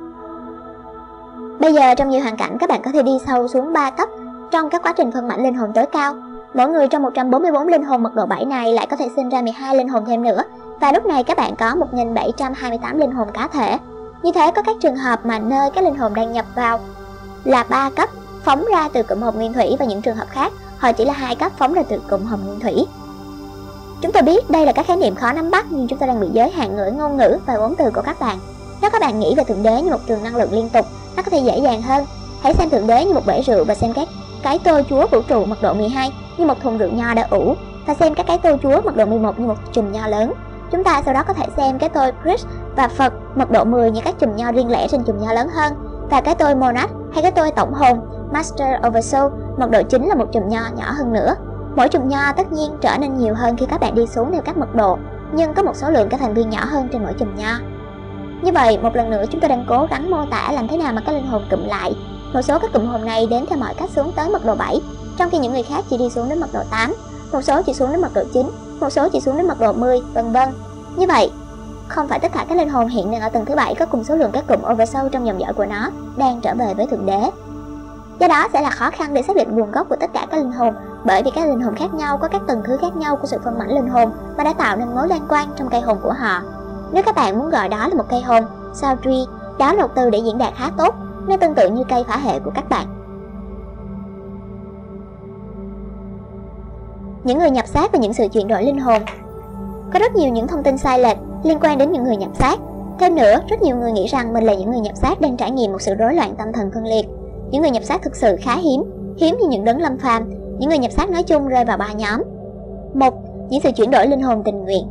Bây 1.60 1.74
giờ 1.74 1.94
trong 1.94 2.10
nhiều 2.10 2.22
hoàn 2.22 2.36
cảnh 2.36 2.56
các 2.60 2.68
bạn 2.68 2.82
có 2.82 2.90
thể 2.92 3.02
đi 3.02 3.18
sâu 3.26 3.48
xuống 3.48 3.72
3 3.72 3.90
cấp 3.90 4.08
trong 4.50 4.70
các 4.70 4.82
quá 4.82 4.92
trình 4.96 5.12
phân 5.12 5.28
mảnh 5.28 5.42
linh 5.42 5.54
hồn 5.54 5.70
tối 5.74 5.86
cao, 5.86 6.14
mỗi 6.54 6.68
người 6.68 6.88
trong 6.88 7.02
144 7.02 7.68
linh 7.68 7.84
hồn 7.84 8.02
mật 8.02 8.14
độ 8.14 8.26
7 8.26 8.44
này 8.44 8.72
lại 8.72 8.86
có 8.90 8.96
thể 8.96 9.08
sinh 9.16 9.28
ra 9.28 9.42
12 9.42 9.76
linh 9.76 9.88
hồn 9.88 10.04
thêm 10.06 10.22
nữa, 10.22 10.42
và 10.80 10.92
lúc 10.92 11.06
này 11.06 11.24
các 11.24 11.36
bạn 11.36 11.56
có 11.56 11.74
1728 11.74 12.98
linh 12.98 13.10
hồn 13.10 13.28
cá 13.34 13.48
thể. 13.48 13.78
Như 14.22 14.32
thế 14.34 14.50
có 14.56 14.62
các 14.62 14.76
trường 14.80 14.96
hợp 14.96 15.26
mà 15.26 15.38
nơi 15.38 15.70
các 15.74 15.84
linh 15.84 15.96
hồn 15.96 16.14
đang 16.14 16.32
nhập 16.32 16.44
vào 16.54 16.80
là 17.44 17.64
3 17.68 17.90
cấp 17.90 18.08
phóng 18.44 18.64
ra 18.72 18.88
từ 18.92 19.02
cụm 19.02 19.20
hồn 19.20 19.34
nguyên 19.34 19.52
thủy 19.52 19.76
và 19.78 19.84
những 19.84 20.02
trường 20.02 20.16
hợp 20.16 20.26
khác 20.30 20.52
họ 20.78 20.92
chỉ 20.92 21.04
là 21.04 21.12
hai 21.12 21.36
cấp 21.36 21.52
phóng 21.58 21.72
ra 21.72 21.82
từ 21.88 21.98
cụm 22.10 22.24
hồn 22.24 22.40
nguyên 22.46 22.60
thủy. 22.60 22.86
Chúng 24.00 24.12
tôi 24.12 24.22
biết 24.22 24.50
đây 24.50 24.66
là 24.66 24.72
các 24.72 24.86
khái 24.86 24.96
niệm 24.96 25.14
khó 25.14 25.32
nắm 25.32 25.50
bắt 25.50 25.66
nhưng 25.70 25.88
chúng 25.88 25.98
ta 25.98 26.06
đang 26.06 26.20
bị 26.20 26.28
giới 26.32 26.50
hạn 26.50 26.76
ngữ 26.76 26.90
ngôn 26.96 27.16
ngữ 27.16 27.38
và 27.46 27.56
vốn 27.58 27.74
từ 27.78 27.90
của 27.90 28.02
các 28.02 28.20
bạn. 28.20 28.38
Nếu 28.82 28.90
các 28.90 29.00
bạn 29.00 29.20
nghĩ 29.20 29.34
về 29.36 29.44
thượng 29.44 29.62
đế 29.62 29.82
như 29.82 29.90
một 29.90 30.06
trường 30.08 30.22
năng 30.22 30.36
lượng 30.36 30.52
liên 30.52 30.68
tục, 30.68 30.86
nó 31.16 31.22
có 31.22 31.30
thể 31.30 31.38
dễ 31.38 31.58
dàng 31.58 31.82
hơn. 31.82 32.04
Hãy 32.42 32.54
xem 32.54 32.70
thượng 32.70 32.86
đế 32.86 33.04
như 33.04 33.14
một 33.14 33.26
bể 33.26 33.42
rượu 33.42 33.64
và 33.64 33.74
xem 33.74 33.92
các 33.92 34.08
cái 34.42 34.58
tô 34.58 34.80
chúa 34.90 35.06
vũ 35.06 35.22
trụ 35.28 35.44
mật 35.44 35.62
độ 35.62 35.74
12 35.74 36.12
như 36.38 36.46
một 36.46 36.60
thùng 36.62 36.78
rượu 36.78 36.90
nho 36.90 37.14
đã 37.14 37.26
ủ 37.30 37.54
và 37.86 37.94
xem 37.94 38.14
các 38.14 38.26
cái 38.26 38.38
tô 38.38 38.56
chúa 38.62 38.80
mật 38.80 38.96
độ 38.96 39.06
11 39.06 39.38
như 39.38 39.46
một 39.46 39.58
chùm 39.72 39.92
nho 39.92 40.06
lớn. 40.06 40.32
Chúng 40.74 40.84
ta 40.84 41.02
sau 41.04 41.14
đó 41.14 41.22
có 41.22 41.32
thể 41.32 41.46
xem 41.56 41.78
cái 41.78 41.88
tôi 41.88 42.12
Chris 42.24 42.46
và 42.76 42.88
Phật 42.88 43.12
mật 43.34 43.50
độ 43.50 43.64
10 43.64 43.90
như 43.90 44.00
các 44.04 44.14
chùm 44.20 44.36
nho 44.36 44.52
riêng 44.52 44.70
lẻ 44.70 44.88
trên 44.88 45.04
chùm 45.04 45.18
nho 45.18 45.32
lớn 45.32 45.48
hơn 45.48 45.72
và 46.10 46.20
cái 46.20 46.34
tôi 46.34 46.54
Monad 46.54 46.90
hay 47.12 47.22
cái 47.22 47.30
tôi 47.30 47.50
tổng 47.50 47.74
hồn 47.74 48.00
Master 48.32 48.68
of 48.82 49.00
Soul 49.00 49.32
mật 49.58 49.70
độ 49.70 49.82
9 49.82 50.06
là 50.06 50.14
một 50.14 50.32
chùm 50.32 50.48
nho 50.48 50.60
nhỏ 50.76 50.92
hơn 50.98 51.12
nữa. 51.12 51.34
Mỗi 51.76 51.88
chùm 51.88 52.08
nho 52.08 52.32
tất 52.32 52.52
nhiên 52.52 52.70
trở 52.80 52.96
nên 53.00 53.18
nhiều 53.18 53.34
hơn 53.34 53.56
khi 53.56 53.66
các 53.66 53.80
bạn 53.80 53.94
đi 53.94 54.06
xuống 54.06 54.32
theo 54.32 54.42
các 54.42 54.56
mật 54.56 54.74
độ, 54.74 54.98
nhưng 55.32 55.54
có 55.54 55.62
một 55.62 55.76
số 55.76 55.90
lượng 55.90 56.08
các 56.08 56.20
thành 56.20 56.34
viên 56.34 56.50
nhỏ 56.50 56.64
hơn 56.64 56.88
trên 56.92 57.02
mỗi 57.02 57.12
chùm 57.18 57.34
nho. 57.36 57.58
Như 58.42 58.52
vậy, 58.52 58.78
một 58.82 58.96
lần 58.96 59.10
nữa 59.10 59.24
chúng 59.30 59.40
tôi 59.40 59.48
đang 59.48 59.66
cố 59.68 59.86
gắng 59.90 60.10
mô 60.10 60.26
tả 60.30 60.52
làm 60.52 60.68
thế 60.68 60.76
nào 60.76 60.92
mà 60.92 61.02
các 61.06 61.12
linh 61.12 61.26
hồn 61.26 61.42
cụm 61.50 61.64
lại 61.66 61.94
một 62.32 62.42
số 62.42 62.58
các 62.58 62.72
cụm 62.72 62.86
hồn 62.86 63.04
này 63.04 63.26
đến 63.30 63.44
theo 63.48 63.58
mọi 63.58 63.74
cách 63.74 63.90
xuống 63.90 64.12
tới 64.16 64.30
mật 64.30 64.44
độ 64.44 64.54
7, 64.54 64.80
trong 65.18 65.30
khi 65.30 65.38
những 65.38 65.52
người 65.52 65.62
khác 65.62 65.84
chỉ 65.90 65.98
đi 65.98 66.10
xuống 66.10 66.28
đến 66.28 66.40
mật 66.40 66.52
độ 66.52 66.60
8. 66.70 66.94
một 67.32 67.42
số 67.42 67.62
chỉ 67.62 67.74
xuống 67.74 67.90
đến 67.90 68.00
mật 68.00 68.14
độ 68.14 68.22
9, 68.32 68.46
một 68.80 68.90
số 68.90 69.08
chỉ 69.08 69.20
xuống 69.20 69.36
đến 69.36 69.48
mật 69.48 69.60
độ 69.60 69.72
10, 69.72 70.00
vân 70.14 70.32
vân. 70.32 70.48
Như 70.96 71.06
vậy, 71.06 71.32
không 71.88 72.08
phải 72.08 72.20
tất 72.20 72.32
cả 72.34 72.44
các 72.48 72.58
linh 72.58 72.68
hồn 72.68 72.88
hiện 72.88 73.10
đang 73.10 73.20
ở 73.20 73.28
tầng 73.28 73.44
thứ 73.44 73.54
bảy 73.54 73.74
có 73.74 73.86
cùng 73.86 74.04
số 74.04 74.16
lượng 74.16 74.30
các 74.32 74.44
cụm 74.48 74.72
oversoul 74.72 75.08
trong 75.12 75.26
dòng 75.26 75.40
dõi 75.40 75.52
của 75.52 75.66
nó 75.66 75.90
đang 76.16 76.40
trở 76.40 76.54
về 76.54 76.74
với 76.74 76.86
thượng 76.86 77.06
đế. 77.06 77.30
Do 78.18 78.28
đó 78.28 78.48
sẽ 78.52 78.60
là 78.60 78.70
khó 78.70 78.90
khăn 78.90 79.14
để 79.14 79.22
xác 79.22 79.36
định 79.36 79.56
nguồn 79.56 79.70
gốc 79.70 79.88
của 79.88 79.96
tất 80.00 80.10
cả 80.12 80.26
các 80.30 80.36
linh 80.36 80.52
hồn 80.52 80.74
bởi 81.04 81.22
vì 81.22 81.30
các 81.30 81.48
linh 81.48 81.60
hồn 81.60 81.74
khác 81.74 81.94
nhau 81.94 82.18
có 82.18 82.28
các 82.28 82.42
tầng 82.46 82.62
thứ 82.66 82.76
khác 82.76 82.96
nhau 82.96 83.16
của 83.16 83.26
sự 83.26 83.38
phân 83.44 83.58
mảnh 83.58 83.74
linh 83.74 83.88
hồn 83.88 84.12
và 84.36 84.44
đã 84.44 84.52
tạo 84.52 84.76
nên 84.76 84.94
mối 84.94 85.08
liên 85.08 85.22
quan 85.28 85.48
trong 85.56 85.68
cây 85.68 85.80
hồn 85.80 85.98
của 86.02 86.12
họ. 86.12 86.42
Nếu 86.92 87.02
các 87.02 87.14
bạn 87.14 87.38
muốn 87.38 87.50
gọi 87.50 87.68
đó 87.68 87.88
là 87.88 87.94
một 87.94 88.04
cây 88.10 88.20
hồn, 88.20 88.44
sao 88.74 88.96
tree, 89.04 89.24
đó 89.58 89.72
là 89.72 89.82
một 89.82 89.92
từ 89.94 90.10
để 90.10 90.18
diễn 90.18 90.38
đạt 90.38 90.54
khá 90.56 90.70
tốt, 90.76 90.94
nó 91.26 91.36
tương 91.36 91.54
tự 91.54 91.70
như 91.70 91.84
cây 91.88 92.04
phả 92.08 92.16
hệ 92.16 92.38
của 92.38 92.50
các 92.54 92.68
bạn. 92.68 93.03
Những 97.24 97.38
người 97.38 97.50
nhập 97.50 97.66
xác 97.66 97.92
và 97.92 97.98
những 97.98 98.12
sự 98.12 98.28
chuyển 98.28 98.48
đổi 98.48 98.62
linh 98.62 98.78
hồn 98.78 99.02
Có 99.92 99.98
rất 99.98 100.14
nhiều 100.14 100.32
những 100.32 100.46
thông 100.46 100.62
tin 100.62 100.78
sai 100.78 100.98
lệch 100.98 101.16
liên 101.44 101.58
quan 101.60 101.78
đến 101.78 101.92
những 101.92 102.04
người 102.04 102.16
nhập 102.16 102.30
xác. 102.34 102.58
Thêm 103.00 103.14
nữa, 103.14 103.40
rất 103.48 103.62
nhiều 103.62 103.76
người 103.76 103.92
nghĩ 103.92 104.06
rằng 104.06 104.32
mình 104.32 104.44
là 104.44 104.54
những 104.54 104.70
người 104.70 104.80
nhập 104.80 104.96
xác 104.96 105.20
đang 105.20 105.36
trải 105.36 105.50
nghiệm 105.50 105.72
một 105.72 105.82
sự 105.82 105.94
rối 105.94 106.14
loạn 106.14 106.34
tâm 106.38 106.52
thần 106.52 106.70
phân 106.74 106.84
liệt. 106.84 107.06
Những 107.50 107.62
người 107.62 107.70
nhập 107.70 107.82
xác 107.82 108.02
thực 108.02 108.16
sự 108.16 108.36
khá 108.40 108.56
hiếm, 108.56 108.82
hiếm 109.18 109.36
như 109.40 109.48
những 109.48 109.64
đấng 109.64 109.80
lâm 109.80 109.98
phàm. 109.98 110.30
Những 110.58 110.68
người 110.68 110.78
nhập 110.78 110.92
xác 110.92 111.10
nói 111.10 111.22
chung 111.22 111.48
rơi 111.48 111.64
vào 111.64 111.76
ba 111.76 111.92
nhóm. 111.92 112.22
một 112.94 113.14
Những 113.50 113.60
sự 113.60 113.70
chuyển 113.70 113.90
đổi 113.90 114.06
linh 114.06 114.20
hồn 114.20 114.42
tình 114.44 114.64
nguyện. 114.64 114.86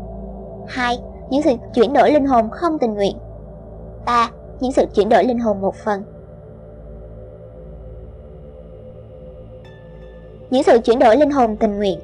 2. 0.67 0.99
Những 1.29 1.41
sự 1.41 1.51
chuyển 1.73 1.93
đổi 1.93 2.11
linh 2.11 2.25
hồn 2.25 2.49
không 2.51 2.79
tình 2.79 2.93
nguyện. 2.93 3.17
3. 4.05 4.29
Những 4.59 4.71
sự 4.71 4.85
chuyển 4.95 5.09
đổi 5.09 5.23
linh 5.23 5.39
hồn 5.39 5.61
một 5.61 5.75
phần. 5.75 6.03
Những 10.49 10.63
sự 10.63 10.77
chuyển 10.83 10.99
đổi 10.99 11.17
linh 11.17 11.31
hồn 11.31 11.55
tình 11.55 11.77
nguyện 11.77 11.99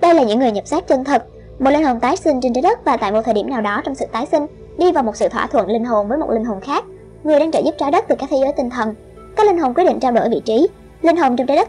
đây 0.00 0.14
là 0.14 0.22
những 0.22 0.38
người 0.38 0.50
nhập 0.50 0.66
xác 0.66 0.88
chân 0.88 1.04
thật 1.04 1.24
một 1.58 1.70
linh 1.70 1.84
hồn 1.84 2.00
tái 2.00 2.16
sinh 2.16 2.40
trên 2.40 2.52
trái 2.52 2.62
đất 2.62 2.84
và 2.84 2.96
tại 2.96 3.12
một 3.12 3.22
thời 3.24 3.34
điểm 3.34 3.50
nào 3.50 3.60
đó 3.60 3.82
trong 3.84 3.94
sự 3.94 4.06
tái 4.12 4.26
sinh, 4.26 4.46
đi 4.78 4.92
vào 4.92 5.04
một 5.04 5.16
sự 5.16 5.28
thỏa 5.28 5.46
thuận 5.46 5.68
linh 5.68 5.84
hồn 5.84 6.08
với 6.08 6.18
một 6.18 6.30
linh 6.30 6.44
hồn 6.44 6.60
khác. 6.60 6.84
Người 7.24 7.40
đang 7.40 7.50
trợ 7.50 7.58
giúp 7.64 7.74
trái 7.78 7.90
đất 7.90 8.04
từ 8.08 8.14
các 8.18 8.30
thế 8.30 8.36
giới 8.40 8.52
tinh 8.52 8.70
thần. 8.70 8.94
Các 9.36 9.46
linh 9.46 9.58
hồn 9.58 9.74
quyết 9.74 9.84
định 9.84 10.00
trao 10.00 10.12
đổi 10.12 10.28
vị 10.28 10.40
trí. 10.44 10.68
Linh 11.02 11.16
hồn 11.16 11.36
trong 11.36 11.46
trái 11.46 11.56
đất. 11.56 11.68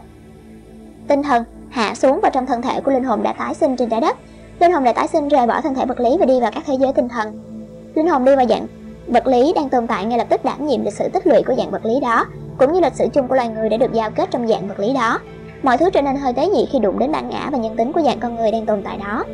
Tinh 1.08 1.22
thần, 1.22 1.44
hạ 1.70 1.94
xuống 1.94 2.20
vào 2.20 2.30
trong 2.30 2.46
thân 2.46 2.62
thể 2.62 2.80
của 2.80 2.90
linh 2.90 3.04
hồn 3.04 3.22
đã 3.22 3.32
tái 3.32 3.54
sinh 3.54 3.76
trên 3.76 3.88
trái 3.88 4.00
đất. 4.00 4.16
Linh 4.60 4.72
hồn 4.72 4.84
đã 4.84 4.92
tái 4.92 5.08
sinh, 5.08 5.28
rời 5.28 5.46
bỏ 5.46 5.60
thân 5.60 5.74
thể 5.74 5.86
vật 5.86 6.00
lý 6.00 6.10
và 6.20 6.26
đi 6.26 6.40
vào 6.40 6.50
các 6.54 6.62
thế 6.66 6.74
giới 6.80 6.92
tinh 6.92 7.08
thần. 7.08 7.42
Linh 7.94 8.08
hồn 8.08 8.24
đi 8.24 8.36
vào 8.36 8.46
dạng 8.46 8.66
vật 9.06 9.26
lý 9.26 9.52
đang 9.52 9.68
tồn 9.68 9.86
tại 9.86 10.04
ngay 10.04 10.18
lập 10.18 10.26
tức 10.30 10.44
đảm 10.44 10.66
nhiệm 10.66 10.84
lịch 10.84 10.94
sử 10.94 11.08
tích 11.08 11.26
lũy 11.26 11.42
của 11.42 11.54
dạng 11.54 11.70
vật 11.70 11.84
lý 11.84 12.00
đó, 12.00 12.26
cũng 12.58 12.72
như 12.72 12.80
lịch 12.80 12.94
sử 12.94 13.06
chung 13.12 13.28
của 13.28 13.34
loài 13.34 13.48
người 13.48 13.68
đã 13.68 13.76
được 13.76 13.92
giao 13.92 14.10
kết 14.10 14.28
trong 14.30 14.48
dạng 14.48 14.68
vật 14.68 14.80
lý 14.80 14.94
đó 14.94 15.18
mọi 15.62 15.78
thứ 15.78 15.90
trở 15.90 16.02
nên 16.02 16.16
hơi 16.16 16.32
tế 16.32 16.46
nhị 16.46 16.68
khi 16.72 16.78
đụng 16.78 16.98
đến 16.98 17.12
bản 17.12 17.30
ngã 17.30 17.48
và 17.52 17.58
nhân 17.58 17.76
tính 17.76 17.92
của 17.92 18.02
dạng 18.02 18.20
con 18.20 18.36
người 18.36 18.50
đang 18.50 18.66
tồn 18.66 18.82
tại 18.82 18.98
đó 18.98 19.24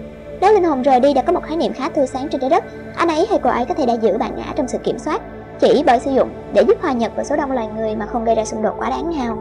nếu 0.40 0.52
linh 0.52 0.64
hồn 0.64 0.82
rời 0.82 1.00
đi 1.00 1.14
đã 1.14 1.22
có 1.22 1.32
một 1.32 1.42
khái 1.42 1.56
niệm 1.56 1.72
khá 1.72 1.88
tươi 1.88 2.06
sáng 2.06 2.28
trên 2.28 2.40
trái 2.40 2.50
đất, 2.50 2.64
anh 2.96 3.08
ấy 3.08 3.26
hay 3.30 3.38
cô 3.42 3.50
ấy 3.50 3.64
có 3.64 3.74
thể 3.74 3.86
đã 3.86 3.92
giữ 3.94 4.18
bản 4.18 4.32
ngã 4.36 4.44
trong 4.56 4.68
sự 4.68 4.78
kiểm 4.78 4.98
soát, 4.98 5.20
chỉ 5.60 5.82
bởi 5.86 5.98
sử 5.98 6.10
dụng 6.10 6.28
để 6.54 6.62
giúp 6.68 6.82
hòa 6.82 6.92
nhập 6.92 7.12
với 7.16 7.24
số 7.24 7.36
đông 7.36 7.52
loài 7.52 7.68
người 7.76 7.96
mà 7.96 8.06
không 8.06 8.24
gây 8.24 8.34
ra 8.34 8.44
xung 8.44 8.62
đột 8.62 8.74
quá 8.78 8.90
đáng 8.90 9.18
nào. 9.18 9.38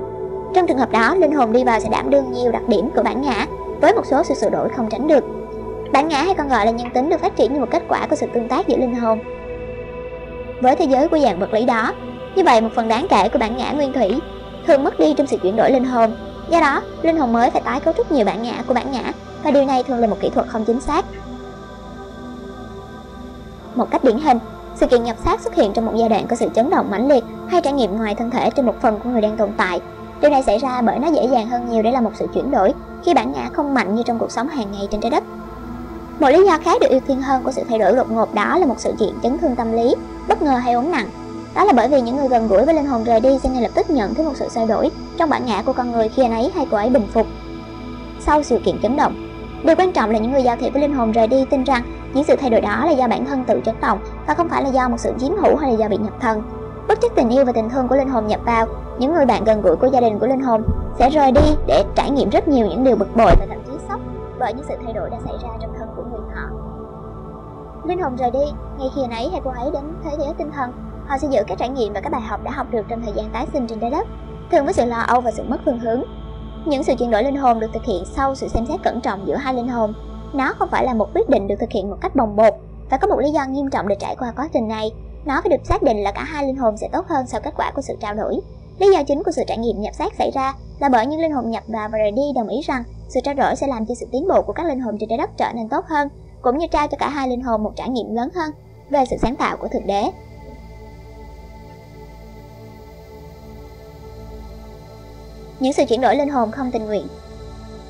Trong 0.56 0.68
trường 0.68 0.78
hợp 0.78 0.92
đó, 0.92 1.16
linh 1.16 1.32
hồn 1.32 1.52
đi 1.52 1.64
vào 1.64 1.80
sẽ 1.80 1.90
đảm 1.90 2.10
đương 2.10 2.32
nhiều 2.32 2.52
đặc 2.52 2.62
điểm 2.68 2.90
của 2.96 3.04
bản 3.04 3.22
ngã 3.22 3.46
với 3.82 3.94
một 3.94 4.06
số 4.06 4.24
sự 4.24 4.34
sửa 4.34 4.50
đổi 4.50 4.70
không 4.70 4.90
tránh 4.90 5.08
được. 5.08 5.24
Bản 5.94 6.08
ngã 6.08 6.18
hay 6.18 6.36
còn 6.36 6.48
gọi 6.50 6.66
là 6.66 6.72
nhân 6.72 6.88
tính 6.94 7.10
được 7.10 7.22
phát 7.22 7.36
triển 7.36 7.54
như 7.54 7.60
một 7.60 7.72
kết 7.72 7.84
quả 7.90 8.08
của 8.10 8.16
sự 8.16 8.28
tương 8.34 8.48
tác 8.48 8.68
giữa 8.68 8.78
linh 8.78 8.96
hồn 8.96 9.20
với 10.62 10.76
thế 10.76 10.86
giới 10.86 11.08
của 11.08 11.20
dạng 11.20 11.40
vật 11.40 11.54
lý 11.54 11.66
đó. 11.66 11.94
Như 12.36 12.44
vậy, 12.44 12.62
một 12.62 12.70
phần 12.76 12.88
đáng 12.88 13.08
kể 13.10 13.30
của 13.30 13.40
bản 13.40 13.58
ngã 13.58 13.72
nguyên 13.72 13.94
thủy 13.94 14.20
thường 14.68 14.84
mất 14.84 15.00
đi 15.00 15.14
trong 15.18 15.28
sự 15.28 15.38
chuyển 15.38 15.56
đổi 15.56 15.72
linh 15.72 15.86
hồn. 15.86 16.12
Do 16.50 16.60
đó, 16.60 16.82
linh 17.02 17.18
hồn 17.18 17.34
mới 17.34 17.50
phải 17.50 17.62
tái 17.62 17.80
cấu 17.80 17.94
trúc 17.94 18.12
nhiều 18.12 18.26
bản 18.26 18.44
ngã 18.44 18.64
của 18.68 18.74
bản 18.74 18.92
ngã 18.92 19.12
và 19.44 19.52
điều 19.52 19.66
này 19.66 19.84
thường 19.84 20.00
là 20.00 20.08
một 20.08 20.18
kỹ 20.22 20.30
thuật 20.30 20.48
không 20.48 20.66
chính 20.66 20.82
xác. 20.82 21.06
Một 23.76 23.92
cách 23.92 24.04
điển 24.04 24.20
hình, 24.20 24.40
sự 24.76 24.88
kiện 24.88 25.04
nhập 25.04 25.18
xác 25.26 25.42
xuất 25.42 25.56
hiện 25.56 25.74
trong 25.74 25.86
một 25.86 25.94
giai 25.96 26.10
đoạn 26.10 26.28
có 26.28 26.36
sự 26.36 26.48
chấn 26.56 26.70
động 26.70 26.92
mãnh 26.92 27.08
liệt 27.08 27.24
hay 27.48 27.62
trải 27.62 27.74
nghiệm 27.74 27.98
ngoài 27.98 28.16
thân 28.16 28.30
thể 28.30 28.50
trên 28.50 28.66
một 28.66 28.76
phần 28.82 29.00
của 29.00 29.10
người 29.10 29.22
đang 29.22 29.38
tồn 29.38 29.52
tại. 29.58 29.82
Điều 30.22 30.32
này 30.32 30.44
xảy 30.44 30.58
ra 30.58 30.82
bởi 30.82 31.00
nó 31.00 31.08
dễ 31.08 31.28
dàng 31.32 31.48
hơn 31.48 31.70
nhiều 31.70 31.84
để 31.84 31.92
làm 31.92 32.04
một 32.04 32.12
sự 32.16 32.28
chuyển 32.34 32.52
đổi 32.52 32.74
khi 33.06 33.14
bản 33.14 33.32
ngã 33.32 33.50
không 33.54 33.74
mạnh 33.74 33.96
như 33.96 34.04
trong 34.04 34.20
cuộc 34.20 34.32
sống 34.32 34.48
hàng 34.48 34.72
ngày 34.72 34.88
trên 34.92 35.02
trái 35.02 35.12
đất. 35.12 35.24
Một 36.20 36.30
lý 36.30 36.46
do 36.46 36.58
khác 36.64 36.82
được 36.82 36.90
ưu 36.90 37.00
tiên 37.00 37.22
hơn 37.22 37.44
của 37.44 37.52
sự 37.52 37.62
thay 37.70 37.80
đổi 37.80 37.96
đột 37.96 38.12
ngột 38.12 38.34
đó 38.34 38.58
là 38.58 38.66
một 38.66 38.76
sự 38.78 38.94
kiện 39.00 39.14
chấn 39.24 39.38
thương 39.38 39.56
tâm 39.56 39.72
lý, 39.72 39.96
bất 40.28 40.42
ngờ 40.42 40.58
hay 40.58 40.74
ốm 40.74 40.92
nặng. 40.92 41.08
Đó 41.56 41.64
là 41.64 41.74
bởi 41.74 41.88
vì 41.88 42.02
những 42.02 42.16
người 42.16 42.28
gần 42.28 42.48
gũi 42.48 42.66
với 42.66 42.76
linh 42.76 42.86
hồn 42.86 43.04
rời 43.04 43.20
đi 43.20 43.40
sẽ 43.44 43.50
ngay 43.50 43.62
lập 43.62 43.72
tức 43.76 43.90
nhận 43.90 44.14
thấy 44.14 44.26
một 44.26 44.34
sự 44.36 44.48
thay 44.56 44.68
đổi 44.68 44.92
trong 45.18 45.30
bản 45.30 45.46
ngã 45.46 45.62
của 45.62 45.74
con 45.74 45.92
người 45.92 46.10
khi 46.10 46.24
anh 46.24 46.32
ấy 46.32 46.52
hay 46.56 46.68
cô 46.72 46.78
ấy 46.78 46.90
bình 46.90 47.08
phục. 47.14 47.28
Sau 48.20 48.44
sự 48.44 48.60
kiện 48.66 48.82
chấn 48.82 48.98
động, 48.98 49.34
Điều 49.64 49.76
quan 49.76 49.92
trọng 49.92 50.10
là 50.10 50.20
những 50.20 50.32
người 50.32 50.44
giao 50.44 50.56
thiệp 50.56 50.70
với 50.70 50.82
linh 50.82 50.94
hồn 50.94 51.12
rời 51.12 51.28
đi 51.28 51.46
tin 51.50 51.64
rằng 51.64 51.84
những 52.14 52.24
sự 52.24 52.36
thay 52.36 52.50
đổi 52.50 52.62
đó 52.62 52.86
là 52.86 52.92
do 52.92 53.08
bản 53.08 53.26
thân 53.26 53.44
tự 53.44 53.62
chấn 53.66 53.76
động 53.82 54.00
và 54.28 54.34
không 54.34 54.50
phải 54.50 54.64
là 54.64 54.70
do 54.70 54.90
một 54.90 54.98
sự 54.98 55.14
chiếm 55.20 55.32
hữu 55.36 55.56
hay 55.56 55.72
là 55.72 55.78
do 55.78 55.88
bị 55.88 55.98
nhập 55.98 56.14
thân. 56.20 56.44
Bất 56.88 57.02
chấp 57.02 57.08
tình 57.16 57.30
yêu 57.30 57.46
và 57.46 57.52
tình 57.52 57.70
thương 57.70 57.88
của 57.88 57.96
linh 57.96 58.10
hồn 58.10 58.28
nhập 58.28 58.40
vào, 58.46 58.68
những 59.00 59.14
người 59.14 59.26
bạn 59.26 59.44
gần 59.44 59.62
gũi 59.62 59.76
của 59.76 59.88
gia 59.88 60.02
đình 60.02 60.20
của 60.20 60.28
linh 60.28 60.42
hồn 60.42 60.64
sẽ 61.00 61.10
rời 61.10 61.32
đi 61.32 61.56
để 61.68 61.84
trải 61.96 62.12
nghiệm 62.12 62.30
rất 62.30 62.48
nhiều 62.48 62.68
những 62.68 62.84
điều 62.84 62.96
bực 62.96 63.16
bội 63.16 63.32
và 63.40 63.46
thậm 63.50 63.58
chí 63.66 63.72
sốc 63.90 64.00
bởi 64.40 64.54
những 64.54 64.66
sự 64.70 64.76
thay 64.84 64.94
đổi 64.94 65.10
đã 65.10 65.18
xảy 65.26 65.34
ra 65.44 65.50
trong 65.62 65.74
thân 65.80 65.88
của 65.96 66.04
người 66.12 66.36
họ. 66.36 66.50
Linh 67.84 68.02
hồn 68.02 68.16
rời 68.16 68.32
đi, 68.32 68.46
ngay 68.78 68.90
khi 68.96 69.02
anh 69.04 69.12
ấy 69.12 69.30
hay 69.32 69.42
cô 69.44 69.52
ấy 69.52 69.72
đến 69.74 69.84
thế 70.04 70.12
giới 70.20 70.34
tinh 70.38 70.52
thần, 70.56 70.72
họ 71.08 71.18
sẽ 71.18 71.28
giữ 71.32 71.40
các 71.48 71.58
trải 71.58 71.70
nghiệm 71.70 71.94
và 71.94 72.02
các 72.02 72.12
bài 72.12 72.22
học 72.22 72.44
đã 72.44 72.52
học 72.52 72.68
được 72.72 72.86
trong 72.90 73.02
thời 73.02 73.14
gian 73.14 73.30
tái 73.34 73.48
sinh 73.54 73.68
trên 73.68 73.80
trái 73.80 73.90
đất, 73.90 74.08
thường 74.52 74.66
với 74.66 74.74
sự 74.74 74.86
lo 74.86 75.00
âu 75.00 75.22
và 75.22 75.32
sự 75.32 75.44
mất 75.44 75.58
phương 75.66 75.80
hướng. 75.80 76.04
Những 76.66 76.84
sự 76.84 76.94
chuyển 77.00 77.12
đổi 77.12 77.24
linh 77.24 77.36
hồn 77.36 77.60
được 77.60 77.70
thực 77.74 77.84
hiện 77.84 78.04
sau 78.06 78.36
sự 78.36 78.48
xem 78.48 78.66
xét 78.66 78.84
cẩn 78.84 79.02
trọng 79.02 79.28
giữa 79.28 79.36
hai 79.36 79.54
linh 79.54 79.68
hồn. 79.68 79.94
Nó 80.34 80.54
không 80.54 80.70
phải 80.70 80.86
là 80.86 80.94
một 80.94 81.10
quyết 81.16 81.30
định 81.30 81.48
được 81.48 81.56
thực 81.60 81.72
hiện 81.72 81.90
một 81.90 81.98
cách 82.02 82.16
bồng 82.16 82.36
bột 82.36 82.54
và 82.90 82.98
có 82.98 83.08
một 83.08 83.20
lý 83.20 83.32
do 83.32 83.46
nghiêm 83.46 83.70
trọng 83.70 83.88
để 83.88 83.96
trải 84.00 84.16
qua 84.16 84.34
quá 84.36 84.50
trình 84.54 84.68
này. 84.68 84.92
Nó 85.26 85.42
phải 85.42 85.50
được 85.50 85.66
xác 85.66 85.84
định 85.84 86.04
là 86.04 86.12
cả 86.12 86.24
hai 86.24 86.46
linh 86.46 86.56
hồn 86.56 86.78
sẽ 86.78 86.88
tốt 86.92 87.08
hơn 87.08 87.28
sau 87.28 87.42
kết 87.42 87.54
quả 87.58 87.72
của 87.76 87.82
sự 87.82 87.96
trao 88.00 88.14
đổi. 88.14 88.40
Lý 88.80 88.92
do 88.94 89.04
chính 89.04 89.24
của 89.24 89.32
sự 89.32 89.42
trải 89.48 89.58
nghiệm 89.58 89.82
nhập 89.82 89.94
xác 89.94 90.14
xảy 90.18 90.32
ra 90.32 90.54
là 90.80 90.90
bởi 90.90 91.06
những 91.06 91.20
linh 91.20 91.32
hồn 91.32 91.52
nhập 91.52 91.64
vào 91.68 91.90
và 91.90 91.98
rời 91.98 92.12
đi 92.12 92.22
đồng 92.36 92.48
ý 92.48 92.62
rằng 92.62 92.84
sự 93.10 93.20
trao 93.24 93.34
đổi 93.34 93.56
sẽ 93.56 93.68
làm 93.68 93.86
cho 93.86 93.96
sự 93.96 94.06
tiến 94.12 94.28
bộ 94.28 94.42
của 94.42 94.54
các 94.54 94.66
linh 94.66 94.80
hồn 94.80 94.98
trên 95.00 95.10
trái 95.10 95.18
đất 95.18 95.30
trở 95.38 95.52
nên 95.56 95.70
tốt 95.70 95.86
hơn, 95.86 96.10
cũng 96.42 96.58
như 96.58 96.68
trao 96.68 96.88
cho 96.88 96.98
cả 96.98 97.10
hai 97.10 97.28
linh 97.28 97.42
hồn 97.42 97.64
một 97.64 97.72
trải 97.76 97.90
nghiệm 97.90 98.16
lớn 98.16 98.30
hơn 98.36 98.52
về 98.90 99.04
sự 99.10 99.16
sáng 99.22 99.36
tạo 99.36 99.58
của 99.58 99.68
Thượng 99.68 99.88
Đế. 99.88 100.04
Những 105.64 105.74
sự 105.74 105.84
chuyển 105.90 106.02
đổi 106.02 106.16
linh 106.16 106.30
hồn 106.30 106.52
không 106.52 106.72
tình 106.72 106.86
nguyện. 106.86 107.08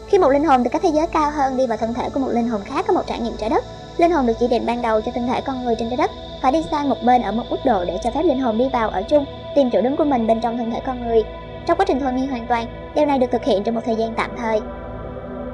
Khi 0.07 0.17
một 0.17 0.29
linh 0.29 0.43
hồn 0.43 0.63
từ 0.63 0.69
các 0.69 0.81
thế 0.81 0.89
giới 0.89 1.07
cao 1.07 1.31
hơn 1.31 1.57
đi 1.57 1.67
vào 1.67 1.77
thân 1.77 1.93
thể 1.93 2.09
của 2.09 2.19
một 2.19 2.27
linh 2.31 2.47
hồn 2.47 2.61
khác 2.65 2.85
có 2.87 2.93
một 2.93 3.01
trải 3.07 3.19
nghiệm 3.19 3.33
trái 3.37 3.49
đất, 3.49 3.63
linh 3.97 4.11
hồn 4.11 4.27
được 4.27 4.33
chỉ 4.39 4.47
định 4.47 4.65
ban 4.65 4.81
đầu 4.81 5.01
cho 5.01 5.11
thân 5.15 5.27
thể 5.27 5.41
con 5.45 5.63
người 5.63 5.75
trên 5.79 5.89
trái 5.89 5.97
đất 5.97 6.11
phải 6.41 6.51
đi 6.51 6.65
sang 6.71 6.89
một 6.89 6.95
bên 7.05 7.21
ở 7.21 7.31
một 7.31 7.43
mức 7.49 7.57
độ 7.65 7.85
để 7.85 7.99
cho 8.03 8.11
phép 8.11 8.23
linh 8.23 8.39
hồn 8.39 8.57
đi 8.57 8.69
vào 8.73 8.89
ở 8.89 9.01
chung, 9.09 9.25
tìm 9.55 9.69
chỗ 9.73 9.81
đứng 9.81 9.97
của 9.97 10.03
mình 10.03 10.27
bên 10.27 10.41
trong 10.41 10.57
thân 10.57 10.71
thể 10.71 10.81
con 10.85 11.07
người. 11.07 11.23
Trong 11.67 11.77
quá 11.77 11.85
trình 11.85 11.99
thôi 11.99 12.11
miên 12.13 12.27
hoàn 12.27 12.47
toàn, 12.47 12.65
điều 12.95 13.05
này 13.05 13.19
được 13.19 13.27
thực 13.31 13.43
hiện 13.43 13.63
trong 13.63 13.75
một 13.75 13.81
thời 13.85 13.95
gian 13.95 14.13
tạm 14.13 14.31
thời. 14.37 14.61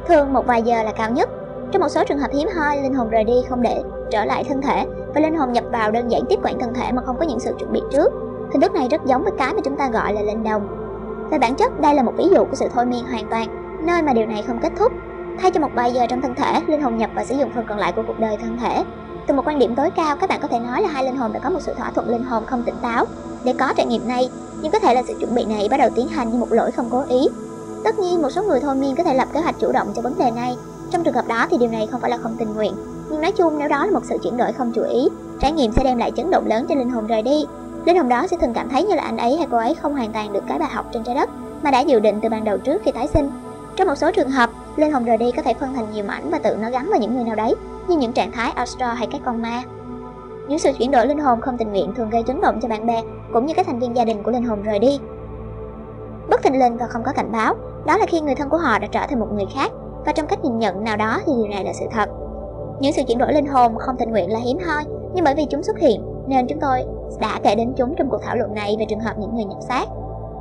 Thường 0.08 0.34
một 0.34 0.46
vài 0.48 0.62
giờ 0.62 0.84
là 0.84 0.92
cao 0.92 1.12
nhất. 1.12 1.30
Trong 1.72 1.82
một 1.82 1.90
số 1.90 2.04
trường 2.04 2.20
hợp 2.20 2.32
hiếm 2.34 2.48
hoi, 2.56 2.82
linh 2.82 2.94
hồn 2.94 3.10
rời 3.10 3.24
đi 3.24 3.34
không 3.50 3.62
để 3.62 3.82
trở 4.12 4.26
lại 4.26 4.44
thân 4.44 4.62
thể 4.62 4.86
và 5.16 5.22
linh 5.22 5.36
hồn 5.36 5.54
nhập 5.54 5.64
vào 5.72 5.92
đơn 5.92 6.12
giản 6.12 6.22
tiếp 6.30 6.40
quản 6.44 6.60
thân 6.60 6.74
thể 6.74 6.92
mà 6.92 7.02
không 7.06 7.18
có 7.20 7.26
những 7.26 7.40
sự 7.40 7.56
chuẩn 7.60 7.72
bị 7.72 7.82
trước. 7.92 8.14
Hình 8.52 8.62
thức 8.62 8.74
này 8.74 8.88
rất 8.92 9.06
giống 9.06 9.24
với 9.24 9.34
cái 9.38 9.54
mà 9.54 9.60
chúng 9.64 9.78
ta 9.78 9.90
gọi 9.90 10.14
là 10.14 10.22
linh 10.22 10.44
đồng 10.44 10.89
về 11.32 11.38
bản 11.38 11.56
chất, 11.56 11.82
đây 11.82 11.94
là 11.94 12.04
một 12.04 12.14
ví 12.18 12.26
dụ 12.32 12.46
của 12.46 12.56
sự 12.56 12.68
thôi 12.74 12.86
miên 12.86 13.06
hoàn 13.06 13.30
toàn, 13.30 13.48
nơi 13.86 14.02
mà 14.02 14.14
điều 14.14 14.26
này 14.26 14.44
không 14.48 14.60
kết 14.60 14.72
thúc. 14.80 14.92
Thay 15.40 15.52
cho 15.52 15.60
một 15.60 15.70
vài 15.76 15.94
giờ 15.94 16.06
trong 16.10 16.22
thân 16.22 16.36
thể, 16.36 16.62
linh 16.68 16.82
hồn 16.82 16.98
nhập 16.98 17.10
và 17.16 17.26
sử 17.26 17.36
dụng 17.36 17.52
phần 17.56 17.66
còn 17.70 17.78
lại 17.78 17.92
của 17.92 18.04
cuộc 18.08 18.20
đời 18.20 18.38
thân 18.38 18.58
thể. 18.58 18.84
Từ 19.28 19.34
một 19.34 19.48
quan 19.48 19.60
điểm 19.60 19.76
tối 19.76 19.90
cao, 19.92 20.16
các 20.18 20.30
bạn 20.30 20.40
có 20.42 20.48
thể 20.48 20.60
nói 20.60 20.82
là 20.82 20.90
hai 20.90 21.04
linh 21.04 21.18
hồn 21.18 21.34
đã 21.34 21.40
có 21.40 21.50
một 21.50 21.60
sự 21.62 21.74
thỏa 21.74 21.92
thuận 21.92 22.10
linh 22.10 22.24
hồn 22.24 22.44
không 22.46 22.64
tỉnh 22.64 22.76
táo 22.82 23.06
để 23.44 23.54
có 23.60 23.74
trải 23.78 23.86
nghiệm 23.86 24.08
này, 24.08 24.30
nhưng 24.62 24.72
có 24.72 24.80
thể 24.80 24.94
là 24.94 25.04
sự 25.08 25.14
chuẩn 25.20 25.36
bị 25.36 25.46
này 25.46 25.68
bắt 25.72 25.78
đầu 25.78 25.90
tiến 25.96 26.08
hành 26.08 26.32
như 26.32 26.38
một 26.38 26.52
lỗi 26.52 26.72
không 26.72 26.88
cố 26.92 27.04
ý. 27.10 27.28
Tất 27.84 28.00
nhiên, 28.00 28.22
một 28.22 28.30
số 28.30 28.44
người 28.44 28.60
thôi 28.60 28.76
miên 28.76 28.96
có 28.96 29.04
thể 29.04 29.14
lập 29.14 29.28
kế 29.34 29.40
hoạch 29.40 29.60
chủ 29.60 29.72
động 29.72 29.88
cho 29.96 30.02
vấn 30.02 30.18
đề 30.18 30.32
này. 30.32 30.56
Trong 30.92 31.04
trường 31.04 31.14
hợp 31.14 31.28
đó 31.28 31.46
thì 31.50 31.58
điều 31.58 31.70
này 31.70 31.88
không 31.92 32.02
phải 32.02 32.12
là 32.12 32.18
không 32.18 32.36
tình 32.38 32.54
nguyện, 32.54 32.74
nhưng 33.10 33.22
nói 33.22 33.32
chung 33.32 33.58
nếu 33.58 33.68
đó 33.68 33.86
là 33.86 33.92
một 33.92 34.06
sự 34.06 34.18
chuyển 34.24 34.38
đổi 34.38 34.52
không 34.54 34.72
chú 34.72 34.84
ý, 34.84 35.10
trải 35.40 35.52
nghiệm 35.52 35.72
sẽ 35.72 35.84
đem 35.84 35.98
lại 35.98 36.12
chấn 36.12 36.32
động 36.32 36.48
lớn 36.48 36.66
cho 36.70 36.76
linh 36.76 36.90
hồn 36.90 37.08
rời 37.08 37.22
đi 37.22 37.46
Linh 37.86 37.98
hồn 37.98 38.10
đó 38.10 38.28
sẽ 38.28 38.38
thường 38.38 38.54
cảm 38.54 38.70
thấy 38.70 38.84
như 38.84 38.96
là 38.96 39.04
anh 39.04 39.18
ấy 39.18 39.38
hay 39.38 39.48
cô 39.52 39.58
ấy 39.58 39.76
không 39.76 39.94
hoàn 39.94 40.12
toàn 40.12 40.34
được 40.34 40.44
cái 40.48 40.60
bài 40.60 40.70
học 40.72 40.86
trên 40.94 41.04
trái 41.04 41.16
đất 41.16 41.30
mà 41.64 41.72
đã 41.72 41.80
dự 41.80 42.00
định 42.00 42.20
từ 42.22 42.30
ban 42.30 42.44
đầu 42.44 42.58
trước 42.58 42.82
khi 42.86 42.92
tái 42.92 43.08
sinh. 43.08 43.32
Trong 43.76 43.88
một 43.88 43.96
số 43.96 44.12
trường 44.12 44.30
hợp, 44.30 44.50
linh 44.76 44.92
hồn 44.92 45.06
rời 45.06 45.18
đi 45.18 45.32
có 45.32 45.42
thể 45.42 45.54
phân 45.54 45.74
thành 45.74 45.86
nhiều 45.94 46.06
mảnh 46.06 46.30
và 46.30 46.40
tự 46.40 46.56
nó 46.56 46.70
gắn 46.70 46.90
vào 46.90 47.00
những 47.00 47.16
người 47.16 47.24
nào 47.24 47.36
đấy, 47.36 47.56
như 47.88 47.98
những 47.98 48.14
trạng 48.14 48.32
thái 48.32 48.52
astral 48.52 48.96
hay 48.96 49.08
các 49.12 49.22
con 49.26 49.42
ma. 49.42 49.62
Những 50.48 50.60
sự 50.60 50.72
chuyển 50.78 50.92
đổi 50.92 51.08
linh 51.08 51.20
hồn 51.20 51.42
không 51.42 51.58
tình 51.58 51.70
nguyện 51.70 51.94
thường 51.96 52.10
gây 52.10 52.24
chấn 52.28 52.42
động 52.42 52.60
cho 52.62 52.68
bạn 52.68 52.86
bè 52.86 53.04
cũng 53.34 53.46
như 53.46 53.54
các 53.54 53.66
thành 53.66 53.80
viên 53.80 53.96
gia 53.96 54.06
đình 54.06 54.24
của 54.24 54.32
linh 54.32 54.44
hồn 54.44 54.62
rời 54.64 54.80
đi. 54.80 55.00
Bất 56.30 56.44
thình 56.44 56.60
lình 56.60 56.78
và 56.78 56.88
không 56.88 57.04
có 57.04 57.12
cảnh 57.12 57.32
báo, 57.32 57.56
đó 57.86 57.98
là 57.98 58.06
khi 58.06 58.22
người 58.22 58.36
thân 58.36 58.50
của 58.50 58.58
họ 58.58 58.80
đã 58.80 58.88
trở 58.92 59.08
thành 59.10 59.20
một 59.20 59.28
người 59.34 59.46
khác 59.56 59.72
và 60.06 60.12
trong 60.12 60.28
cách 60.28 60.40
nhìn 60.44 60.60
nhận 60.60 60.84
nào 60.84 60.98
đó 60.98 61.20
thì 61.26 61.34
điều 61.38 61.48
này 61.48 61.66
là 61.66 61.74
sự 61.74 61.86
thật. 61.92 62.10
Những 62.80 62.94
sự 62.94 63.02
chuyển 63.08 63.18
đổi 63.18 63.34
linh 63.34 63.46
hồn 63.46 63.78
không 63.78 63.96
tình 64.00 64.10
nguyện 64.10 64.32
là 64.32 64.40
hiếm 64.40 64.58
hoi, 64.68 64.84
nhưng 65.14 65.24
bởi 65.26 65.36
vì 65.36 65.46
chúng 65.50 65.64
xuất 65.64 65.80
hiện 65.80 66.02
nên 66.30 66.48
chúng 66.48 66.60
tôi 66.60 66.86
đã 67.20 67.40
kể 67.44 67.56
đến 67.56 67.74
chúng 67.78 67.96
trong 67.96 68.10
cuộc 68.10 68.22
thảo 68.24 68.36
luận 68.36 68.54
này 68.54 68.76
về 68.80 68.86
trường 68.90 69.00
hợp 69.00 69.14
những 69.20 69.36
người 69.36 69.46
nhập 69.46 69.60
xác. 69.68 69.86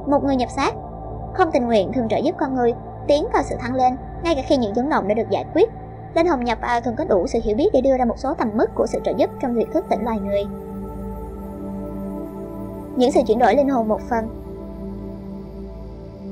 Một 0.07 0.25
người 0.25 0.37
nhập 0.37 0.51
xác 0.51 0.75
không 1.35 1.51
tình 1.53 1.67
nguyện 1.67 1.93
thường 1.93 2.09
trợ 2.09 2.17
giúp 2.17 2.35
con 2.39 2.55
người 2.55 2.73
tiến 3.07 3.27
vào 3.33 3.43
sự 3.43 3.57
thăng 3.59 3.75
lên, 3.75 3.97
ngay 4.23 4.35
cả 4.35 4.43
khi 4.47 4.57
những 4.57 4.75
vấn 4.75 4.89
động 4.89 5.09
đã 5.09 5.15
được 5.15 5.31
giải 5.31 5.45
quyết. 5.55 5.69
Linh 6.15 6.27
hồn 6.27 6.45
nhập 6.45 6.59
thường 6.85 6.97
có 6.97 7.05
đủ 7.05 7.27
sự 7.27 7.41
hiểu 7.45 7.57
biết 7.57 7.69
để 7.73 7.81
đưa 7.81 7.97
ra 7.97 8.05
một 8.05 8.19
số 8.19 8.35
tầm 8.35 8.49
mức 8.55 8.67
của 8.75 8.87
sự 8.87 9.01
trợ 9.05 9.13
giúp 9.17 9.31
trong 9.41 9.55
việc 9.55 9.73
thức 9.73 9.85
tỉnh 9.91 10.05
loài 10.05 10.19
người. 10.21 10.45
Những 12.97 13.13
sự 13.13 13.21
chuyển 13.27 13.39
đổi 13.39 13.55
linh 13.55 13.69
hồn 13.69 13.89
một 13.89 14.01
phần 14.11 14.29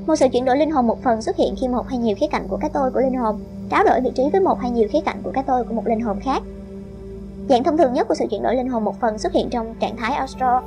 Một 0.07 0.15
sự 0.15 0.27
chuyển 0.31 0.45
đổi 0.45 0.57
linh 0.57 0.71
hồn 0.71 0.87
một 0.87 1.03
phần 1.03 1.21
xuất 1.21 1.35
hiện 1.35 1.55
khi 1.61 1.67
một 1.67 1.87
hay 1.87 1.97
nhiều 1.97 2.15
khía 2.19 2.27
cạnh 2.27 2.47
của 2.47 2.57
cái 2.57 2.69
tôi 2.73 2.91
của 2.91 2.99
linh 2.99 3.15
hồn 3.15 3.39
tráo 3.71 3.83
đổi 3.83 4.01
vị 4.01 4.11
trí 4.15 4.23
với 4.31 4.41
một 4.41 4.59
hay 4.59 4.71
nhiều 4.71 4.87
khía 4.91 5.01
cạnh 5.05 5.21
của 5.23 5.31
cái 5.31 5.43
tôi 5.47 5.63
của 5.63 5.73
một 5.73 5.87
linh 5.87 6.01
hồn 6.01 6.19
khác. 6.19 6.43
Dạng 7.49 7.63
thông 7.63 7.77
thường 7.77 7.93
nhất 7.93 8.07
của 8.07 8.15
sự 8.15 8.25
chuyển 8.29 8.43
đổi 8.43 8.55
linh 8.55 8.69
hồn 8.69 8.83
một 8.83 8.99
phần 8.99 9.17
xuất 9.17 9.33
hiện 9.33 9.49
trong 9.49 9.75
trạng 9.79 9.97
thái 9.97 10.13
astral. 10.13 10.63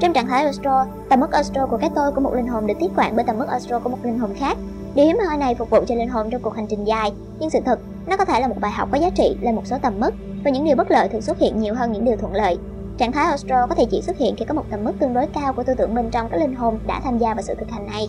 Trong 0.00 0.12
trạng 0.12 0.26
thái 0.26 0.44
astral, 0.44 0.88
tầm 1.08 1.20
mức 1.20 1.32
astral 1.32 1.66
của 1.66 1.76
cái 1.76 1.90
tôi 1.94 2.12
của 2.12 2.20
một 2.20 2.34
linh 2.34 2.46
hồn 2.46 2.66
được 2.66 2.74
tiếp 2.80 2.88
quản 2.96 3.16
bởi 3.16 3.24
tầm 3.24 3.38
mức 3.38 3.48
astral 3.48 3.82
của 3.82 3.90
một 3.90 3.98
linh 4.02 4.18
hồn 4.18 4.30
khác. 4.34 4.56
Điều 4.94 5.06
hiếm 5.06 5.18
hoi 5.26 5.36
này 5.36 5.54
phục 5.54 5.70
vụ 5.70 5.78
cho 5.86 5.94
linh 5.94 6.08
hồn 6.08 6.30
trong 6.30 6.42
cuộc 6.42 6.54
hành 6.54 6.66
trình 6.66 6.86
dài, 6.86 7.12
nhưng 7.38 7.50
sự 7.50 7.58
thật, 7.64 7.78
nó 8.06 8.16
có 8.16 8.24
thể 8.24 8.40
là 8.40 8.48
một 8.48 8.54
bài 8.60 8.70
học 8.70 8.88
có 8.92 8.98
giá 8.98 9.10
trị 9.10 9.36
lên 9.40 9.56
một 9.56 9.62
số 9.64 9.76
tầm 9.82 10.00
mức, 10.00 10.10
và 10.44 10.50
những 10.50 10.64
điều 10.64 10.76
bất 10.76 10.90
lợi 10.90 11.08
thường 11.08 11.22
xuất 11.22 11.38
hiện 11.38 11.60
nhiều 11.60 11.74
hơn 11.74 11.92
những 11.92 12.04
điều 12.04 12.16
thuận 12.16 12.34
lợi. 12.34 12.58
Trạng 12.98 13.12
thái 13.12 13.26
astral 13.26 13.68
có 13.68 13.74
thể 13.74 13.84
chỉ 13.90 14.02
xuất 14.02 14.18
hiện 14.18 14.36
khi 14.36 14.44
có 14.44 14.54
một 14.54 14.64
tầm 14.70 14.84
mức 14.84 14.92
tương 14.98 15.14
đối 15.14 15.26
cao 15.26 15.52
của 15.52 15.62
tư 15.62 15.74
tưởng 15.74 15.94
bên 15.94 16.10
trong 16.10 16.28
các 16.28 16.40
linh 16.40 16.54
hồn 16.54 16.78
đã 16.86 17.00
tham 17.04 17.18
gia 17.18 17.34
vào 17.34 17.42
sự 17.42 17.54
thực 17.54 17.70
hành 17.70 17.86
này. 17.86 18.08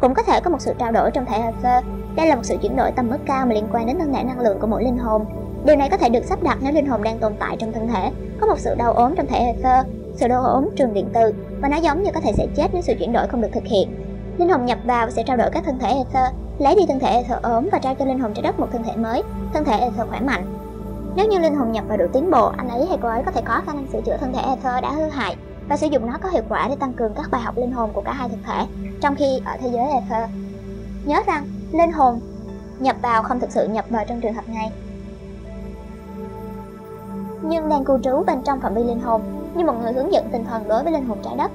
Cũng 0.00 0.14
có 0.14 0.22
thể 0.22 0.40
có 0.40 0.50
một 0.50 0.60
sự 0.60 0.72
trao 0.78 0.92
đổi 0.92 1.10
trong 1.10 1.26
thể 1.26 1.36
ether. 1.36 1.84
Đây 2.16 2.26
là 2.26 2.34
một 2.34 2.44
sự 2.44 2.56
chuyển 2.62 2.76
đổi 2.76 2.90
tầm 2.90 3.10
mức 3.10 3.18
cao 3.26 3.46
mà 3.46 3.54
liên 3.54 3.68
quan 3.72 3.86
đến 3.86 3.98
thân 3.98 4.12
thể 4.12 4.24
năng 4.24 4.40
lượng 4.40 4.58
của 4.60 4.66
mỗi 4.66 4.84
linh 4.84 4.98
hồn. 4.98 5.24
Điều 5.64 5.76
này 5.76 5.88
có 5.90 5.96
thể 5.96 6.08
được 6.08 6.24
sắp 6.24 6.42
đặt 6.42 6.58
nếu 6.60 6.72
linh 6.72 6.86
hồn 6.86 7.02
đang 7.02 7.18
tồn 7.18 7.32
tại 7.38 7.56
trong 7.58 7.72
thân 7.72 7.88
thể, 7.88 8.10
có 8.40 8.46
một 8.46 8.58
sự 8.58 8.74
đau 8.74 8.92
ốm 8.92 9.14
trong 9.16 9.26
thể 9.26 9.38
ether, 9.38 9.86
sự 10.16 10.28
đau 10.28 10.44
ốm 10.44 10.68
trường 10.76 10.94
điện 10.94 11.08
từ, 11.14 11.34
và 11.60 11.68
nó 11.68 11.76
giống 11.76 12.02
như 12.02 12.10
có 12.14 12.20
thể 12.20 12.32
sẽ 12.36 12.46
chết 12.56 12.68
nếu 12.72 12.82
sự 12.82 12.94
chuyển 12.98 13.12
đổi 13.12 13.26
không 13.26 13.40
được 13.40 13.48
thực 13.52 13.64
hiện. 13.64 13.96
Linh 14.38 14.48
hồn 14.48 14.66
nhập 14.66 14.78
vào 14.84 15.06
và 15.06 15.12
sẽ 15.12 15.22
trao 15.22 15.36
đổi 15.36 15.50
các 15.52 15.64
thân 15.64 15.78
thể 15.78 15.88
ether, 15.88 16.32
lấy 16.58 16.74
đi 16.74 16.82
thân 16.88 16.98
thể 16.98 17.08
ether 17.08 17.42
ốm 17.42 17.68
và 17.72 17.78
trao 17.78 17.94
cho 17.94 18.04
linh 18.04 18.18
hồn 18.18 18.34
trái 18.34 18.42
đất 18.42 18.60
một 18.60 18.68
thân 18.72 18.82
thể 18.82 18.96
mới, 18.96 19.22
thân 19.54 19.64
thể 19.64 19.78
ether 19.78 20.08
khỏe 20.08 20.20
mạnh. 20.20 20.44
Nếu 21.16 21.26
như 21.26 21.38
linh 21.38 21.54
hồn 21.54 21.72
nhập 21.72 21.84
vào 21.88 21.96
đủ 21.98 22.04
tiến 22.12 22.30
bộ, 22.30 22.52
anh 22.56 22.68
ấy 22.68 22.86
hay 22.86 22.98
cô 23.02 23.08
ấy 23.08 23.22
có 23.26 23.30
thể 23.30 23.42
có 23.44 23.60
khả 23.66 23.72
năng 23.72 23.86
sửa 23.92 24.00
chữa 24.00 24.16
thân 24.16 24.32
thể 24.32 24.40
ether 24.40 24.82
đã 24.82 24.90
hư 24.92 25.08
hại 25.08 25.36
và 25.68 25.76
sử 25.76 25.86
dụng 25.86 26.06
nó 26.06 26.18
có 26.22 26.28
hiệu 26.28 26.42
quả 26.48 26.68
để 26.68 26.76
tăng 26.76 26.92
cường 26.92 27.14
các 27.14 27.30
bài 27.30 27.40
học 27.40 27.56
linh 27.58 27.72
hồn 27.72 27.90
của 27.92 28.02
cả 28.02 28.12
hai 28.12 28.28
thực 28.28 28.38
thể, 28.46 28.66
trong 29.00 29.16
khi 29.16 29.40
ở 29.44 29.56
thế 29.60 29.68
giới 29.72 29.84
Ether. 29.90 30.30
Nhớ 31.04 31.22
rằng, 31.26 31.44
linh 31.72 31.92
hồn 31.92 32.20
nhập 32.78 32.96
vào 33.02 33.22
không 33.22 33.40
thực 33.40 33.52
sự 33.52 33.68
nhập 33.68 33.84
vào 33.90 34.04
trong 34.08 34.20
trường 34.20 34.34
hợp 34.34 34.48
này, 34.48 34.70
nhưng 37.42 37.68
đang 37.68 37.84
cư 37.84 37.98
trú 38.02 38.22
bên 38.26 38.42
trong 38.44 38.60
phạm 38.60 38.74
vi 38.74 38.84
linh 38.84 39.00
hồn 39.00 39.22
như 39.54 39.64
một 39.64 39.74
người 39.82 39.92
hướng 39.92 40.12
dẫn 40.12 40.28
tinh 40.32 40.44
thần 40.44 40.68
đối 40.68 40.82
với 40.82 40.92
linh 40.92 41.06
hồn 41.06 41.18
trái 41.24 41.36
đất. 41.36 41.50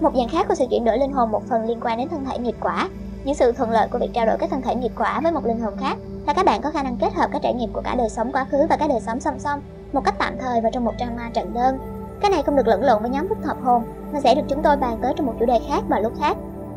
Một 0.00 0.10
dạng 0.16 0.28
khác 0.28 0.48
của 0.48 0.54
sự 0.54 0.64
chuyển 0.70 0.84
đổi 0.84 0.98
linh 0.98 1.12
hồn 1.12 1.30
một 1.30 1.42
phần 1.48 1.64
liên 1.64 1.80
quan 1.80 1.98
đến 1.98 2.08
thân 2.08 2.24
thể 2.24 2.38
nghiệp 2.38 2.54
quả. 2.60 2.88
Những 3.24 3.34
sự 3.34 3.52
thuận 3.52 3.70
lợi 3.70 3.88
của 3.88 3.98
việc 3.98 4.10
trao 4.14 4.26
đổi 4.26 4.36
các 4.38 4.50
thân 4.50 4.62
thể 4.62 4.74
nghiệp 4.74 4.92
quả 4.98 5.20
với 5.22 5.32
một 5.32 5.46
linh 5.46 5.60
hồn 5.60 5.74
khác 5.80 5.96
là 6.26 6.32
các 6.32 6.46
bạn 6.46 6.62
có 6.62 6.70
khả 6.70 6.82
năng 6.82 6.96
kết 6.96 7.14
hợp 7.14 7.28
các 7.32 7.42
trải 7.42 7.54
nghiệm 7.54 7.72
của 7.72 7.82
cả 7.84 7.94
đời 7.94 8.08
sống 8.08 8.32
quá 8.32 8.46
khứ 8.50 8.66
và 8.70 8.76
các 8.76 8.88
đời 8.88 9.00
sống 9.00 9.20
song 9.20 9.38
song 9.38 9.60
một 9.92 10.04
cách 10.04 10.14
tạm 10.18 10.34
thời 10.40 10.60
và 10.60 10.70
trong 10.70 10.84
một 10.84 10.92
drama 10.98 11.30
trận 11.34 11.54
đơn 11.54 11.78
cái 12.20 12.30
này 12.30 12.42
không 12.42 12.56
được 12.56 12.66
lẫn 12.66 12.84
lộn 12.84 13.02
với 13.02 13.10
nhóm 13.10 13.28
phức 13.28 13.44
hợp 13.44 13.56
hồn, 13.64 13.82
mà 14.12 14.20
sẽ 14.20 14.34
được 14.34 14.42
chúng 14.48 14.62
tôi 14.62 14.76
bàn 14.76 14.98
tới 15.02 15.12
trong 15.16 15.26
một 15.26 15.34
chủ 15.40 15.46
đề 15.46 15.60
khác 15.68 15.82
vào 15.88 16.00
lúc 16.00 16.12
khác. 16.20 16.36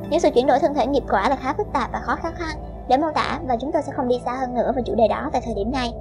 Những 0.09 0.19
sự 0.19 0.29
chuyển 0.33 0.47
đổi 0.47 0.59
thân 0.59 0.73
thể 0.73 0.87
nghiệp 0.87 1.03
quả 1.09 1.29
là 1.29 1.35
khá 1.35 1.53
phức 1.53 1.67
tạp 1.73 1.91
và 1.91 1.99
khó 1.99 2.15
khăn 2.15 2.57
để 2.87 2.97
mô 2.97 3.11
tả 3.11 3.39
và 3.47 3.55
chúng 3.61 3.71
tôi 3.71 3.81
sẽ 3.81 3.91
không 3.91 4.07
đi 4.07 4.21
xa 4.25 4.33
hơn 4.33 4.53
nữa 4.53 4.71
về 4.75 4.81
chủ 4.85 4.95
đề 4.95 5.07
đó 5.07 5.29
tại 5.33 5.41
thời 5.45 5.53
điểm 5.53 5.71
này. 5.71 5.93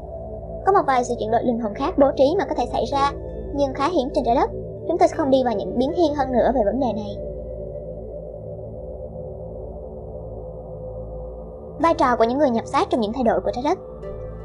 Có 0.67 0.73
một 0.73 0.83
vài 0.87 1.05
sự 1.05 1.15
chuyển 1.19 1.31
đổi 1.31 1.45
linh 1.45 1.61
hồn 1.61 1.75
khác 1.75 1.99
bố 1.99 2.07
trí 2.17 2.25
mà 2.39 2.45
có 2.45 2.55
thể 2.55 2.67
xảy 2.73 2.85
ra, 2.93 3.13
nhưng 3.55 3.75
khá 3.75 3.89
hiếm 3.89 4.09
trên 4.15 4.25
trái 4.25 4.35
đất. 4.35 4.51
Chúng 4.89 4.99
tôi 4.99 5.09
sẽ 5.09 5.17
không 5.17 5.31
đi 5.31 5.45
vào 5.45 5.55
những 5.55 5.79
biến 5.79 5.93
thiên 5.97 6.15
hơn 6.15 6.33
nữa 6.33 6.53
về 6.55 6.61
vấn 6.65 6.81
đề 6.81 6.93
này. 6.93 7.17
Vai 11.79 11.95
trò 11.95 12.17
của 12.17 12.25
những 12.25 12.39
người 12.39 12.51
nhập 12.51 12.67
xác 12.67 12.91
trong 12.91 13.01
những 13.01 13.13
thay 13.13 13.25
đổi 13.25 13.41
của 13.41 13.51
trái 13.55 13.65
đất 13.65 13.79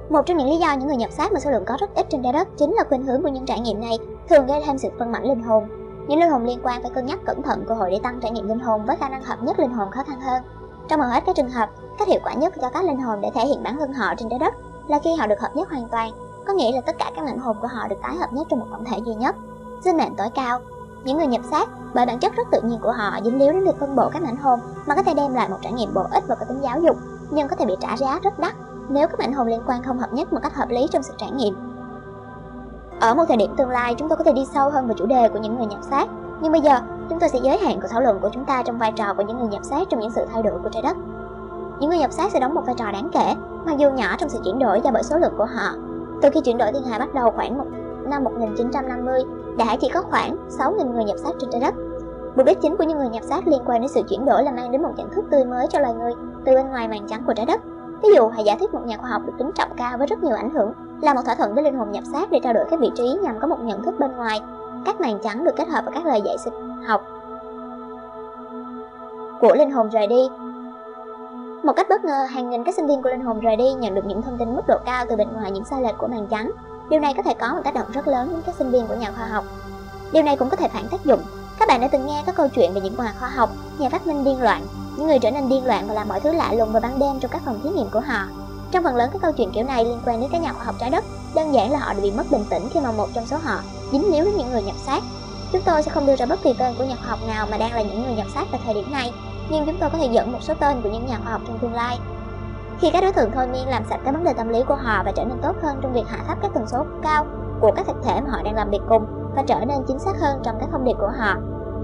một 0.09 0.25
trong 0.25 0.37
những 0.37 0.49
lý 0.49 0.57
do 0.57 0.73
những 0.73 0.87
người 0.87 0.97
nhập 0.97 1.11
xác 1.11 1.31
mà 1.31 1.39
số 1.39 1.51
lượng 1.51 1.63
có 1.65 1.77
rất 1.79 1.95
ít 1.95 2.05
trên 2.09 2.23
trái 2.23 2.33
đất 2.33 2.47
chính 2.57 2.73
là 2.73 2.83
khuynh 2.89 3.03
hướng 3.03 3.21
của 3.21 3.27
những 3.27 3.45
trải 3.45 3.59
nghiệm 3.59 3.81
này 3.81 3.99
thường 4.29 4.45
gây 4.45 4.61
thêm 4.65 4.77
sự 4.77 4.89
phân 4.99 5.11
mảnh 5.11 5.23
linh 5.23 5.43
hồn. 5.43 5.63
Những 6.07 6.19
linh 6.19 6.29
hồn 6.29 6.43
liên 6.43 6.59
quan 6.63 6.81
phải 6.81 6.91
cân 6.95 7.05
nhắc 7.05 7.19
cẩn 7.25 7.41
thận 7.41 7.63
cơ 7.67 7.75
hội 7.75 7.91
để 7.91 7.99
tăng 8.03 8.19
trải 8.21 8.31
nghiệm 8.31 8.47
linh 8.47 8.59
hồn 8.59 8.85
với 8.85 8.97
khả 8.97 9.09
năng 9.09 9.23
hợp 9.23 9.37
nhất 9.43 9.59
linh 9.59 9.71
hồn 9.71 9.91
khó 9.91 10.03
khăn 10.03 10.19
hơn. 10.19 10.43
Trong 10.89 11.01
hầu 11.01 11.09
hết 11.09 11.23
các 11.25 11.35
trường 11.35 11.49
hợp, 11.49 11.69
cách 11.99 12.07
hiệu 12.07 12.19
quả 12.23 12.33
nhất 12.33 12.53
cho 12.61 12.69
các 12.69 12.85
linh 12.85 13.01
hồn 13.01 13.21
để 13.21 13.29
thể 13.35 13.45
hiện 13.45 13.63
bản 13.63 13.77
thân 13.79 13.93
họ 13.93 14.13
trên 14.17 14.29
trái 14.29 14.39
đất 14.39 14.53
là 14.87 14.99
khi 14.99 15.15
họ 15.15 15.27
được 15.27 15.39
hợp 15.39 15.55
nhất 15.55 15.69
hoàn 15.69 15.87
toàn, 15.89 16.11
có 16.47 16.53
nghĩa 16.53 16.71
là 16.75 16.81
tất 16.81 16.95
cả 16.97 17.11
các 17.15 17.25
mảnh 17.25 17.39
hồn 17.39 17.57
của 17.61 17.67
họ 17.67 17.87
được 17.87 17.95
tái 18.01 18.15
hợp 18.15 18.33
nhất 18.33 18.47
trong 18.49 18.59
một 18.59 18.67
tổng 18.71 18.85
thể 18.85 18.97
duy 19.05 19.13
nhất. 19.13 19.35
Sinh 19.83 19.97
mệnh 19.97 20.15
tối 20.15 20.27
cao 20.35 20.59
những 21.05 21.17
người 21.17 21.27
nhập 21.27 21.41
xác 21.51 21.69
bởi 21.93 22.05
bản 22.05 22.19
chất 22.19 22.35
rất 22.35 22.47
tự 22.51 22.61
nhiên 22.61 22.79
của 22.81 22.91
họ 22.91 23.19
dính 23.23 23.39
líu 23.39 23.51
đến 23.51 23.63
việc 23.63 23.79
phân 23.79 23.95
bổ 23.95 24.09
các 24.09 24.23
mảnh 24.23 24.37
hồn 24.37 24.59
mà 24.85 24.95
có 24.95 25.03
thể 25.03 25.13
đem 25.13 25.33
lại 25.33 25.49
một 25.49 25.57
trải 25.61 25.73
nghiệm 25.73 25.93
bổ 25.93 26.01
ích 26.11 26.23
và 26.27 26.35
có 26.35 26.45
tính 26.45 26.61
giáo 26.61 26.79
dục 26.81 26.97
nhưng 27.29 27.47
có 27.47 27.55
thể 27.55 27.65
bị 27.65 27.75
trả 27.81 27.97
giá 27.97 28.19
rất 28.23 28.39
đắt 28.39 28.55
nếu 28.89 29.07
các 29.07 29.19
mảnh 29.19 29.33
hồn 29.33 29.47
liên 29.47 29.61
quan 29.67 29.83
không 29.83 29.97
hợp 29.97 30.13
nhất 30.13 30.33
một 30.33 30.39
cách 30.43 30.55
hợp 30.55 30.69
lý 30.69 30.87
trong 30.91 31.03
sự 31.03 31.13
trải 31.17 31.31
nghiệm. 31.31 31.55
Ở 32.99 33.15
một 33.15 33.23
thời 33.27 33.37
điểm 33.37 33.55
tương 33.57 33.69
lai, 33.69 33.95
chúng 33.95 34.09
tôi 34.09 34.17
có 34.17 34.23
thể 34.23 34.33
đi 34.33 34.45
sâu 34.53 34.69
hơn 34.69 34.87
vào 34.87 34.95
chủ 34.97 35.05
đề 35.05 35.29
của 35.29 35.39
những 35.39 35.57
người 35.57 35.65
nhập 35.65 35.79
xác, 35.89 36.07
nhưng 36.41 36.51
bây 36.51 36.61
giờ 36.61 36.79
chúng 37.09 37.19
tôi 37.19 37.29
sẽ 37.29 37.39
giới 37.43 37.57
hạn 37.57 37.81
cuộc 37.81 37.87
thảo 37.91 38.01
luận 38.01 38.19
của 38.19 38.29
chúng 38.33 38.45
ta 38.45 38.63
trong 38.63 38.77
vai 38.77 38.91
trò 38.91 39.13
của 39.13 39.23
những 39.23 39.39
người 39.39 39.47
nhập 39.47 39.63
xác 39.63 39.89
trong 39.89 39.99
những 39.99 40.11
sự 40.11 40.25
thay 40.33 40.43
đổi 40.43 40.59
của 40.63 40.69
trái 40.69 40.81
đất. 40.81 40.97
Những 41.79 41.89
người 41.89 41.99
nhập 41.99 42.11
xác 42.11 42.31
sẽ 42.31 42.39
đóng 42.39 42.53
một 42.53 42.63
vai 42.65 42.75
trò 42.77 42.91
đáng 42.91 43.09
kể, 43.13 43.35
mặc 43.65 43.77
dù 43.77 43.89
nhỏ 43.89 44.15
trong 44.17 44.29
sự 44.29 44.39
chuyển 44.43 44.59
đổi 44.59 44.81
do 44.83 44.91
bởi 44.91 45.03
số 45.03 45.17
lượng 45.17 45.33
của 45.37 45.45
họ. 45.45 45.73
Từ 46.21 46.29
khi 46.33 46.41
chuyển 46.41 46.57
đổi 46.57 46.71
thiên 46.71 46.83
hà 46.83 46.99
bắt 46.99 47.13
đầu 47.13 47.31
khoảng 47.31 47.57
một, 47.57 47.65
năm 48.09 48.23
1950, 48.23 49.21
đã 49.57 49.77
chỉ 49.81 49.89
có 49.93 50.01
khoảng 50.01 50.37
6.000 50.49 50.91
người 50.91 51.03
nhập 51.03 51.17
xác 51.17 51.31
trên 51.39 51.49
trái 51.51 51.61
đất. 51.61 51.73
Mục 52.35 52.45
đích 52.45 52.61
chính 52.61 52.77
của 52.77 52.83
những 52.83 52.97
người 52.97 53.09
nhập 53.09 53.23
xác 53.23 53.47
liên 53.47 53.61
quan 53.65 53.81
đến 53.81 53.89
sự 53.89 54.01
chuyển 54.09 54.25
đổi 54.25 54.43
là 54.43 54.51
mang 54.51 54.71
đến 54.71 54.81
một 54.81 54.91
nhận 54.97 55.09
thức 55.09 55.25
tươi 55.31 55.45
mới 55.45 55.67
cho 55.69 55.79
loài 55.79 55.93
người 55.93 56.13
từ 56.45 56.55
bên 56.55 56.69
ngoài 56.69 56.87
màn 56.87 57.07
trắng 57.07 57.23
của 57.25 57.33
trái 57.33 57.45
đất 57.45 57.61
Ví 58.03 58.09
dụ, 58.15 58.27
hãy 58.27 58.43
giả 58.43 58.55
thuyết 58.59 58.73
một 58.73 58.85
nhà 58.85 58.97
khoa 58.97 59.09
học 59.09 59.21
được 59.25 59.33
kính 59.37 59.51
trọng 59.55 59.69
cao 59.77 59.97
với 59.97 60.07
rất 60.07 60.23
nhiều 60.23 60.35
ảnh 60.35 60.49
hưởng 60.49 60.71
là 61.01 61.13
một 61.13 61.21
thỏa 61.25 61.35
thuận 61.35 61.53
với 61.53 61.63
linh 61.63 61.77
hồn 61.77 61.91
nhập 61.91 62.03
xác 62.11 62.31
để 62.31 62.39
trao 62.43 62.53
đổi 62.53 62.65
các 62.69 62.79
vị 62.79 62.91
trí 62.95 63.17
nhằm 63.23 63.39
có 63.39 63.47
một 63.47 63.59
nhận 63.59 63.83
thức 63.83 63.95
bên 63.99 64.11
ngoài. 64.11 64.41
Các 64.85 65.01
màn 65.01 65.19
trắng 65.23 65.43
được 65.43 65.55
kết 65.55 65.67
hợp 65.67 65.85
với 65.85 65.93
các 65.93 66.05
lời 66.05 66.21
dạy 66.25 66.37
sinh 66.37 66.53
học 66.87 67.01
của 69.41 69.55
linh 69.55 69.71
hồn 69.71 69.89
rời 69.89 70.07
đi. 70.07 70.29
Một 71.65 71.73
cách 71.75 71.89
bất 71.89 72.05
ngờ, 72.05 72.25
hàng 72.29 72.49
nghìn 72.49 72.63
các 72.63 72.75
sinh 72.75 72.87
viên 72.87 73.01
của 73.01 73.09
linh 73.09 73.21
hồn 73.21 73.39
rời 73.39 73.55
đi 73.55 73.73
nhận 73.73 73.95
được 73.95 74.05
những 74.05 74.21
thông 74.21 74.37
tin 74.37 74.55
mức 74.55 74.61
độ 74.67 74.75
cao 74.85 75.05
từ 75.09 75.15
bên 75.15 75.33
ngoài 75.33 75.51
những 75.51 75.65
sai 75.65 75.81
lệch 75.81 75.97
của 75.97 76.07
màn 76.07 76.27
trắng. 76.27 76.51
Điều 76.89 76.99
này 76.99 77.13
có 77.13 77.23
thể 77.23 77.33
có 77.33 77.53
một 77.53 77.61
tác 77.63 77.73
động 77.73 77.91
rất 77.93 78.07
lớn 78.07 78.29
đến 78.31 78.41
các 78.45 78.55
sinh 78.55 78.71
viên 78.71 78.87
của 78.87 78.95
nhà 78.95 79.11
khoa 79.11 79.27
học. 79.27 79.43
Điều 80.11 80.23
này 80.23 80.37
cũng 80.37 80.49
có 80.49 80.55
thể 80.55 80.67
phản 80.67 80.87
tác 80.87 81.05
dụng. 81.05 81.19
Các 81.59 81.67
bạn 81.67 81.81
đã 81.81 81.87
từng 81.87 82.05
nghe 82.05 82.23
các 82.25 82.35
câu 82.35 82.47
chuyện 82.47 82.73
về 82.73 82.81
những 82.81 82.95
nhà 82.97 83.13
khoa 83.19 83.29
học, 83.29 83.49
nhà 83.77 83.89
phát 83.89 84.07
minh 84.07 84.23
điên 84.23 84.41
loạn 84.41 84.61
những 84.97 85.07
người 85.07 85.19
trở 85.19 85.31
nên 85.31 85.49
điên 85.49 85.65
loạn 85.65 85.87
và 85.87 85.93
làm 85.93 86.07
mọi 86.07 86.19
thứ 86.19 86.31
lạ 86.31 86.53
lùng 86.53 86.71
vào 86.71 86.81
ban 86.81 86.99
đêm 86.99 87.19
trong 87.19 87.31
các 87.31 87.41
phòng 87.45 87.59
thí 87.63 87.69
nghiệm 87.69 87.89
của 87.89 87.99
họ. 87.99 88.27
Trong 88.71 88.83
phần 88.83 88.95
lớn 88.95 89.09
các 89.13 89.21
câu 89.21 89.31
chuyện 89.31 89.51
kiểu 89.51 89.63
này 89.63 89.85
liên 89.85 89.99
quan 90.05 90.21
đến 90.21 90.29
các 90.31 90.41
nhà 90.41 90.53
khoa 90.53 90.63
học 90.63 90.75
trái 90.79 90.89
đất, 90.89 91.03
đơn 91.35 91.53
giản 91.53 91.71
là 91.71 91.79
họ 91.79 91.93
đã 91.93 91.99
bị 91.99 92.11
mất 92.11 92.31
bình 92.31 92.45
tĩnh 92.49 92.69
khi 92.73 92.79
mà 92.79 92.91
một 92.91 93.07
trong 93.13 93.25
số 93.25 93.37
họ 93.43 93.59
dính 93.91 94.11
líu 94.11 94.25
đến 94.25 94.33
những 94.37 94.51
người 94.51 94.63
nhập 94.63 94.75
xác. 94.85 94.99
Chúng 95.51 95.61
tôi 95.65 95.83
sẽ 95.83 95.91
không 95.91 96.05
đưa 96.05 96.15
ra 96.15 96.25
bất 96.25 96.39
kỳ 96.43 96.53
tên 96.59 96.75
của 96.77 96.83
nhà 96.83 96.95
khoa 96.95 97.09
học 97.09 97.19
nào 97.27 97.47
mà 97.51 97.57
đang 97.57 97.73
là 97.73 97.81
những 97.81 98.03
người 98.03 98.15
nhập 98.15 98.27
xác 98.33 98.45
tại 98.51 98.61
thời 98.65 98.73
điểm 98.73 98.91
này, 98.91 99.13
nhưng 99.49 99.65
chúng 99.65 99.77
tôi 99.79 99.89
có 99.89 99.97
thể 99.97 100.07
dẫn 100.11 100.31
một 100.31 100.39
số 100.41 100.53
tên 100.59 100.81
của 100.81 100.89
những 100.89 101.05
nhà 101.05 101.17
khoa 101.23 101.31
học 101.31 101.41
trong 101.47 101.59
tương 101.59 101.73
lai. 101.73 101.99
Khi 102.79 102.89
các 102.91 103.01
đối 103.01 103.13
tượng 103.13 103.31
thôi 103.31 103.47
miên 103.47 103.67
làm 103.67 103.83
sạch 103.89 103.99
các 104.05 104.11
vấn 104.11 104.23
đề 104.23 104.33
tâm 104.33 104.49
lý 104.49 104.63
của 104.67 104.75
họ 104.75 105.03
và 105.05 105.11
trở 105.15 105.25
nên 105.25 105.37
tốt 105.41 105.55
hơn 105.63 105.77
trong 105.81 105.93
việc 105.93 106.07
hạ 106.07 106.17
thấp 106.27 106.37
các 106.41 106.51
tần 106.53 106.67
số 106.67 106.85
cao 107.03 107.25
của 107.61 107.71
các 107.75 107.87
thực 107.87 108.03
thể 108.03 108.21
mà 108.21 108.29
họ 108.31 108.41
đang 108.43 108.55
làm 108.55 108.69
việc 108.69 108.81
cùng 108.89 109.05
và 109.35 109.43
trở 109.47 109.59
nên 109.67 109.83
chính 109.87 109.99
xác 109.99 110.13
hơn 110.21 110.39
trong 110.43 110.55
các 110.59 110.69
thông 110.71 110.83
điệp 110.83 110.95
của 110.99 111.11
họ, 111.17 111.35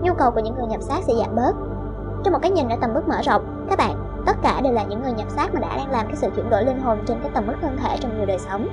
nhu 0.02 0.14
cầu 0.14 0.32
của 0.32 0.40
những 0.40 0.56
người 0.56 0.68
nhập 0.68 0.82
xác 0.82 1.04
sẽ 1.08 1.14
giảm 1.14 1.36
bớt 1.36 1.54
trong 2.24 2.34
một 2.34 2.40
cái 2.42 2.52
nhìn 2.52 2.70
ở 2.70 2.76
tầm 2.82 2.94
mức 2.94 3.08
mở 3.08 3.22
rộng, 3.22 3.66
các 3.70 3.78
bạn, 3.78 4.24
tất 4.26 4.38
cả 4.44 4.62
đều 4.62 4.74
là 4.74 4.84
những 4.84 5.04
người 5.04 5.14
nhập 5.14 5.30
xác 5.30 5.54
mà 5.54 5.60
đã 5.60 5.78
đang 5.78 5.92
làm 5.92 6.08
cái 6.08 6.16
sự 6.16 6.30
chuyển 6.36 6.50
đổi 6.50 6.66
linh 6.66 6.80
hồn 6.80 6.98
trên 7.08 7.20
cái 7.22 7.32
tầm 7.34 7.48
mức 7.48 7.54
thân 7.62 7.78
thể 7.84 7.98
trong 8.00 8.18
nhiều 8.18 8.26
đời 8.26 8.40
sống. 8.40 8.68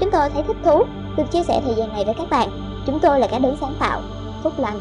Chúng 0.00 0.10
tôi 0.10 0.30
thấy 0.30 0.42
thích 0.42 0.56
thú 0.64 0.82
được 1.16 1.24
chia 1.30 1.42
sẻ 1.42 1.60
thời 1.64 1.74
gian 1.74 1.88
này 1.88 2.04
với 2.04 2.14
các 2.18 2.26
bạn. 2.30 2.48
Chúng 2.86 3.00
tôi 3.00 3.20
là 3.20 3.28
các 3.30 3.40
đấng 3.42 3.56
sáng 3.60 3.74
tạo. 3.80 4.00
Phúc 4.42 4.52
lành. 4.56 4.80